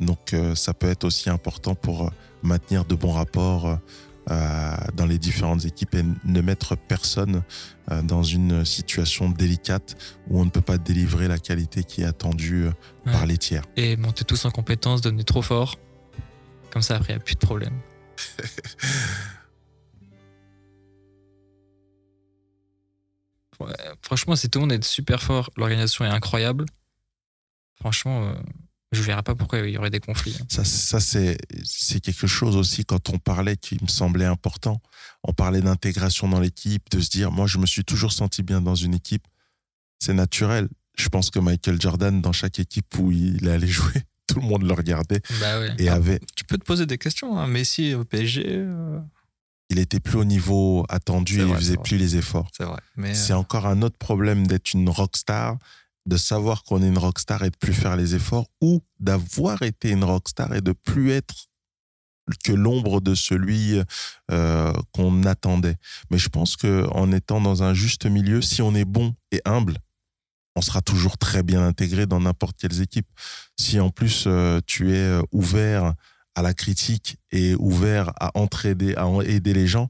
Donc 0.00 0.34
ça 0.54 0.74
peut 0.74 0.88
être 0.88 1.04
aussi 1.04 1.30
important 1.30 1.74
pour 1.74 2.10
maintenir 2.44 2.84
de 2.84 2.94
bons 2.94 3.12
rapports 3.12 3.78
euh, 4.30 4.76
dans 4.94 5.04
les 5.04 5.18
différentes 5.18 5.66
équipes 5.66 5.94
et 5.96 6.02
ne 6.24 6.40
mettre 6.40 6.76
personne 6.76 7.42
euh, 7.90 8.00
dans 8.00 8.22
une 8.22 8.64
situation 8.64 9.28
délicate 9.28 9.96
où 10.30 10.40
on 10.40 10.46
ne 10.46 10.50
peut 10.50 10.62
pas 10.62 10.78
délivrer 10.78 11.28
la 11.28 11.38
qualité 11.38 11.84
qui 11.84 12.00
est 12.00 12.06
attendue 12.06 12.64
euh, 12.64 13.12
par 13.12 13.26
les 13.26 13.36
tiers. 13.36 13.64
Et 13.76 13.96
monter 13.96 14.24
tous 14.24 14.46
en 14.46 14.50
compétences, 14.50 15.02
donner 15.02 15.24
trop 15.24 15.42
fort. 15.42 15.76
Comme 16.70 16.80
ça, 16.80 16.96
après, 16.96 17.12
il 17.12 17.16
n'y 17.16 17.22
a 17.22 17.24
plus 17.24 17.34
de 17.34 17.40
problème. 17.40 17.74
Ouais, 23.60 23.72
franchement, 24.02 24.34
si 24.36 24.50
tout 24.50 24.58
le 24.58 24.62
monde 24.62 24.72
est 24.72 24.84
super 24.84 25.22
fort, 25.22 25.50
l'organisation 25.56 26.04
est 26.04 26.08
incroyable. 26.08 26.66
Franchement, 27.76 28.24
euh, 28.24 28.34
je 28.94 29.00
ne 29.00 29.06
verrais 29.06 29.22
pas 29.22 29.34
pourquoi 29.34 29.58
il 29.60 29.70
y 29.70 29.76
aurait 29.78 29.90
des 29.90 30.00
conflits. 30.00 30.36
hein. 30.40 30.46
Ça, 30.48 30.64
ça 30.64 31.00
c'est 31.00 31.36
c'est 31.64 32.00
quelque 32.00 32.26
chose 32.26 32.56
aussi 32.56 32.84
quand 32.84 33.10
on 33.10 33.18
parlait 33.18 33.56
qui 33.56 33.78
me 33.82 33.88
semblait 33.88 34.24
important. 34.24 34.80
On 35.22 35.32
parlait 35.32 35.60
d'intégration 35.60 36.28
dans 36.28 36.40
l'équipe, 36.40 36.88
de 36.90 37.00
se 37.00 37.10
dire, 37.10 37.30
moi, 37.32 37.46
je 37.46 37.58
me 37.58 37.66
suis 37.66 37.84
toujours 37.84 38.12
senti 38.12 38.42
bien 38.42 38.60
dans 38.60 38.74
une 38.74 38.94
équipe. 38.94 39.26
C'est 39.98 40.14
naturel. 40.14 40.68
Je 40.98 41.08
pense 41.08 41.30
que 41.30 41.38
Michael 41.38 41.80
Jordan, 41.80 42.20
dans 42.20 42.32
chaque 42.32 42.58
équipe 42.58 42.98
où 42.98 43.10
il 43.10 43.48
allait 43.48 43.66
jouer, 43.66 44.02
tout 44.28 44.40
le 44.40 44.46
monde 44.46 44.62
le 44.62 44.72
regardait 44.74 45.20
Bah 45.40 45.58
ouais. 45.60 45.74
et 45.78 45.88
avait, 45.88 46.20
Tu 46.36 46.44
peux 46.44 46.58
te 46.58 46.64
poser 46.64 46.86
des 46.86 46.98
questions. 46.98 47.38
Hein. 47.38 47.46
Messi 47.46 47.94
au 47.94 48.04
PSG, 48.04 48.44
euh, 48.46 48.98
il 49.70 49.78
était 49.78 49.98
plus 50.00 50.18
au 50.18 50.24
niveau 50.24 50.84
attendu 50.88 51.40
et 51.40 51.44
il 51.44 51.54
faisait 51.56 51.76
plus 51.78 51.96
les 51.96 52.16
efforts. 52.16 52.48
c'est 52.56 52.64
vrai. 52.64 52.80
Mais 52.96 53.14
C'est 53.14 53.32
euh, 53.32 53.38
encore 53.38 53.66
un 53.66 53.82
autre 53.82 53.96
problème 53.98 54.46
d'être 54.46 54.72
une 54.74 54.88
rockstar, 54.88 55.56
de 56.06 56.16
savoir 56.16 56.62
qu'on 56.64 56.82
est 56.82 56.88
une 56.88 56.98
rockstar 56.98 57.44
et 57.44 57.50
de 57.50 57.56
plus 57.56 57.72
faire 57.72 57.96
les 57.96 58.14
efforts, 58.14 58.46
ou 58.60 58.82
d'avoir 59.00 59.62
été 59.62 59.90
une 59.90 60.04
rockstar 60.04 60.54
et 60.54 60.60
de 60.60 60.72
plus 60.72 61.10
être 61.10 61.34
que 62.42 62.52
l'ombre 62.52 63.00
de 63.00 63.14
celui 63.14 63.80
euh, 64.30 64.72
qu'on 64.92 65.24
attendait. 65.24 65.76
Mais 66.10 66.18
je 66.18 66.28
pense 66.28 66.56
que 66.56 66.86
en 66.92 67.12
étant 67.12 67.40
dans 67.40 67.62
un 67.62 67.74
juste 67.74 68.06
milieu, 68.06 68.40
si 68.40 68.62
on 68.62 68.74
est 68.74 68.84
bon 68.84 69.14
et 69.30 69.40
humble, 69.44 69.78
on 70.56 70.62
sera 70.62 70.80
toujours 70.80 71.18
très 71.18 71.42
bien 71.42 71.66
intégré 71.66 72.06
dans 72.06 72.20
n'importe 72.20 72.56
quelle 72.58 72.80
équipe. 72.80 73.08
Si 73.58 73.80
en 73.80 73.90
plus 73.90 74.24
euh, 74.26 74.60
tu 74.66 74.92
es 74.92 74.98
euh, 74.98 75.22
ouvert 75.32 75.94
à 76.34 76.42
la 76.42 76.54
critique 76.54 77.16
et 77.30 77.54
ouvert 77.56 78.12
à 78.20 78.30
entraider, 78.38 78.94
à 78.96 79.06
aider 79.24 79.52
les 79.52 79.66
gens, 79.66 79.88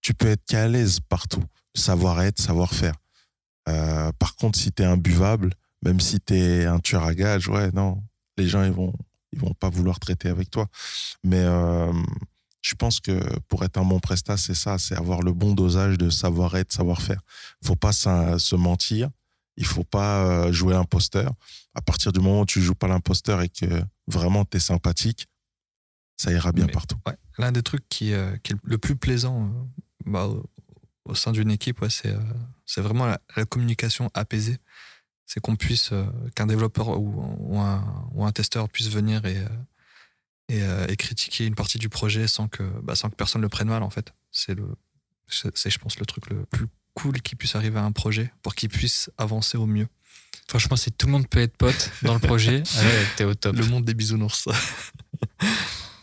tu 0.00 0.14
peux 0.14 0.28
être 0.28 0.44
qu'à 0.46 0.68
l'aise 0.68 1.00
partout. 1.00 1.44
Savoir-être, 1.74 2.40
savoir-faire. 2.40 2.94
Euh, 3.68 4.12
par 4.18 4.36
contre, 4.36 4.58
si 4.58 4.72
tu 4.72 4.82
es 4.82 4.86
imbuvable, 4.86 5.52
même 5.82 6.00
si 6.00 6.20
tu 6.20 6.34
es 6.34 6.64
un 6.66 6.78
tueur 6.78 7.04
à 7.04 7.14
gages, 7.14 7.48
ouais, 7.48 7.70
non, 7.72 8.02
les 8.36 8.48
gens, 8.48 8.62
ils 8.64 8.70
vont, 8.72 8.92
ils 9.32 9.38
vont 9.40 9.54
pas 9.54 9.68
vouloir 9.68 9.98
traiter 9.98 10.28
avec 10.28 10.50
toi. 10.50 10.68
Mais 11.24 11.40
euh, 11.42 11.92
je 12.62 12.74
pense 12.74 13.00
que 13.00 13.20
pour 13.48 13.64
être 13.64 13.76
un 13.78 13.84
bon 13.84 14.00
prestat, 14.00 14.36
c'est 14.36 14.54
ça, 14.54 14.78
c'est 14.78 14.96
avoir 14.96 15.22
le 15.22 15.32
bon 15.32 15.52
dosage 15.52 15.98
de 15.98 16.10
savoir-être, 16.10 16.72
savoir-faire. 16.72 17.20
faut 17.64 17.76
pas 17.76 17.92
se 17.92 18.54
mentir, 18.56 19.10
il 19.56 19.66
faut 19.66 19.84
pas 19.84 20.24
euh, 20.24 20.52
jouer 20.52 20.74
l'imposteur. 20.74 21.32
À 21.74 21.82
partir 21.82 22.12
du 22.12 22.20
moment 22.20 22.42
où 22.42 22.46
tu 22.46 22.62
joues 22.62 22.74
pas 22.74 22.88
l'imposteur 22.88 23.42
et 23.42 23.48
que 23.48 23.82
vraiment 24.06 24.44
tu 24.44 24.56
es 24.56 24.60
sympathique, 24.60 25.26
ça 26.16 26.32
ira 26.32 26.52
bien 26.52 26.66
Mais- 26.66 26.72
partout. 26.72 26.96
ouais, 27.06 27.16
l'un 27.38 27.52
des 27.52 27.62
trucs 27.62 27.86
qui, 27.88 28.12
euh, 28.12 28.36
qui 28.42 28.52
est 28.52 28.56
le 28.64 28.78
plus 28.78 28.96
plaisant 28.96 29.44
euh, 29.44 30.10
bah, 30.10 30.28
au, 31.06 31.14
sein 31.14 31.32
d'une 31.32 31.50
équipe, 31.50 31.80
ouais, 31.82 31.90
c'est 31.90 32.12
euh, 32.12 32.20
c'est 32.64 32.80
vraiment 32.80 33.06
la, 33.06 33.20
la 33.36 33.44
communication 33.44 34.10
apaisée. 34.14 34.58
C'est 35.24 35.40
qu'on 35.40 35.56
puisse, 35.56 35.90
euh, 35.92 36.06
qu'un 36.34 36.46
développeur 36.46 37.00
ou, 37.00 37.36
ou 37.38 37.58
un, 37.58 38.08
ou 38.12 38.24
un 38.24 38.32
testeur 38.32 38.68
puisse 38.68 38.88
venir 38.90 39.24
et, 39.24 39.38
euh, 40.52 40.88
et, 40.88 40.92
et 40.92 40.96
critiquer 40.96 41.46
une 41.46 41.56
partie 41.56 41.78
du 41.78 41.88
projet 41.88 42.28
sans 42.28 42.46
que, 42.46 42.62
bah, 42.82 42.94
sans 42.94 43.10
que 43.10 43.16
personne 43.16 43.42
le 43.42 43.48
prenne 43.48 43.68
mal, 43.68 43.82
en 43.82 43.90
fait. 43.90 44.12
C'est, 44.30 44.54
le, 44.54 44.68
c'est, 45.26 45.56
c'est, 45.56 45.70
je 45.70 45.78
pense, 45.78 45.98
le 45.98 46.06
truc 46.06 46.30
le 46.30 46.44
plus 46.46 46.66
cool 46.94 47.20
qui 47.22 47.34
puisse 47.34 47.56
arriver 47.56 47.78
à 47.78 47.82
un 47.82 47.92
projet 47.92 48.32
pour 48.42 48.54
qu'il 48.54 48.68
puisse 48.68 49.10
avancer 49.18 49.58
au 49.58 49.66
mieux. 49.66 49.88
Franchement, 50.48 50.76
si 50.76 50.92
tout 50.92 51.06
le 51.06 51.12
monde 51.12 51.28
peut 51.28 51.40
être 51.40 51.56
pote 51.56 51.90
dans 52.02 52.14
le 52.14 52.20
projet, 52.20 52.58
ouais, 52.76 53.06
t'es 53.16 53.24
au 53.24 53.34
top. 53.34 53.56
Le 53.56 53.66
monde 53.66 53.84
des 53.84 53.94
bisounours. 53.94 54.48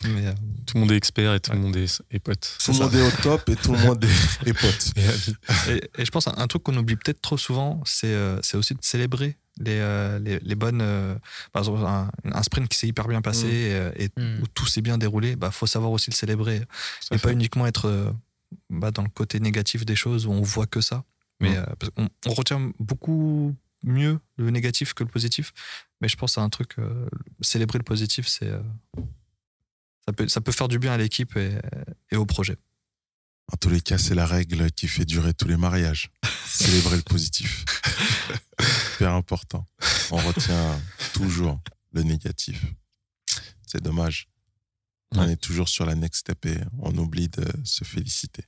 Mais, 0.08 0.26
euh, 0.26 0.32
Tout 0.66 0.74
le 0.76 0.80
monde 0.80 0.92
est 0.92 0.96
expert 0.96 1.34
et 1.34 1.40
tout 1.40 1.52
le 1.52 1.58
monde 1.58 1.76
est, 1.76 2.02
est 2.10 2.18
pote. 2.18 2.58
Tout 2.64 2.72
le 2.72 2.78
monde 2.78 2.94
est 2.94 3.02
au 3.02 3.10
top 3.22 3.48
et 3.48 3.56
tout 3.56 3.72
le 3.72 3.78
monde 3.78 4.04
est, 4.04 4.08
est 4.48 4.52
pote. 4.52 4.92
Et 4.96 5.04
amis. 5.06 5.36
Et, 5.68 6.00
et 6.02 6.04
je 6.04 6.10
pense 6.10 6.26
un, 6.28 6.34
un 6.36 6.46
truc 6.46 6.62
qu'on 6.62 6.76
oublie 6.76 6.96
peut-être 6.96 7.20
trop 7.20 7.36
souvent, 7.38 7.82
c'est 7.86 8.08
euh, 8.08 8.38
c'est 8.42 8.56
aussi 8.56 8.74
de 8.74 8.80
célébrer 8.82 9.36
les, 9.58 9.78
euh, 9.78 10.18
les, 10.18 10.38
les 10.40 10.54
bonnes. 10.56 10.80
euh, 10.82 11.14
par 11.52 11.60
exemple, 11.62 11.84
un, 11.86 12.10
un 12.24 12.42
sprint 12.42 12.68
qui 12.68 12.76
s'est 12.78 12.88
hyper 12.88 13.06
bien 13.08 13.22
passé 13.22 13.46
Mm. 13.46 13.48
et, 13.50 13.72
euh, 13.74 13.92
et 13.96 14.08
Mm. 14.20 14.42
où 14.42 14.46
tout 14.48 14.66
s'est 14.66 14.82
bien 14.82 14.98
déroulé, 14.98 15.36
bah 15.36 15.50
faut 15.50 15.66
savoir 15.66 15.92
aussi 15.92 16.10
le 16.10 16.16
célébrer 16.16 16.56
et 17.10 17.18
fait. 17.18 17.22
pas 17.22 17.32
uniquement 17.32 17.66
être 17.66 17.86
euh, 17.88 18.10
bah, 18.70 18.90
dans 18.90 19.02
le 19.02 19.08
côté 19.08 19.40
négatif 19.40 19.84
des 19.86 19.96
choses 19.96 20.26
où 20.26 20.32
on 20.32 20.42
voit 20.42 20.66
que 20.66 20.80
ça. 20.80 21.04
Mais 21.40 21.50
Mm. 21.50 21.56
euh, 21.58 21.64
parce 21.78 21.90
qu'on- 21.90 22.08
on, 22.26 22.34
retient 22.34 22.72
beaucoup 22.80 23.54
mieux 23.84 24.18
le 24.38 24.50
négatif 24.50 24.94
que 24.94 25.04
le 25.04 25.10
positif. 25.10 25.52
Mais 26.00 26.08
je 26.08 26.16
pense 26.16 26.36
à 26.38 26.42
un 26.42 26.48
truc, 26.48 26.72
euh, 26.78 27.06
célébrer 27.40 27.78
le 27.78 27.84
positif, 27.84 28.26
c'est 28.26 28.46
euh, 28.48 28.60
ça 30.06 30.12
peut 30.12 30.28
ça 30.28 30.40
peut 30.40 30.52
faire 30.52 30.68
du 30.68 30.78
bien 30.78 30.92
à 30.92 30.96
l'équipe 30.96 31.36
et, 31.36 31.58
et 32.10 32.16
au 32.16 32.26
projet. 32.26 32.56
En 33.52 33.56
tous 33.56 33.68
les 33.68 33.80
cas, 33.80 33.98
c'est 33.98 34.14
la 34.14 34.26
règle 34.26 34.70
qui 34.72 34.88
fait 34.88 35.04
durer 35.04 35.34
tous 35.34 35.48
les 35.48 35.56
mariages. 35.56 36.10
Célébrer 36.46 36.96
le 36.96 37.02
positif. 37.02 37.64
Super 38.92 39.12
important. 39.12 39.66
On 40.10 40.16
retient 40.16 40.80
toujours 41.12 41.60
le 41.92 42.02
négatif. 42.02 42.64
C'est 43.66 43.82
dommage. 43.82 44.28
On 45.12 45.28
est 45.28 45.36
toujours 45.36 45.68
sur 45.68 45.84
la 45.86 45.94
next 45.94 46.20
step 46.20 46.46
et 46.46 46.58
on 46.80 46.96
oublie 46.96 47.28
de 47.28 47.44
se 47.64 47.84
féliciter. 47.84 48.44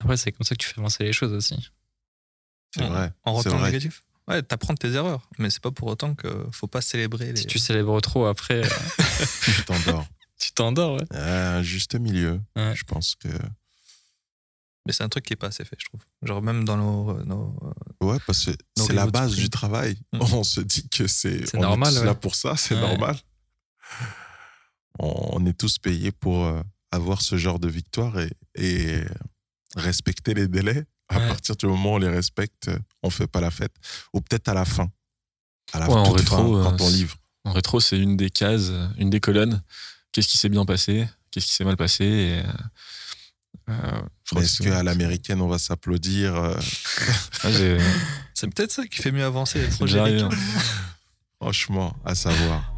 Après, 0.00 0.16
c'est 0.16 0.32
comme 0.32 0.44
ça 0.44 0.54
que 0.54 0.60
tu 0.62 0.68
fais 0.68 0.78
avancer 0.78 1.04
les 1.04 1.12
choses 1.12 1.32
aussi. 1.32 1.70
C'est 2.74 2.86
vrai. 2.86 3.12
En 3.24 3.34
retenant 3.34 3.58
le 3.58 3.64
négatif? 3.64 4.02
Ouais, 4.28 4.42
t'apprends 4.42 4.74
de 4.74 4.78
tes 4.78 4.92
erreurs, 4.92 5.28
mais 5.38 5.50
c'est 5.50 5.62
pas 5.62 5.70
pour 5.70 5.88
autant 5.88 6.14
que 6.14 6.46
faut 6.50 6.66
pas 6.66 6.80
célébrer 6.80 7.32
les. 7.32 7.36
Si 7.40 7.46
tu 7.46 7.58
célèbres 7.60 8.00
trop, 8.00 8.26
après, 8.26 8.64
euh, 8.64 8.68
Tu 9.44 9.64
t'endors. 9.64 10.06
tu 10.38 10.52
t'endors. 10.52 10.96
Ouais. 10.96 11.16
Un 11.16 11.62
juste 11.62 11.94
milieu. 11.94 12.40
Ouais. 12.56 12.74
Je 12.74 12.82
pense 12.84 13.14
que. 13.14 13.28
Mais 14.86 14.92
c'est 14.92 15.02
un 15.04 15.08
truc 15.08 15.24
qui 15.24 15.32
est 15.32 15.36
pas 15.36 15.48
assez 15.48 15.64
fait, 15.64 15.76
je 15.78 15.86
trouve. 15.86 16.00
Genre 16.22 16.42
même 16.42 16.64
dans 16.64 16.76
nos, 16.76 17.24
nos- 17.24 17.56
Ouais, 18.00 18.18
parce 18.26 18.44
que 18.46 18.50
c'est 18.76 18.92
la 18.92 19.06
base 19.06 19.34
du 19.34 19.48
travail. 19.50 19.96
Mm. 20.12 20.18
On 20.32 20.44
se 20.44 20.60
dit 20.60 20.88
que 20.88 21.06
c'est. 21.06 21.46
C'est 21.46 21.56
on 21.56 21.60
est 21.60 21.62
normal, 21.62 21.92
tous 21.92 22.00
ouais. 22.00 22.06
là 22.06 22.14
pour 22.14 22.34
ça, 22.34 22.56
c'est 22.56 22.74
Ouais. 22.74 22.80
normal. 22.80 23.16
On 24.98 25.44
est 25.46 25.52
tous 25.58 25.78
payés 25.78 26.10
pour 26.12 26.44
euh, 26.44 26.62
avoir 26.90 27.20
ce 27.20 27.36
genre 27.36 27.58
de 27.58 27.68
victoire 27.68 28.18
et, 28.18 28.30
et 28.54 29.02
respecter 29.76 30.34
les 30.34 30.48
délais. 30.48 30.84
À 31.08 31.18
Ouais. 31.18 31.28
partir 31.28 31.56
du 31.56 31.66
moment 31.66 31.92
où 31.92 31.94
on 31.94 31.98
les 31.98 32.08
respecte, 32.08 32.70
on 33.02 33.10
fait 33.10 33.26
pas 33.28 33.40
la 33.40 33.50
fête. 33.50 33.72
Ou 34.12 34.20
peut-être 34.20 34.48
à 34.48 34.54
la 34.54 34.64
fin. 34.64 34.88
À 35.72 35.78
la 35.80 35.88
Ouais, 35.88 35.94
en 35.94 36.10
rétro, 36.12 36.36
fin, 36.36 36.42
euh, 36.44 36.62
quand 36.64 36.80
on 36.80 36.88
c'est- 36.88 36.96
livre. 36.96 37.16
En 37.44 37.52
rétro, 37.52 37.78
c'est 37.80 37.98
une 37.98 38.16
des 38.16 38.30
cases, 38.30 38.70
une 38.98 39.08
des 39.10 39.20
colonnes. 39.20 39.62
Qu'est-ce 40.12 40.26
qui 40.28 40.36
s'est 40.38 40.48
bien 40.48 40.64
passé? 40.64 41.08
Qu'est-ce 41.30 41.46
qui 41.46 41.52
s'est 41.52 41.64
mal 41.64 41.76
passé? 41.76 42.04
Et, 42.04 42.38
euh, 42.40 43.72
euh, 44.34 44.38
Est-ce 44.40 44.58
que- 44.58 44.64
qu'à 44.68 44.82
l'américaine, 44.82 45.40
on 45.40 45.48
va 45.48 45.58
s'applaudir 45.58 46.34
Ah, 47.44 47.48
C'est 48.34 48.48
peut-être 48.52 48.72
ça 48.72 48.86
qui 48.86 49.00
fait 49.00 49.12
mieux 49.12 49.24
avancer 49.24 49.60
les 49.60 49.68
projets. 49.68 50.18
Franchement, 51.40 51.94
à 52.04 52.14
savoir. 52.14 52.72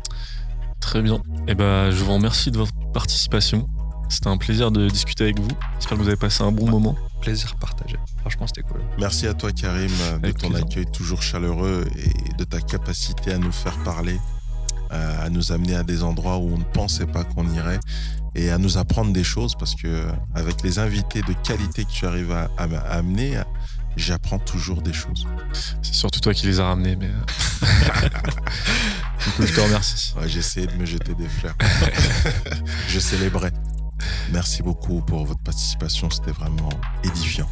Très 0.81 1.01
bien. 1.03 1.21
Et 1.47 1.55
ben, 1.55 1.91
je 1.91 2.03
vous 2.05 2.13
remercie 2.15 2.51
de 2.51 2.59
votre 2.59 2.73
participation. 2.93 3.69
C'était 4.09 4.29
un 4.29 4.37
plaisir 4.39 4.71
de 4.71 4.89
discuter 4.89 5.25
avec 5.25 5.39
vous. 5.41 5.49
J'espère 5.75 5.97
que 5.99 6.03
vous 6.03 6.09
avez 6.09 6.17
passé 6.17 6.43
un 6.43 6.53
bon 6.53 6.69
moment. 6.71 6.97
Plaisir 7.21 7.57
partagé. 7.57 7.97
Franchement, 8.21 8.47
c'était 8.47 8.63
cool. 8.63 8.81
Merci 8.99 9.27
à 9.27 9.35
toi, 9.35 9.51
Karim, 9.53 9.89
de 9.91 10.15
Avec 10.25 10.39
ton 10.39 10.49
plaisir. 10.51 10.67
accueil 10.67 10.87
toujours 10.93 11.23
chaleureux 11.23 11.85
et 11.97 12.33
de 12.37 12.45
ta 12.45 12.61
capacité 12.61 13.33
à 13.33 13.39
nous 13.39 13.53
faire 13.53 13.77
parler, 13.85 14.19
euh, 14.93 15.27
à 15.27 15.29
nous 15.29 15.53
amener 15.53 15.75
à 15.77 15.83
des 15.83 16.03
endroits 16.03 16.39
où 16.39 16.53
on 16.55 16.59
ne 16.59 16.65
pensait 16.65 17.07
pas 17.07 17.25
qu'on 17.25 17.49
irait 17.53 17.81
et 18.35 18.51
à 18.51 18.59
nous 18.59 18.79
apprendre 18.79 19.13
des 19.13 19.25
choses 19.25 19.55
parce 19.59 19.75
que 19.75 19.87
euh, 19.89 20.11
avec 20.35 20.63
les 20.63 20.79
invités 20.79 21.23
de 21.23 21.33
qualité 21.45 21.85
que 21.85 21.91
tu 21.91 22.07
arrives 22.07 22.31
à, 22.33 22.51
à- 22.57 22.65
à 22.65 22.99
amener, 22.99 23.41
j'apprends 23.97 24.39
toujours 24.39 24.81
des 24.81 24.93
choses. 24.93 25.27
C'est 25.83 25.95
surtout 25.95 26.21
toi 26.21 26.33
qui 26.33 26.47
les 26.47 26.61
as 26.61 26.67
ramenés, 26.67 26.95
mais. 26.97 27.09
euh, 27.09 28.09
du 29.25 29.31
coup, 29.33 29.43
je 29.47 29.53
te 29.55 29.61
remercie. 29.61 30.15
Ouais, 30.17 30.29
J'ai 30.29 30.39
essayé 30.39 30.67
de 30.67 30.75
me 30.75 30.87
jeter 30.87 31.15
des 31.15 31.29
fleurs. 31.29 31.57
Je 32.89 32.99
célébrais. 33.01 33.53
Merci 34.33 34.63
beaucoup 34.63 35.01
pour 35.01 35.25
votre 35.25 35.41
participation, 35.41 36.11
c'était 36.11 36.33
vraiment 36.33 36.69
édifiant. 37.05 37.47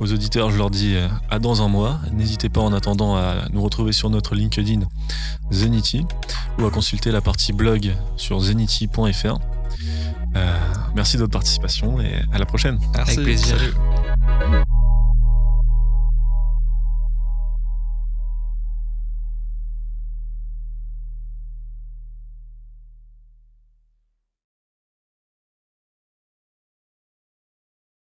Aux 0.00 0.12
auditeurs, 0.12 0.50
je 0.50 0.56
leur 0.56 0.70
dis 0.70 0.94
euh, 0.94 1.08
à 1.28 1.38
dans 1.38 1.60
un 1.60 1.68
mois. 1.68 2.00
N'hésitez 2.12 2.48
pas 2.48 2.62
en 2.62 2.72
attendant 2.72 3.16
à 3.16 3.48
nous 3.52 3.62
retrouver 3.62 3.92
sur 3.92 4.08
notre 4.08 4.34
LinkedIn 4.34 4.80
Zenity 5.50 6.06
ou 6.58 6.64
à 6.64 6.70
consulter 6.70 7.10
la 7.10 7.20
partie 7.20 7.52
blog 7.52 7.94
sur 8.16 8.40
zenity.fr. 8.40 9.38
Euh, 10.36 10.58
merci 10.94 11.16
de 11.16 11.22
votre 11.22 11.32
participation 11.32 12.00
et 12.00 12.22
à 12.32 12.38
la 12.38 12.46
prochaine. 12.46 12.78
Merci. 12.94 13.12
Avec 13.12 13.24
plaisir. 13.24 13.58
Salut. 13.58 14.64